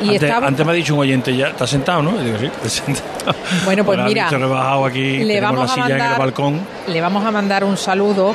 Y 0.00 0.08
antes, 0.14 0.22
estaba- 0.22 0.46
antes 0.46 0.64
me 0.66 0.72
ha 0.72 0.74
dicho 0.74 0.94
un 0.94 1.00
oyente, 1.00 1.36
ya 1.36 1.48
está 1.48 1.66
sentado, 1.66 2.02
¿no? 2.02 2.20
Y 2.20 2.24
digo, 2.24 2.38
sí, 2.38 2.46
estoy 2.46 2.70
sentado. 2.70 3.34
Bueno, 3.64 3.84
pues 3.84 3.98
mira, 4.00 4.28
aquí, 4.28 5.18
le 5.24 5.40
vamos 5.40 5.66
la 5.66 5.72
a 5.72 5.74
silla 5.74 5.86
en 5.86 5.92
el 5.92 5.98
mandar- 5.98 6.18
balcón. 6.18 6.60
Le 6.86 7.00
vamos 7.00 7.24
a 7.24 7.30
mandar 7.30 7.64
un 7.64 7.76
saludo 7.76 8.34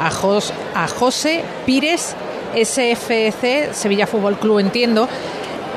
a, 0.00 0.10
Jos- 0.10 0.52
a 0.74 0.86
José 0.88 1.42
Pires, 1.64 2.14
SFC, 2.54 3.70
Sevilla 3.72 4.06
Fútbol 4.06 4.36
Club, 4.38 4.58
entiendo. 4.60 5.08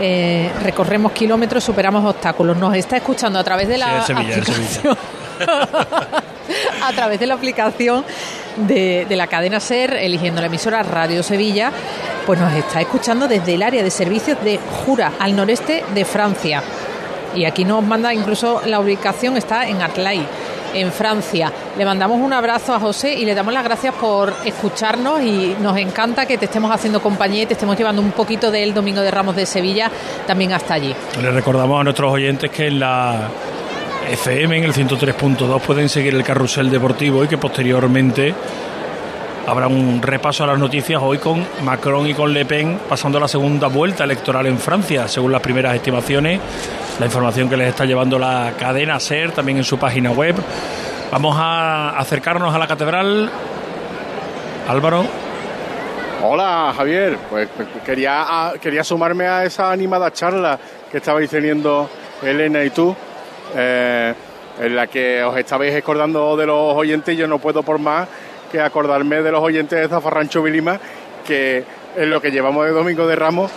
Eh, 0.01 0.49
recorremos 0.63 1.11
kilómetros, 1.11 1.63
superamos 1.63 2.05
obstáculos. 2.05 2.55
Nos 2.57 2.73
está 2.75 2.97
escuchando 2.97 3.37
a 3.39 3.43
través 3.43 3.67
de 3.67 3.77
la 3.77 3.87
Sí, 3.87 4.11
es 4.13 4.17
Sevilla, 4.17 4.29
es 4.37 4.49
aplicación. 4.49 4.97
a 6.83 6.91
través 6.93 7.19
de 7.19 7.27
la 7.27 7.35
aplicación 7.35 8.05
de, 8.55 9.05
de 9.07 9.15
la 9.15 9.27
cadena 9.27 9.59
SER, 9.59 9.95
eligiendo 9.95 10.41
la 10.41 10.47
emisora 10.47 10.83
Radio 10.83 11.23
Sevilla, 11.23 11.71
pues 12.25 12.39
nos 12.39 12.53
está 12.53 12.81
escuchando 12.81 13.27
desde 13.27 13.55
el 13.55 13.63
área 13.63 13.83
de 13.83 13.89
servicios 13.89 14.41
de 14.43 14.59
Jura, 14.85 15.13
al 15.19 15.35
noreste 15.35 15.83
de 15.93 16.05
Francia. 16.05 16.61
Y 17.35 17.45
aquí 17.45 17.63
nos 17.63 17.83
manda 17.83 18.13
incluso 18.13 18.61
la 18.65 18.79
ubicación 18.79 19.37
está 19.37 19.67
en 19.67 19.81
Arlay, 19.81 20.25
en 20.73 20.91
Francia. 20.91 21.51
Le 21.77 21.85
mandamos 21.85 22.19
un 22.19 22.33
abrazo 22.33 22.73
a 22.73 22.79
José 22.79 23.13
y 23.13 23.25
le 23.25 23.35
damos 23.35 23.53
las 23.53 23.63
gracias 23.63 23.93
por 23.95 24.33
escucharnos 24.45 25.21
y 25.21 25.55
nos 25.59 25.77
encanta 25.77 26.25
que 26.25 26.37
te 26.37 26.45
estemos 26.45 26.71
haciendo 26.71 27.01
compañía 27.01 27.43
y 27.43 27.45
te 27.45 27.53
estemos 27.53 27.77
llevando 27.77 28.01
un 28.01 28.11
poquito 28.11 28.51
del 28.51 28.73
Domingo 28.73 29.01
de 29.01 29.11
Ramos 29.11 29.35
de 29.35 29.45
Sevilla 29.45 29.91
también 30.25 30.53
hasta 30.53 30.73
allí. 30.73 30.93
Le 31.21 31.31
recordamos 31.31 31.81
a 31.81 31.83
nuestros 31.83 32.11
oyentes 32.11 32.49
que 32.51 32.67
en 32.67 32.79
la 32.79 33.29
FM, 34.09 34.57
en 34.57 34.63
el 34.63 34.73
103.2, 34.73 35.61
pueden 35.61 35.87
seguir 35.87 36.15
el 36.15 36.23
carrusel 36.23 36.71
deportivo 36.71 37.23
y 37.23 37.27
que 37.27 37.37
posteriormente 37.37 38.33
habrá 39.45 39.67
un 39.67 40.01
repaso 40.01 40.43
a 40.43 40.47
las 40.47 40.57
noticias 40.57 40.99
hoy 41.01 41.19
con 41.19 41.45
Macron 41.63 42.07
y 42.07 42.15
con 42.15 42.33
Le 42.33 42.43
Pen 42.45 42.79
pasando 42.89 43.19
la 43.19 43.27
segunda 43.27 43.67
vuelta 43.67 44.05
electoral 44.05 44.47
en 44.47 44.57
Francia, 44.57 45.07
según 45.07 45.31
las 45.31 45.41
primeras 45.41 45.75
estimaciones. 45.75 46.39
La 46.99 47.05
información 47.05 47.49
que 47.49 47.57
les 47.57 47.69
está 47.69 47.85
llevando 47.85 48.17
la 48.17 48.53
cadena 48.57 48.99
SER 48.99 49.31
también 49.31 49.59
en 49.59 49.63
su 49.63 49.77
página 49.77 50.11
web. 50.11 50.35
Vamos 51.11 51.35
a 51.39 51.97
acercarnos 51.97 52.53
a 52.53 52.57
la 52.57 52.67
catedral. 52.67 53.29
Álvaro. 54.67 55.05
Hola 56.23 56.73
Javier, 56.75 57.17
pues 57.29 57.47
pues, 57.55 57.67
quería, 57.85 58.23
ah, 58.27 58.53
quería 58.59 58.83
sumarme 58.83 59.27
a 59.27 59.45
esa 59.45 59.71
animada 59.71 60.11
charla 60.11 60.59
que 60.91 60.97
estabais 60.97 61.29
teniendo 61.29 61.89
Elena 62.21 62.63
y 62.63 62.69
tú, 62.71 62.95
eh, 63.55 64.13
en 64.59 64.75
la 64.75 64.87
que 64.87 65.23
os 65.23 65.37
estabais 65.37 65.75
acordando 65.75 66.35
de 66.35 66.45
los 66.45 66.75
oyentes 66.75 67.17
yo 67.17 67.27
no 67.27 67.39
puedo 67.39 67.63
por 67.63 67.79
más 67.79 68.07
que 68.51 68.59
acordarme 68.59 69.21
de 69.21 69.31
los 69.31 69.41
oyentes 69.41 69.79
de 69.79 69.87
Zafarrancho 69.87 70.41
Vilima, 70.41 70.79
que 71.25 71.63
en 71.95 72.09
lo 72.09 72.21
que 72.21 72.31
llevamos 72.31 72.65
de 72.65 72.71
Domingo 72.71 73.07
de 73.07 73.15
Ramos 73.15 73.51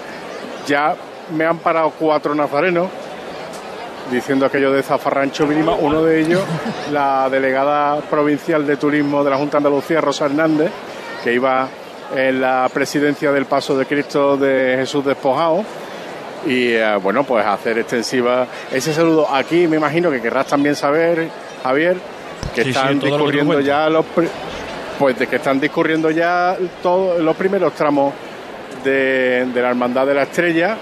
ya 0.67 0.95
me 1.35 1.45
han 1.45 1.59
parado 1.59 1.93
cuatro 1.99 2.35
nazarenos 2.35 2.89
diciendo 4.11 4.47
aquello 4.47 4.73
de 4.73 4.83
Zafarrancho 4.83 5.47
Vilima, 5.47 5.75
uno 5.75 6.03
de 6.05 6.21
ellos 6.21 6.43
la 6.93 7.29
delegada 7.31 8.01
provincial 8.03 8.67
de 8.67 8.77
turismo 8.77 9.25
de 9.25 9.31
la 9.31 9.37
Junta 9.37 9.53
de 9.53 9.67
Andalucía, 9.67 10.01
Rosa 10.01 10.27
Hernández, 10.27 10.71
que 11.25 11.33
iba 11.33 11.69
en 12.15 12.41
la 12.41 12.69
presidencia 12.73 13.33
del 13.33 13.47
Paso 13.47 13.77
de 13.77 13.87
Cristo 13.87 14.37
de 14.37 14.77
Jesús 14.79 15.05
Despojado. 15.05 15.65
Y 16.47 16.73
eh, 16.73 16.97
bueno, 17.03 17.25
pues 17.25 17.45
hacer 17.47 17.79
extensiva 17.79 18.47
ese 18.71 18.93
saludo. 18.93 19.33
Aquí 19.33 19.67
me 19.67 19.77
imagino 19.77 20.11
que 20.11 20.21
querrás 20.21 20.47
también 20.47 20.75
saber, 20.75 21.29
Javier, 21.63 21.97
que 22.55 22.65
Sí, 22.65 22.73
sí, 22.73 22.79
están 22.79 22.99
todo 22.99 23.19
lo 23.19 23.27
que 23.27 23.33
tú 23.33 23.39
discurriendo 23.39 23.61
ya 23.61 23.89
los 23.89 24.05
pues 24.99 25.19
de 25.19 25.27
que 25.27 25.37
están 25.37 25.59
discurriendo 25.59 26.11
ya 26.11 26.57
todos 26.83 27.21
los 27.21 27.35
primeros 27.37 27.73
tramos 27.75 28.13
de, 28.85 29.47
de 29.53 29.63
la 29.63 29.71
Hermandad 29.71 30.07
de 30.07 30.15
la 30.15 30.23
Estrella, 30.23 30.77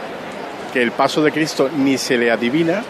que 0.73 0.83
el 0.83 0.93
paso 0.93 1.23
de 1.23 1.33
Cristo 1.33 1.71
ni 1.77 1.97
se 1.97 2.19
le 2.19 2.31
adivina, 2.31 2.83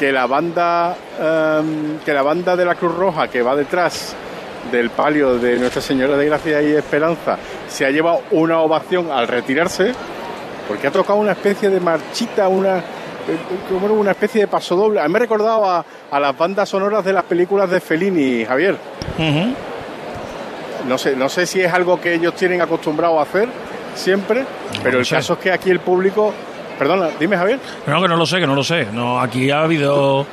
que 0.00 0.12
la 0.12 0.26
banda 0.26 0.96
em, 1.20 1.98
que 1.98 2.14
la 2.14 2.22
banda 2.22 2.56
de 2.56 2.64
la 2.64 2.74
Cruz 2.74 2.94
Roja 2.94 3.28
que 3.28 3.42
va 3.42 3.54
detrás 3.54 4.14
del 4.72 4.88
palio 4.88 5.38
de 5.38 5.58
Nuestra 5.58 5.82
Señora 5.82 6.16
de 6.16 6.24
Gracia 6.24 6.62
y 6.62 6.72
Esperanza 6.72 7.36
se 7.68 7.84
ha 7.84 7.90
llevado 7.90 8.22
una 8.30 8.60
ovación 8.60 9.10
al 9.10 9.28
retirarse 9.28 9.92
porque 10.70 10.86
ha 10.86 10.92
tocado 10.92 11.18
una 11.18 11.32
especie 11.32 11.68
de 11.68 11.80
marchita, 11.80 12.46
una 12.46 12.78
eh, 12.78 12.82
como 13.68 13.92
una 13.94 14.12
especie 14.12 14.42
de 14.42 14.46
paso 14.46 14.76
doble. 14.76 15.00
A 15.00 15.08
mí 15.08 15.12
me 15.12 15.16
ha 15.18 15.22
recordado 15.22 15.68
a, 15.68 15.84
a 16.08 16.20
las 16.20 16.38
bandas 16.38 16.68
sonoras 16.68 17.04
de 17.04 17.12
las 17.12 17.24
películas 17.24 17.68
de 17.68 17.80
Fellini, 17.80 18.44
Javier. 18.44 18.76
No 20.86 20.96
sé, 20.96 21.16
no 21.16 21.28
sé 21.28 21.44
si 21.46 21.60
es 21.60 21.72
algo 21.72 22.00
que 22.00 22.14
ellos 22.14 22.36
tienen 22.36 22.60
acostumbrado 22.60 23.18
a 23.18 23.24
hacer 23.24 23.48
siempre, 23.96 24.44
pero 24.84 25.00
el 25.00 25.04
sé. 25.04 25.16
caso 25.16 25.32
es 25.32 25.38
que 25.40 25.50
aquí 25.50 25.70
el 25.70 25.80
público, 25.80 26.32
perdona, 26.78 27.08
dime 27.18 27.36
Javier. 27.36 27.58
No, 27.88 28.00
que 28.00 28.06
no 28.06 28.16
lo 28.16 28.24
sé, 28.24 28.38
que 28.38 28.46
no 28.46 28.54
lo 28.54 28.62
sé. 28.62 28.86
No, 28.92 29.20
aquí 29.20 29.50
ha 29.50 29.62
habido. 29.62 30.24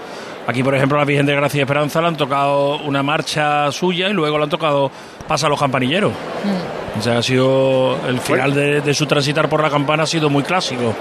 Aquí, 0.48 0.64
por 0.64 0.74
ejemplo, 0.74 0.98
la 0.98 1.04
Virgen 1.04 1.26
de 1.26 1.36
Gracia 1.36 1.58
y 1.60 1.62
Esperanza 1.62 2.02
le 2.02 2.08
han 2.08 2.16
tocado 2.16 2.78
una 2.80 3.04
marcha 3.04 3.70
suya 3.72 4.08
y 4.10 4.14
luego 4.14 4.38
le 4.38 4.46
han 4.46 4.50
tocado 4.50 4.90
Pasa 5.28 5.48
a 5.48 5.50
los 5.50 5.60
campanilleros. 5.60 6.14
O 6.98 7.02
sea, 7.02 7.18
ha 7.18 7.22
sido. 7.22 7.98
El 8.08 8.20
final 8.22 8.54
de, 8.54 8.80
de 8.80 8.94
su 8.94 9.06
transitar 9.06 9.50
por 9.50 9.62
la 9.62 9.70
campana 9.70 10.04
ha 10.04 10.08
sido 10.08 10.30
muy 10.30 10.44
clásico. 10.44 10.96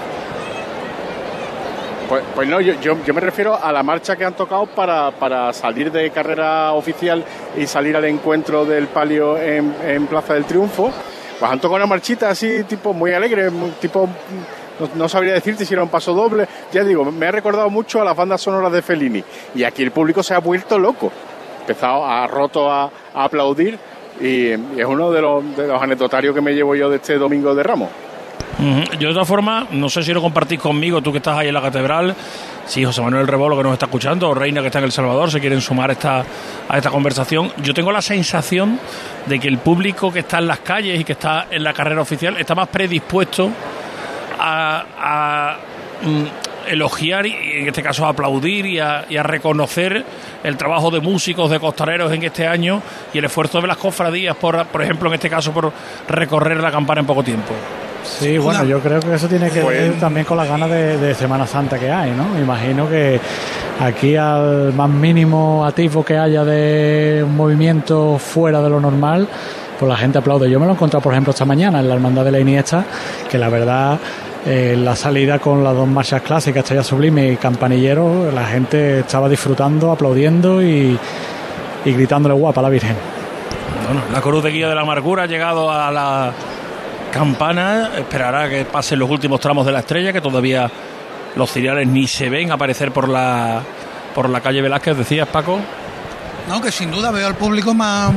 Pues, 2.09 2.23
pues 2.35 2.47
no, 2.47 2.59
yo, 2.59 2.73
yo, 2.81 2.97
yo 3.05 3.13
me 3.13 3.21
refiero 3.21 3.57
a 3.61 3.71
la 3.71 3.83
marcha 3.83 4.15
que 4.15 4.25
han 4.25 4.33
tocado 4.33 4.65
para, 4.65 5.11
para 5.11 5.51
salir 5.53 5.91
de 5.91 6.09
carrera 6.09 6.73
oficial 6.73 7.23
y 7.55 7.65
salir 7.67 7.95
al 7.95 8.05
encuentro 8.05 8.65
del 8.65 8.87
palio 8.87 9.37
en, 9.37 9.73
en 9.85 10.07
Plaza 10.07 10.33
del 10.33 10.45
Triunfo. 10.45 10.91
Pues 11.39 11.51
han 11.51 11.59
tocado 11.59 11.77
una 11.77 11.85
marchita 11.85 12.29
así, 12.29 12.63
tipo 12.65 12.93
muy 12.93 13.13
alegre, 13.13 13.49
tipo. 13.79 14.09
No, 14.95 15.09
sabría 15.09 15.33
decirte 15.33 15.65
si 15.65 15.73
era 15.73 15.83
un 15.83 15.89
paso 15.89 16.13
doble. 16.13 16.47
Ya 16.71 16.83
digo, 16.83 17.05
me 17.11 17.27
ha 17.27 17.31
recordado 17.31 17.69
mucho 17.69 18.01
a 18.01 18.05
las 18.05 18.15
bandas 18.15 18.41
sonoras 18.41 18.71
de 18.71 18.81
Fellini. 18.81 19.23
Y 19.55 19.63
aquí 19.63 19.83
el 19.83 19.91
público 19.91 20.23
se 20.23 20.33
ha 20.33 20.39
vuelto 20.39 20.77
loco. 20.77 21.11
Empezado 21.61 22.05
a 22.05 22.27
roto 22.27 22.71
a, 22.71 22.89
aplaudir. 23.13 23.77
Y, 24.21 24.49
es 24.49 24.85
uno 24.85 25.11
de 25.11 25.21
los, 25.21 25.55
de 25.55 25.67
los 25.67 25.81
anecdotarios 25.81 26.33
que 26.33 26.41
me 26.41 26.53
llevo 26.53 26.75
yo 26.75 26.89
de 26.89 26.97
este 26.97 27.17
domingo 27.17 27.53
de 27.53 27.63
Ramos. 27.63 27.89
Yo 28.59 29.07
de 29.07 29.07
otra 29.09 29.25
forma, 29.25 29.67
no 29.69 29.87
sé 29.87 30.01
si 30.01 30.11
lo 30.13 30.21
compartís 30.21 30.59
conmigo, 30.59 31.01
tú 31.01 31.11
que 31.11 31.19
estás 31.19 31.37
ahí 31.37 31.49
en 31.49 31.53
la 31.53 31.61
catedral, 31.61 32.15
si 32.65 32.83
José 32.83 33.01
Manuel 33.03 33.27
Rebolo 33.27 33.55
que 33.55 33.61
nos 33.61 33.73
está 33.73 33.85
escuchando, 33.85 34.29
o 34.29 34.33
Reina 34.33 34.61
que 34.61 34.67
está 34.67 34.79
en 34.79 34.85
El 34.85 34.91
Salvador, 34.91 35.29
se 35.29 35.39
quieren 35.39 35.61
sumar 35.61 35.91
a 35.91 35.93
esta 35.93 36.89
conversación. 36.89 37.51
Yo 37.61 37.75
tengo 37.75 37.91
la 37.91 38.01
sensación 38.01 38.79
de 39.27 39.39
que 39.39 39.47
el 39.47 39.59
público 39.59 40.11
que 40.11 40.19
está 40.19 40.39
en 40.39 40.47
las 40.47 40.59
calles 40.59 40.99
y 40.99 41.03
que 41.03 41.13
está 41.13 41.47
en 41.51 41.63
la 41.63 41.73
carrera 41.73 42.01
oficial 42.01 42.37
está 42.37 42.55
más 42.55 42.67
predispuesto 42.69 43.51
a, 44.39 44.83
a, 44.99 45.57
mm, 46.05 46.23
elogiar 46.71 47.25
y 47.25 47.33
en 47.61 47.67
este 47.67 47.81
caso 47.81 48.05
a 48.05 48.09
aplaudir 48.09 48.65
y 48.65 48.79
a, 48.79 49.05
y 49.09 49.15
a 49.15 49.23
reconocer 49.23 50.03
el 50.43 50.57
trabajo 50.57 50.91
de 50.91 50.99
músicos, 50.99 51.49
de 51.49 51.59
costaleros 51.59 52.11
en 52.11 52.23
este 52.23 52.45
año 52.45 52.81
y 53.13 53.17
el 53.19 53.25
esfuerzo 53.25 53.61
de 53.61 53.67
las 53.67 53.77
cofradías, 53.77 54.35
por, 54.35 54.65
por 54.65 54.81
ejemplo, 54.81 55.07
en 55.09 55.15
este 55.15 55.29
caso, 55.29 55.51
por 55.53 55.71
recorrer 56.09 56.57
la 56.59 56.69
campana 56.71 56.99
en 57.01 57.07
poco 57.07 57.23
tiempo. 57.23 57.53
Sí, 58.03 58.37
bueno, 58.37 58.63
yo 58.65 58.79
creo 58.79 58.99
que 58.99 59.13
eso 59.13 59.27
tiene 59.27 59.49
que 59.49 59.61
Pues- 59.61 59.79
ver 59.79 59.99
también 59.99 60.25
con 60.25 60.37
las 60.37 60.47
ganas 60.47 60.69
de, 60.69 60.97
de 60.97 61.13
Semana 61.15 61.45
Santa 61.47 61.77
que 61.79 61.89
hay, 61.89 62.11
¿no? 62.11 62.37
Imagino 62.39 62.89
que 62.89 63.19
aquí 63.81 64.15
al 64.15 64.73
más 64.73 64.89
mínimo 64.89 65.65
atisbo 65.65 66.03
que 66.05 66.17
haya 66.17 66.43
de 66.45 67.21
un 67.25 67.35
movimiento 67.35 68.17
fuera 68.17 68.61
de 68.61 68.69
lo 68.69 68.79
normal, 68.79 69.27
pues 69.79 69.89
la 69.89 69.97
gente 69.97 70.17
aplaude. 70.19 70.49
Yo 70.49 70.59
me 70.59 70.65
lo 70.65 70.71
he 70.71 70.75
encontrado, 70.75 71.01
por 71.03 71.13
ejemplo, 71.13 71.31
esta 71.31 71.45
mañana 71.45 71.79
en 71.79 71.87
la 71.87 71.95
Hermandad 71.95 72.23
de 72.25 72.31
la 72.31 72.39
Iniesta, 72.39 72.85
que 73.29 73.37
la 73.37 73.49
verdad, 73.49 73.99
eh, 74.45 74.75
la 74.77 74.95
salida 74.95 75.39
con 75.39 75.63
las 75.63 75.75
dos 75.75 75.87
marchas 75.87 76.21
clásicas, 76.21 76.63
Estrella 76.63 76.83
Sublime 76.83 77.31
y 77.33 77.37
Campanillero, 77.37 78.31
la 78.31 78.45
gente 78.45 78.99
estaba 78.99 79.27
disfrutando, 79.27 79.91
aplaudiendo 79.91 80.61
y, 80.61 80.97
y 81.85 81.91
gritándole 81.91 82.35
guapa 82.35 82.61
a 82.61 82.63
la 82.63 82.69
Virgen. 82.69 82.95
Bueno, 83.85 84.01
la 84.11 84.21
cruz 84.21 84.43
de 84.43 84.51
guía 84.51 84.67
de 84.69 84.75
la 84.75 84.81
amargura 84.81 85.23
ha 85.23 85.27
llegado 85.27 85.71
a 85.71 85.91
la 85.91 86.31
campana, 87.11 87.91
esperará 87.97 88.49
que 88.49 88.65
pasen 88.65 88.99
los 88.99 89.09
últimos 89.09 89.39
tramos 89.39 89.65
de 89.65 89.71
la 89.71 89.79
estrella, 89.79 90.13
que 90.13 90.21
todavía 90.21 90.69
los 91.35 91.51
ciriales 91.51 91.87
ni 91.87 92.07
se 92.07 92.29
ven 92.29 92.51
aparecer 92.51 92.91
por 92.91 93.07
la 93.07 93.61
por 94.13 94.29
la 94.29 94.41
calle 94.41 94.61
Velázquez, 94.61 94.97
decías 94.97 95.27
Paco. 95.27 95.59
No, 96.49 96.59
que 96.61 96.71
sin 96.71 96.89
duda 96.89 97.11
veo 97.11 97.27
al 97.27 97.35
público 97.35 97.73
más, 97.73 98.11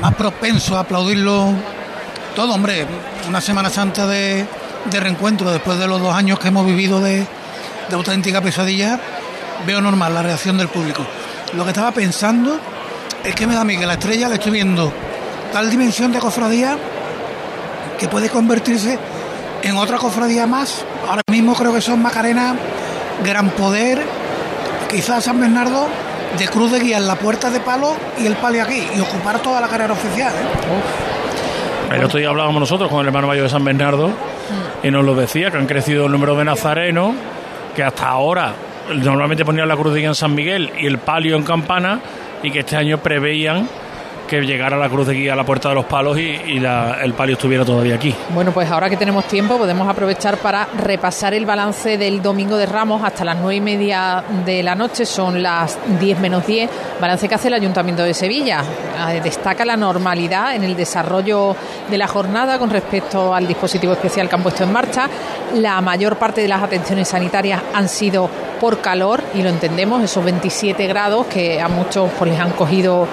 más 0.00 0.14
propenso 0.14 0.76
a 0.76 0.80
aplaudirlo 0.80 1.52
todo, 2.34 2.54
hombre. 2.54 2.86
Una 3.28 3.40
Semana 3.40 3.70
Santa 3.70 4.06
de, 4.06 4.44
de 4.90 5.00
reencuentro 5.00 5.50
después 5.50 5.78
de 5.78 5.86
los 5.86 6.00
dos 6.00 6.14
años 6.14 6.38
que 6.38 6.48
hemos 6.48 6.66
vivido 6.66 7.00
de, 7.00 7.26
de 7.88 7.94
auténtica 7.94 8.40
pesadilla, 8.40 8.98
veo 9.66 9.80
normal 9.80 10.14
la 10.14 10.22
reacción 10.22 10.58
del 10.58 10.68
público. 10.68 11.04
Lo 11.54 11.64
que 11.64 11.70
estaba 11.70 11.92
pensando 11.92 12.58
es 13.24 13.34
que 13.34 13.46
me 13.46 13.54
da 13.54 13.60
a 13.60 13.64
mí 13.64 13.78
que 13.78 13.86
la 13.86 13.94
estrella 13.94 14.28
le 14.28 14.34
estoy 14.34 14.52
viendo 14.52 14.92
tal 15.52 15.70
dimensión 15.70 16.12
de 16.12 16.18
cofradía 16.18 16.76
que 17.98 18.08
puede 18.08 18.28
convertirse 18.28 18.98
en 19.62 19.76
otra 19.76 19.98
cofradía 19.98 20.46
más. 20.46 20.84
Ahora 21.08 21.22
mismo 21.30 21.54
creo 21.54 21.72
que 21.72 21.80
son 21.80 22.02
Macarena, 22.02 22.56
Gran 23.24 23.50
Poder, 23.50 24.02
quizás 24.90 25.24
San 25.24 25.40
Bernardo, 25.40 25.86
de 26.38 26.48
Cruz 26.48 26.72
de 26.72 26.80
Guía 26.80 26.96
en 26.96 27.06
la 27.06 27.16
puerta 27.16 27.50
de 27.50 27.60
palo 27.60 27.94
y 28.18 28.26
el 28.26 28.34
palio 28.36 28.62
aquí, 28.62 28.82
y 28.96 29.00
ocupar 29.00 29.40
toda 29.40 29.60
la 29.60 29.68
carrera 29.68 29.92
oficial. 29.92 30.32
¿eh? 30.32 31.94
El 31.96 32.04
otro 32.04 32.18
día 32.18 32.30
hablábamos 32.30 32.58
nosotros 32.58 32.90
con 32.90 33.00
el 33.00 33.06
hermano 33.08 33.26
mayor 33.26 33.44
de 33.44 33.50
San 33.50 33.64
Bernardo 33.64 34.10
y 34.82 34.90
nos 34.90 35.04
lo 35.04 35.14
decía, 35.14 35.50
que 35.50 35.58
han 35.58 35.66
crecido 35.66 36.06
el 36.06 36.12
número 36.12 36.36
de 36.36 36.44
nazarenos, 36.44 37.14
que 37.74 37.82
hasta 37.82 38.08
ahora 38.08 38.52
normalmente 38.94 39.44
ponían 39.44 39.68
la 39.68 39.76
cruz 39.76 39.94
de 39.94 40.04
en 40.04 40.14
San 40.14 40.34
Miguel 40.34 40.70
y 40.78 40.86
el 40.86 40.98
palio 40.98 41.36
en 41.36 41.44
Campana, 41.44 42.00
y 42.42 42.50
que 42.50 42.60
este 42.60 42.76
año 42.76 42.98
preveían 42.98 43.68
que 44.32 44.40
llegara 44.40 44.78
la 44.78 44.88
cruz 44.88 45.06
de 45.06 45.12
guía 45.12 45.34
a 45.34 45.36
la 45.36 45.44
puerta 45.44 45.68
de 45.68 45.74
los 45.74 45.84
palos 45.84 46.16
y, 46.16 46.40
el 46.56 47.12
palio 47.12 47.34
estuviera 47.34 47.66
todavía 47.66 47.96
aquí. 47.96 48.14
Bueno, 48.30 48.50
pues 48.50 48.70
ahora 48.70 48.88
que 48.88 48.96
tenemos 48.96 49.26
tiempo 49.26 49.58
podemos 49.58 49.86
aprovechar 49.86 50.38
para 50.38 50.66
repasar 50.78 51.34
el 51.34 51.44
balance 51.44 51.98
del 51.98 52.22
Domingo 52.22 52.56
de 52.56 52.64
Ramos 52.64 53.04
hasta 53.04 53.26
las 53.26 53.36
nueve 53.36 53.56
y 53.56 53.60
media 53.60 54.24
de 54.46 54.62
la 54.62 54.74
noche, 54.74 55.04
son 55.04 55.42
las 55.42 55.78
10 56.00 56.20
menos 56.20 56.46
10, 56.46 56.70
balance 56.98 57.28
que 57.28 57.34
hace 57.34 57.48
el 57.48 57.54
Ayuntamiento 57.54 58.04
de 58.04 58.14
Sevilla. 58.14 58.62
Eh, 59.10 59.20
Destaca 59.22 59.66
la 59.66 59.76
normalidad 59.76 60.54
en 60.54 60.64
el 60.64 60.76
desarrollo 60.76 61.54
de 61.90 61.98
la 61.98 62.06
jornada 62.06 62.58
con 62.58 62.70
respecto 62.70 63.34
al 63.34 63.46
dispositivo 63.46 63.92
especial 63.92 64.30
que 64.30 64.34
han 64.34 64.42
puesto 64.42 64.64
en 64.64 64.72
marcha. 64.72 65.10
La 65.56 65.78
mayor 65.82 66.16
parte 66.16 66.40
de 66.40 66.48
las 66.48 66.62
atenciones 66.62 67.08
sanitarias 67.08 67.60
han 67.74 67.86
sido 67.86 68.30
por 68.58 68.80
calor 68.80 69.22
y 69.34 69.42
lo 69.42 69.50
entendemos, 69.50 70.02
esos 70.02 70.24
27 70.24 70.86
grados 70.86 71.26
que 71.26 71.60
a 71.60 71.68
muchos 71.68 72.10
pues, 72.18 72.30
les 72.30 72.40
han 72.40 72.52
cogido 72.52 73.06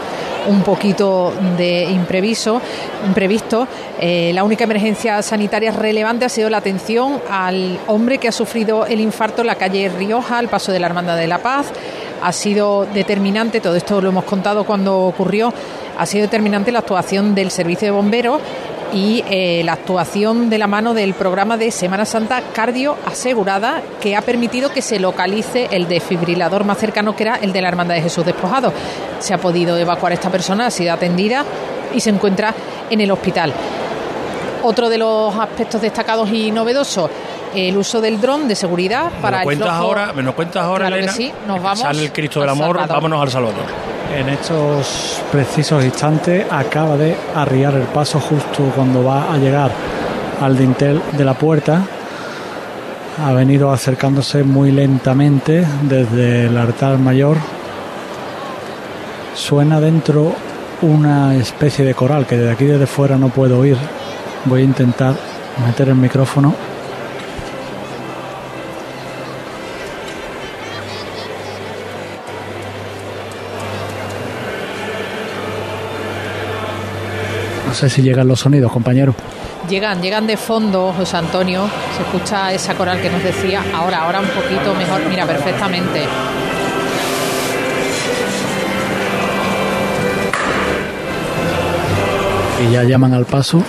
un 0.48 0.62
poquito 0.62 1.34
de 1.58 1.84
impreviso, 1.84 2.62
imprevisto. 3.06 3.68
Eh, 4.00 4.32
la 4.34 4.44
única 4.44 4.64
emergencia 4.64 5.22
sanitaria 5.22 5.72
relevante 5.72 6.26
ha 6.26 6.30
sido 6.30 6.50
la 6.50 6.58
atención 6.58 7.22
al 7.30 7.80
hombre 7.88 8.18
que 8.18 8.28
ha 8.28 8.32
sufrido 8.32 8.86
el 8.86 9.00
infarto 9.00 9.42
en 9.42 9.48
la 9.48 9.56
calle 9.56 9.90
Rioja, 9.90 10.38
al 10.38 10.48
paso 10.48 10.72
de 10.72 10.80
la 10.80 10.88
Hermandad 10.88 11.18
de 11.18 11.28
la 11.28 11.40
Paz. 11.40 11.68
Ha 12.22 12.32
sido 12.34 12.86
determinante, 12.94 13.62
todo 13.62 13.76
esto 13.76 14.02
lo 14.02 14.10
hemos 14.10 14.26
contado 14.26 14.66
cuando 14.66 15.00
ocurrió, 15.00 15.54
ha 15.98 16.06
sido 16.06 16.24
determinante 16.24 16.72
la 16.72 16.80
actuación 16.80 17.36
del 17.36 17.52
servicio 17.52 17.88
de 17.88 17.92
bomberos 17.92 18.42
y 18.94 19.24
eh, 19.30 19.62
la 19.64 19.74
actuación 19.74 20.50
de 20.50 20.58
la 20.58 20.66
mano 20.68 20.94
del 20.94 21.14
programa 21.14 21.58
de 21.58 21.70
Semana 21.72 22.06
Santa 22.06 22.42
Cardio 22.54 22.96
Asegurada 23.06 23.82
que 24.02 24.16
ha 24.16 24.22
permitido 24.22 24.72
que 24.72 24.82
se 24.82 25.00
localice 25.00 25.68
el 25.72 25.88
desfibrilador 25.88 26.64
más 26.64 26.78
cercano 26.80 27.16
que 27.16 27.24
era 27.24 27.36
el 27.36 27.54
de 27.54 27.62
la 27.62 27.68
Hermandad 27.68 27.96
de 27.96 28.02
Jesús 28.02 28.26
Despojado. 28.26 28.74
Se 29.20 29.34
ha 29.34 29.38
podido 29.38 29.78
evacuar 29.78 30.12
a 30.12 30.16
esta 30.16 30.30
persona, 30.32 30.66
ha 30.68 30.72
sido 30.72 30.92
atendida 30.94 31.46
y 31.94 32.00
se 32.00 32.10
encuentra 32.10 32.54
en 32.90 33.02
el 33.02 33.12
hospital. 33.12 33.54
Otro 34.64 34.90
de 34.90 34.98
los 34.98 35.36
aspectos 35.36 35.82
destacados 35.82 36.30
y 36.32 36.52
novedosos, 36.52 37.10
el 37.56 37.78
uso 37.78 38.02
del 38.02 38.20
dron 38.20 38.48
de 38.48 38.56
seguridad 38.56 39.06
¿Me 39.12 39.22
para 39.22 39.38
el 39.40 39.44
cuentas 39.44 39.70
flujo- 39.70 39.82
ahora? 39.84 40.14
¿Me 40.14 40.22
lo 40.24 40.36
cuentas 40.36 40.64
ahora, 40.64 40.88
Claro 40.88 40.96
que 40.96 41.00
Elena? 41.00 41.14
sí, 41.14 41.32
nos 41.48 41.62
vamos 41.62 41.80
Sale 41.80 42.02
el 42.04 42.12
Cristo 42.12 42.42
del 42.42 42.50
Amor, 42.50 42.76
Salvador. 42.78 42.96
vámonos 42.96 43.22
al 43.22 43.30
Salvador. 43.32 43.99
En 44.16 44.28
estos 44.28 45.22
precisos 45.32 45.86
instantes 45.86 46.46
acaba 46.50 46.98
de 46.98 47.16
arriar 47.36 47.76
el 47.76 47.84
paso 47.84 48.20
justo 48.20 48.64
cuando 48.76 49.04
va 49.04 49.32
a 49.32 49.38
llegar 49.38 49.72
al 50.42 50.58
dintel 50.58 51.02
de 51.16 51.24
la 51.24 51.36
puerta. 51.36 51.86
Ha 53.24 53.34
venido 53.34 53.72
acercándose 53.72 54.44
muy 54.44 54.72
lentamente 54.72 55.66
desde 55.84 56.46
el 56.46 56.58
altar 56.58 56.98
mayor. 56.98 57.38
Suena 59.36 59.80
dentro 59.80 60.34
una 60.82 61.36
especie 61.36 61.86
de 61.86 61.94
coral 61.94 62.26
que 62.26 62.38
desde 62.38 62.52
aquí 62.52 62.66
desde 62.66 62.88
fuera 62.88 63.18
no 63.18 63.30
puedo 63.30 63.60
oír. 63.60 63.78
Voy 64.46 64.62
a 64.62 64.66
intentar 64.66 65.14
meter 65.66 65.90
el 65.90 65.96
micrófono. 65.96 66.56
Sé 77.80 77.90
si 77.90 78.02
llegan 78.02 78.28
los 78.28 78.42
sonidos, 78.42 78.72
compañero. 78.72 79.16
Llegan, 79.70 80.02
llegan 80.02 80.28
de 80.28 80.36
fondo, 80.36 80.94
José 80.98 81.16
Antonio. 81.16 81.70
Se 81.96 82.04
escucha 82.04 82.52
esa 82.52 82.76
coral 82.76 83.02
que 83.02 83.10
nos 83.10 83.24
decía. 83.24 83.64
Ahora, 83.74 84.04
ahora 84.04 84.20
un 84.20 84.28
poquito 84.28 84.74
mejor. 84.76 85.02
Mira, 85.10 85.26
perfectamente. 85.26 86.04
Y 92.68 92.72
ya 92.74 92.84
llaman 92.84 93.14
al 93.14 93.26
paso. 93.26 93.64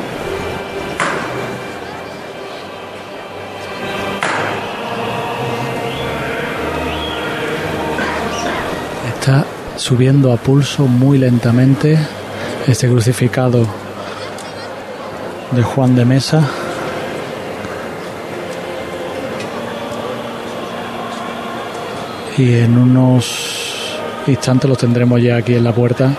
Está 9.15 9.45
subiendo 9.77 10.33
a 10.33 10.37
pulso 10.37 10.87
muy 10.87 11.19
lentamente 11.19 11.97
este 12.67 12.89
crucificado 12.89 13.90
de 15.51 15.63
Juan 15.63 15.95
de 15.95 16.05
Mesa. 16.05 16.43
Y 22.39 22.55
en 22.55 22.79
unos 22.79 23.97
instantes 24.27 24.69
los 24.69 24.79
tendremos 24.79 25.21
ya 25.21 25.37
aquí 25.37 25.55
en 25.55 25.65
la 25.65 25.73
puerta. 25.73 26.13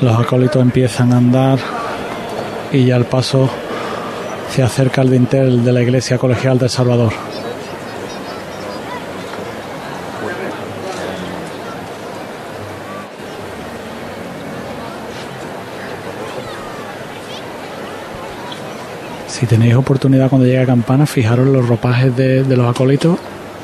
Los 0.00 0.18
acólitos 0.18 0.62
empiezan 0.62 1.12
a 1.12 1.16
andar 1.16 1.58
y 2.72 2.84
ya 2.84 2.96
el 2.96 3.04
paso 3.04 3.50
se 4.48 4.62
acerca 4.62 5.00
al 5.02 5.10
dintel 5.10 5.64
de 5.64 5.72
la 5.72 5.82
iglesia 5.82 6.18
colegial 6.18 6.58
de 6.58 6.68
Salvador. 6.68 7.27
Si 19.38 19.46
tenéis 19.46 19.76
oportunidad 19.76 20.28
cuando 20.28 20.46
llegue 20.46 20.62
a 20.62 20.66
campana, 20.66 21.06
fijaros 21.06 21.46
los 21.46 21.68
ropajes 21.68 22.16
de, 22.16 22.44
los 22.56 22.68
acólitos. 22.68 23.18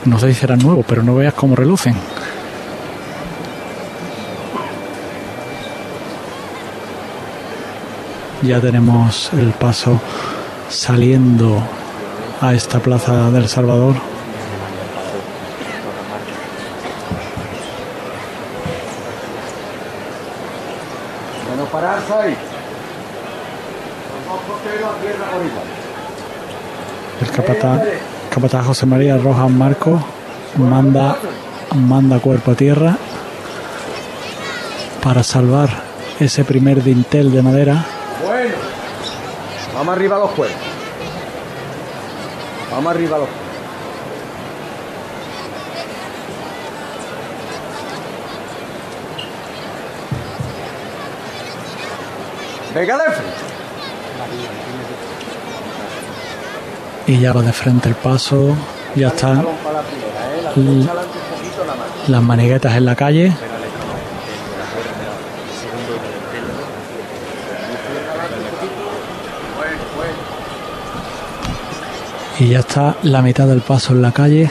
No 0.04 0.20
sé 0.20 0.28
si 0.28 0.34
serán 0.34 0.60
nuevos, 0.60 0.84
pero 0.86 1.02
no 1.02 1.16
veas 1.16 1.34
cómo 1.34 1.56
relucen. 1.56 1.96
Ya 8.42 8.60
tenemos 8.60 9.32
el 9.32 9.50
paso 9.52 10.00
saliendo 10.68 11.60
a 12.40 12.52
esta 12.54 12.78
plaza 12.78 13.30
del 13.30 13.48
Salvador. 13.48 13.94
Menos 21.50 21.68
pararse 21.70 22.12
ahí. 22.12 22.36
Los 24.14 24.28
dos 24.28 24.40
porteros 24.46 24.90
a 24.90 25.00
tierra 25.00 25.30
por 25.30 25.46
igual. 25.46 25.74
El 27.20 27.23
capataz, 27.34 27.82
capataz 28.30 28.66
José 28.66 28.86
María 28.86 29.16
Rojas 29.18 29.50
Marcos 29.50 30.00
manda, 30.56 31.16
manda 31.74 32.20
cuerpo 32.20 32.52
a 32.52 32.54
tierra 32.54 32.96
para 35.02 35.22
salvar 35.22 35.68
ese 36.20 36.44
primer 36.44 36.82
dintel 36.82 37.32
de 37.32 37.42
madera. 37.42 37.84
Bueno. 38.24 38.54
Vamos 39.74 39.96
arriba 39.96 40.16
a 40.16 40.20
los 40.20 40.30
cuerpos. 40.30 40.60
Vamos 42.70 42.94
arriba 42.94 43.16
a 43.16 43.18
los 43.18 43.28
cuerpos. 43.28 43.44
Venga 52.74 52.98
de 52.98 53.33
va 57.22 57.42
de 57.42 57.52
frente 57.52 57.88
el 57.88 57.94
paso. 57.94 58.56
Ya 58.94 59.08
está 59.08 59.42
las 62.08 62.22
maniguetas 62.22 62.76
en 62.76 62.84
la 62.84 62.94
calle. 62.94 63.32
Y 72.38 72.48
ya 72.48 72.60
está 72.60 72.96
la 73.02 73.22
mitad 73.22 73.46
del 73.46 73.60
paso 73.60 73.92
en 73.92 74.02
la 74.02 74.12
calle. 74.12 74.50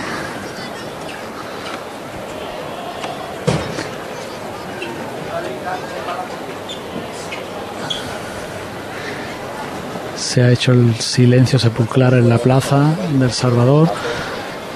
Se 10.33 10.41
ha 10.41 10.49
hecho 10.49 10.71
el 10.71 10.95
silencio 10.95 11.59
sepulcral 11.59 12.15
en 12.15 12.27
la 12.27 12.39
plaza 12.39 12.95
del 13.19 13.31
Salvador 13.31 13.87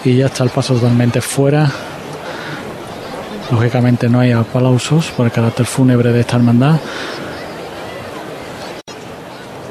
y 0.04 0.18
ya 0.18 0.28
está 0.28 0.44
el 0.44 0.52
paso 0.52 0.76
totalmente 0.76 1.20
fuera. 1.20 1.68
Lógicamente 3.50 4.08
no 4.08 4.20
hay 4.20 4.34
aplausos 4.34 5.08
por 5.08 5.26
el 5.26 5.32
carácter 5.32 5.66
fúnebre 5.66 6.14
de 6.14 6.20
esta 6.20 6.36
hermandad, 6.36 6.80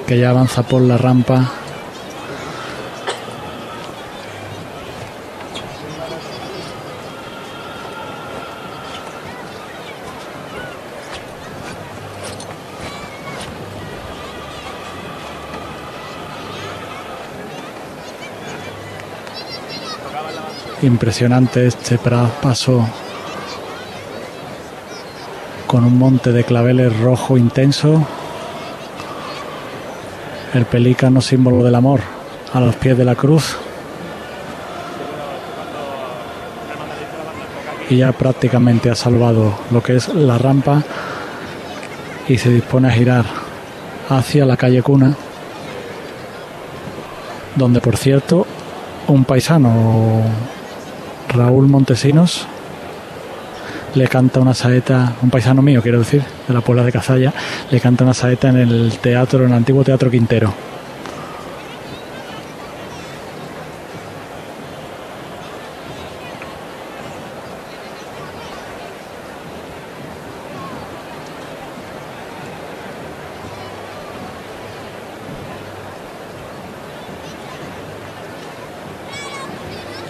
que 0.09 0.19
ya 0.19 0.31
avanza 0.31 0.65
por 0.65 0.83
la 0.83 0.99
rampa 0.99 1.53
Impresionante 20.87 21.67
este 21.67 21.99
paso 21.99 22.87
con 25.67 25.83
un 25.85 25.99
monte 25.99 26.31
de 26.31 26.45
claveles 26.45 26.97
rojo 27.01 27.37
intenso. 27.37 28.07
El 30.55 30.65
pelícano 30.67 31.21
símbolo 31.21 31.65
del 31.65 31.75
amor 31.75 32.03
a 32.53 32.61
los 32.61 32.77
pies 32.77 32.97
de 32.97 33.05
la 33.05 33.17
cruz. 33.17 33.57
Y 37.91 37.97
ya 37.97 38.13
prácticamente 38.13 38.89
ha 38.89 38.95
salvado 38.95 39.59
lo 39.73 39.83
que 39.83 39.97
es 39.97 40.07
la 40.15 40.39
rampa 40.39 40.85
y 42.29 42.39
se 42.39 42.51
dispone 42.51 42.87
a 42.87 42.93
girar 42.93 43.25
hacia 44.09 44.47
la 44.47 44.57
calle 44.57 44.83
Cuna, 44.83 45.17
donde 47.57 47.81
por 47.81 47.97
cierto 47.97 48.47
un 49.09 49.25
paisano 49.25 50.23
Raúl 51.37 51.69
Montesinos 51.69 52.47
le 53.95 54.09
canta 54.09 54.41
una 54.41 54.55
saeta, 54.55 55.15
un 55.23 55.31
paisano 55.31 55.63
mío 55.63 55.81
quiero 55.83 55.99
decir, 55.99 56.23
de 56.47 56.55
la 56.55 56.61
Puebla 56.61 56.85
de 56.85 56.93
Cazalla, 56.93 57.33
le 57.71 57.81
canta 57.81 58.05
una 58.05 58.15
saeta 58.15 58.49
en 58.49 58.57
el 58.57 58.99
teatro, 59.01 59.41
en 59.45 59.51
el 59.51 59.57
antiguo 59.57 59.85
Teatro 59.85 60.11
Quintero. 60.11 60.76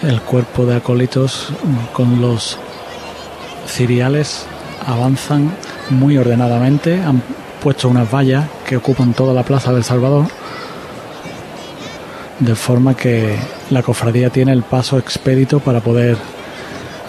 El 0.07 0.21
cuerpo 0.21 0.65
de 0.65 0.77
acólitos 0.77 1.49
con 1.91 2.21
los 2.21 2.57
ciriales 3.67 4.45
avanzan 4.85 5.51
muy 5.89 6.17
ordenadamente. 6.17 7.01
Han 7.03 7.21
puesto 7.61 7.89
unas 7.89 8.09
vallas 8.09 8.45
que 8.65 8.77
ocupan 8.77 9.13
toda 9.13 9.33
la 9.33 9.43
plaza 9.43 9.73
del 9.73 9.83
Salvador, 9.83 10.27
de 12.39 12.55
forma 12.55 12.95
que 12.95 13.35
la 13.69 13.83
cofradía 13.83 14.29
tiene 14.29 14.53
el 14.53 14.63
paso 14.63 14.97
expedito 14.97 15.59
para 15.59 15.81
poder 15.81 16.17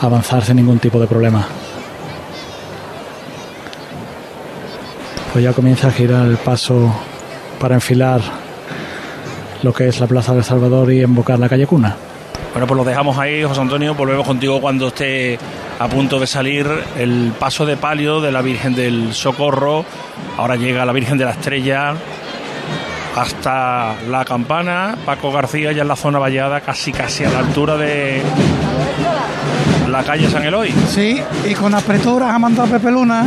avanzar 0.01 0.45
sin 0.45 0.57
ningún 0.57 0.81
tipo 0.81 0.99
de 0.99 1.07
problema. 1.07 1.47
Pues 5.33 5.45
ya 5.45 5.53
comienza 5.53 5.89
a 5.89 5.93
girar 5.93 6.27
el 6.27 6.37
paso 6.37 6.93
para 7.61 7.77
enfilar 7.77 8.21
lo 9.63 9.73
que 9.73 9.87
es 9.87 10.01
la 10.01 10.09
plaza 10.09 10.35
del 10.35 10.43
Salvador 10.43 10.93
y 10.93 11.03
embocar 11.03 11.39
la 11.39 11.49
calle 11.49 11.67
Cuna. 11.67 12.08
Bueno, 12.53 12.67
pues 12.67 12.77
lo 12.77 12.85
dejamos 12.85 13.19
ahí, 13.19 13.43
José 13.45 13.61
Antonio. 13.61 13.95
Volvemos 13.95 14.27
contigo 14.27 14.61
cuando 14.61 14.89
esté 14.89 15.39
a 15.79 15.87
punto 15.87 16.19
de 16.19 16.27
salir 16.27 16.67
el 16.99 17.33
paso 17.39 17.65
de 17.67 17.77
palio 17.77 18.21
de 18.21 18.33
la 18.33 18.43
Virgen 18.43 18.75
del 18.75 19.15
Socorro. 19.15 19.85
Ahora 20.37 20.57
llega 20.57 20.85
la 20.85 20.93
Virgen 20.93 21.19
de 21.19 21.25
la 21.25 21.33
Estrella 21.33 21.95
hasta 23.15 23.95
la 24.09 24.25
campana. 24.25 24.97
Paco 25.05 25.31
García 25.31 25.73
ya 25.73 25.83
en 25.83 25.89
la 25.89 25.97
zona 25.97 26.19
vallada, 26.19 26.61
casi 26.61 26.93
casi 26.93 27.25
a 27.25 27.31
la 27.31 27.41
altura 27.41 27.77
de 27.77 28.23
la 29.89 30.03
calle 30.03 30.29
San 30.29 30.45
Eloy. 30.45 30.73
Sí, 30.89 31.21
y 31.49 31.55
con 31.55 31.75
apreturas 31.75 32.31
ha 32.33 32.39
mandado 32.39 32.69
Pepe 32.71 32.91
Luna. 32.91 33.25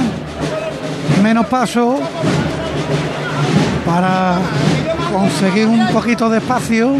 Menos 1.22 1.46
paso 1.46 2.00
para 3.86 4.38
conseguir 5.12 5.68
un 5.68 5.88
poquito 5.90 6.30
de 6.30 6.38
espacio. 6.40 6.96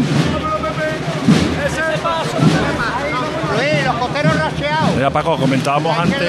Mira, 4.96 5.10
Paco, 5.10 5.36
comentábamos 5.36 5.98
antes 5.98 6.20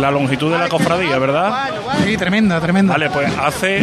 la 0.00 0.10
longitud 0.10 0.52
de 0.52 0.58
la 0.58 0.68
cofradía, 0.68 1.18
¿verdad? 1.18 1.68
Sí, 2.04 2.16
tremenda, 2.16 2.60
tremenda. 2.60 2.92
Vale, 2.94 3.10
pues 3.10 3.30
hace 3.38 3.82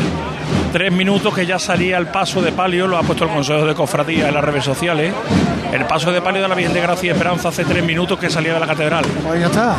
tres 0.72 0.92
minutos 0.92 1.34
que 1.34 1.46
ya 1.46 1.60
salía 1.60 1.98
el 1.98 2.08
paso 2.08 2.42
de 2.42 2.52
palio, 2.52 2.88
lo 2.88 2.98
ha 2.98 3.04
puesto 3.04 3.26
el 3.26 3.32
Consejo 3.32 3.66
de 3.66 3.74
Cofradía 3.76 4.28
en 4.28 4.34
las 4.34 4.44
redes 4.44 4.64
sociales. 4.64 5.14
El 5.72 5.86
paso 5.86 6.12
de 6.12 6.22
palio 6.22 6.42
de 6.42 6.48
la 6.48 6.56
Virgen 6.56 6.74
de 6.74 6.82
Gracia 6.82 7.08
y 7.08 7.10
Esperanza 7.12 7.50
hace 7.50 7.66
tres 7.66 7.84
minutos 7.84 8.20
que 8.20 8.30
salía 8.30 8.54
de 8.54 8.60
la 8.60 8.68
catedral. 8.68 9.04
Pues 9.26 9.40
ya 9.40 9.48
está. 9.48 9.76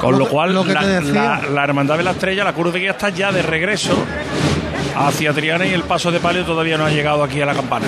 Con 0.00 0.18
lo, 0.18 0.26
cual, 0.28 0.52
lo 0.52 0.64
que 0.64 0.74
la, 0.74 0.80
te 0.80 0.86
decía. 0.88 1.12
la- 1.42 1.48
la 1.50 1.64
Hermandad 1.64 1.96
de 1.96 2.02
la 2.02 2.10
Estrella, 2.10 2.44
la 2.44 2.52
Cruz 2.52 2.72
de 2.74 2.80
Guía 2.80 2.90
está 2.90 3.08
ya 3.10 3.30
de 3.32 3.40
regreso 3.42 3.94
hacia 4.96 5.32
Triana 5.32 5.64
y 5.66 5.72
el 5.72 5.82
paso 5.84 6.10
de 6.10 6.18
palio 6.20 6.44
todavía 6.44 6.76
no 6.76 6.84
ha 6.84 6.90
llegado 6.90 7.22
aquí 7.22 7.40
a 7.40 7.46
la 7.46 7.54
campana. 7.54 7.86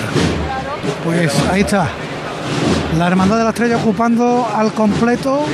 Pues 1.03 1.33
ahí 1.51 1.61
está. 1.61 1.87
La 2.95 3.07
Hermandad 3.07 3.37
de 3.37 3.43
la 3.43 3.49
Estrella 3.49 3.77
ocupando 3.77 4.47
al 4.55 4.71
completo 4.73 5.45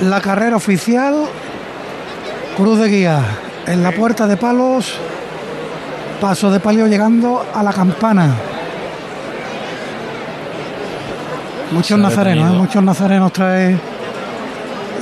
la 0.00 0.20
carrera 0.20 0.56
oficial. 0.56 1.14
Cruz 2.56 2.78
de 2.78 2.88
Guía 2.88 3.20
en 3.66 3.82
la 3.82 3.92
puerta 3.92 4.26
de 4.26 4.36
palos. 4.36 4.94
Paso 6.20 6.50
de 6.50 6.58
palio 6.60 6.86
llegando 6.86 7.44
a 7.54 7.62
la 7.62 7.72
campana. 7.72 8.34
Muchos 11.72 11.98
nazarenos. 11.98 12.54
¿eh? 12.54 12.56
muchos 12.56 12.82
nazarenos 12.82 13.32
trae 13.32 13.78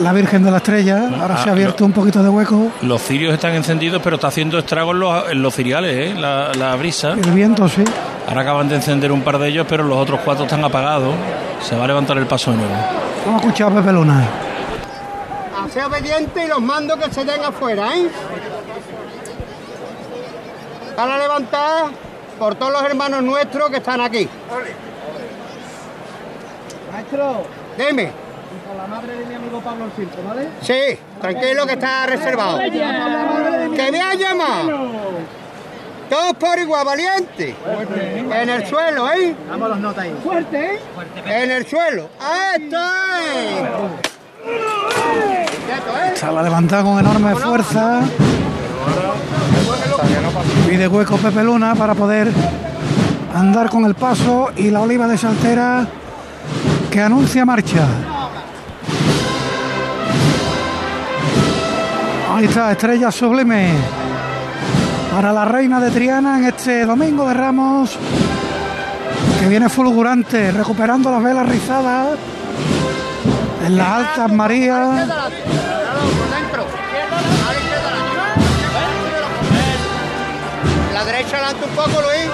la 0.00 0.12
Virgen 0.12 0.42
de 0.42 0.50
la 0.50 0.56
Estrella. 0.56 1.08
Ahora 1.20 1.36
Ah, 1.38 1.42
se 1.44 1.48
ha 1.48 1.52
abierto 1.52 1.84
un 1.84 1.92
poquito 1.92 2.22
de 2.22 2.28
hueco. 2.28 2.72
Los 2.82 3.00
cirios 3.02 3.32
están 3.32 3.54
encendidos, 3.54 4.00
pero 4.02 4.16
está 4.16 4.26
haciendo 4.28 4.58
estragos 4.58 4.94
en 4.94 5.00
los, 5.00 5.30
en 5.30 5.42
los 5.42 5.54
ciriales, 5.54 6.10
¿eh? 6.10 6.14
la, 6.18 6.52
la 6.54 6.74
brisa. 6.74 7.12
El 7.12 7.30
viento, 7.30 7.68
sí. 7.68 7.84
Ahora 8.26 8.40
acaban 8.40 8.68
de 8.68 8.76
encender 8.76 9.12
un 9.12 9.22
par 9.22 9.38
de 9.38 9.48
ellos, 9.48 9.66
pero 9.68 9.84
los 9.84 9.98
otros 9.98 10.20
cuatro 10.24 10.44
están 10.44 10.64
apagados. 10.64 11.14
Se 11.62 11.76
va 11.76 11.84
a 11.84 11.86
levantar 11.86 12.16
el 12.18 12.26
paso 12.26 12.50
de 12.50 12.58
nuevo. 12.58 12.72
Vamos 13.26 13.42
a 13.42 13.46
escuchar 13.46 13.72
a 13.72 13.74
Pepe 13.76 13.92
Luna. 13.92 14.24
A 15.62 15.68
ser 15.68 15.84
obediente 15.84 16.44
y 16.44 16.48
los 16.48 16.60
mando 16.60 16.96
que 16.98 17.12
se 17.12 17.24
den 17.24 17.44
afuera, 17.44 17.96
¿eh? 17.96 18.08
Para 20.96 21.18
levantar 21.18 21.86
por 22.38 22.54
todos 22.54 22.72
los 22.72 22.82
hermanos 22.82 23.22
nuestros 23.22 23.70
que 23.70 23.76
están 23.76 24.00
aquí. 24.00 24.28
Maestro, 26.92 27.42
Dime. 27.76 28.12
con 28.66 28.76
la 28.76 28.86
madre 28.86 29.16
de 29.16 29.26
mi 29.26 29.34
amigo 29.34 29.60
Pablo 29.60 29.86
el 29.86 29.92
Circo, 29.92 30.22
¿vale? 30.26 30.48
Sí, 30.62 30.98
tranquilo 31.20 31.66
que 31.66 31.72
está 31.72 32.06
reservado. 32.06 32.58
Que 32.58 33.88
me 33.90 34.00
ha 34.00 34.14
llamado. 34.14 34.70
Todos 36.14 36.34
por 36.34 36.56
igual, 36.60 36.86
valiente. 36.86 37.56
En 38.40 38.48
el 38.48 38.64
suelo, 38.68 39.10
¿eh? 39.10 39.34
Vamos 39.50 39.68
las 39.68 39.80
notas 39.80 40.04
ahí. 40.04 40.16
Fuerte, 40.22 40.76
¿eh? 40.76 40.80
En 41.26 41.50
el 41.50 41.66
suelo. 41.66 42.08
Quieto, 42.56 42.78
¿eh? 45.98 46.12
Se 46.14 46.30
la 46.30 46.40
levanta 46.44 46.84
con 46.84 47.00
enorme 47.00 47.34
fuerza. 47.34 48.02
Pide 50.68 50.86
hueco 50.86 51.16
Pepe 51.16 51.42
Luna 51.42 51.74
para 51.74 51.96
poder 51.96 52.30
andar 53.34 53.68
con 53.68 53.84
el 53.84 53.96
paso 53.96 54.52
y 54.56 54.70
la 54.70 54.82
oliva 54.82 55.08
de 55.08 55.18
Saltera 55.18 55.84
que 56.92 57.00
anuncia 57.00 57.44
marcha. 57.44 57.88
Ahí 62.32 62.44
está, 62.44 62.70
estrella 62.70 63.10
sublime 63.10 64.03
para 65.14 65.32
la 65.32 65.44
reina 65.44 65.78
de 65.78 65.92
Triana 65.92 66.38
en 66.38 66.44
este 66.46 66.84
domingo 66.84 67.28
de 67.28 67.34
Ramos, 67.34 67.96
que 69.38 69.46
viene 69.46 69.68
fulgurante, 69.68 70.50
recuperando 70.50 71.08
las 71.08 71.22
velas 71.22 71.48
rizadas 71.48 72.18
en 73.64 73.76
las 73.76 73.86
altas 73.86 74.32
Marías. 74.32 75.06
La 80.92 81.04
derecha 81.04 81.36
adelante 81.36 81.64
un 81.64 81.76
poco, 81.76 81.90
Luis. 81.90 82.30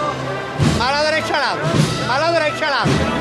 A 0.80 0.90
la 0.90 1.02
derecha 1.02 1.34
adelante. 1.36 1.64
A 2.10 2.18
la 2.18 2.32
derecha 2.32 2.66
adelante. 2.66 3.19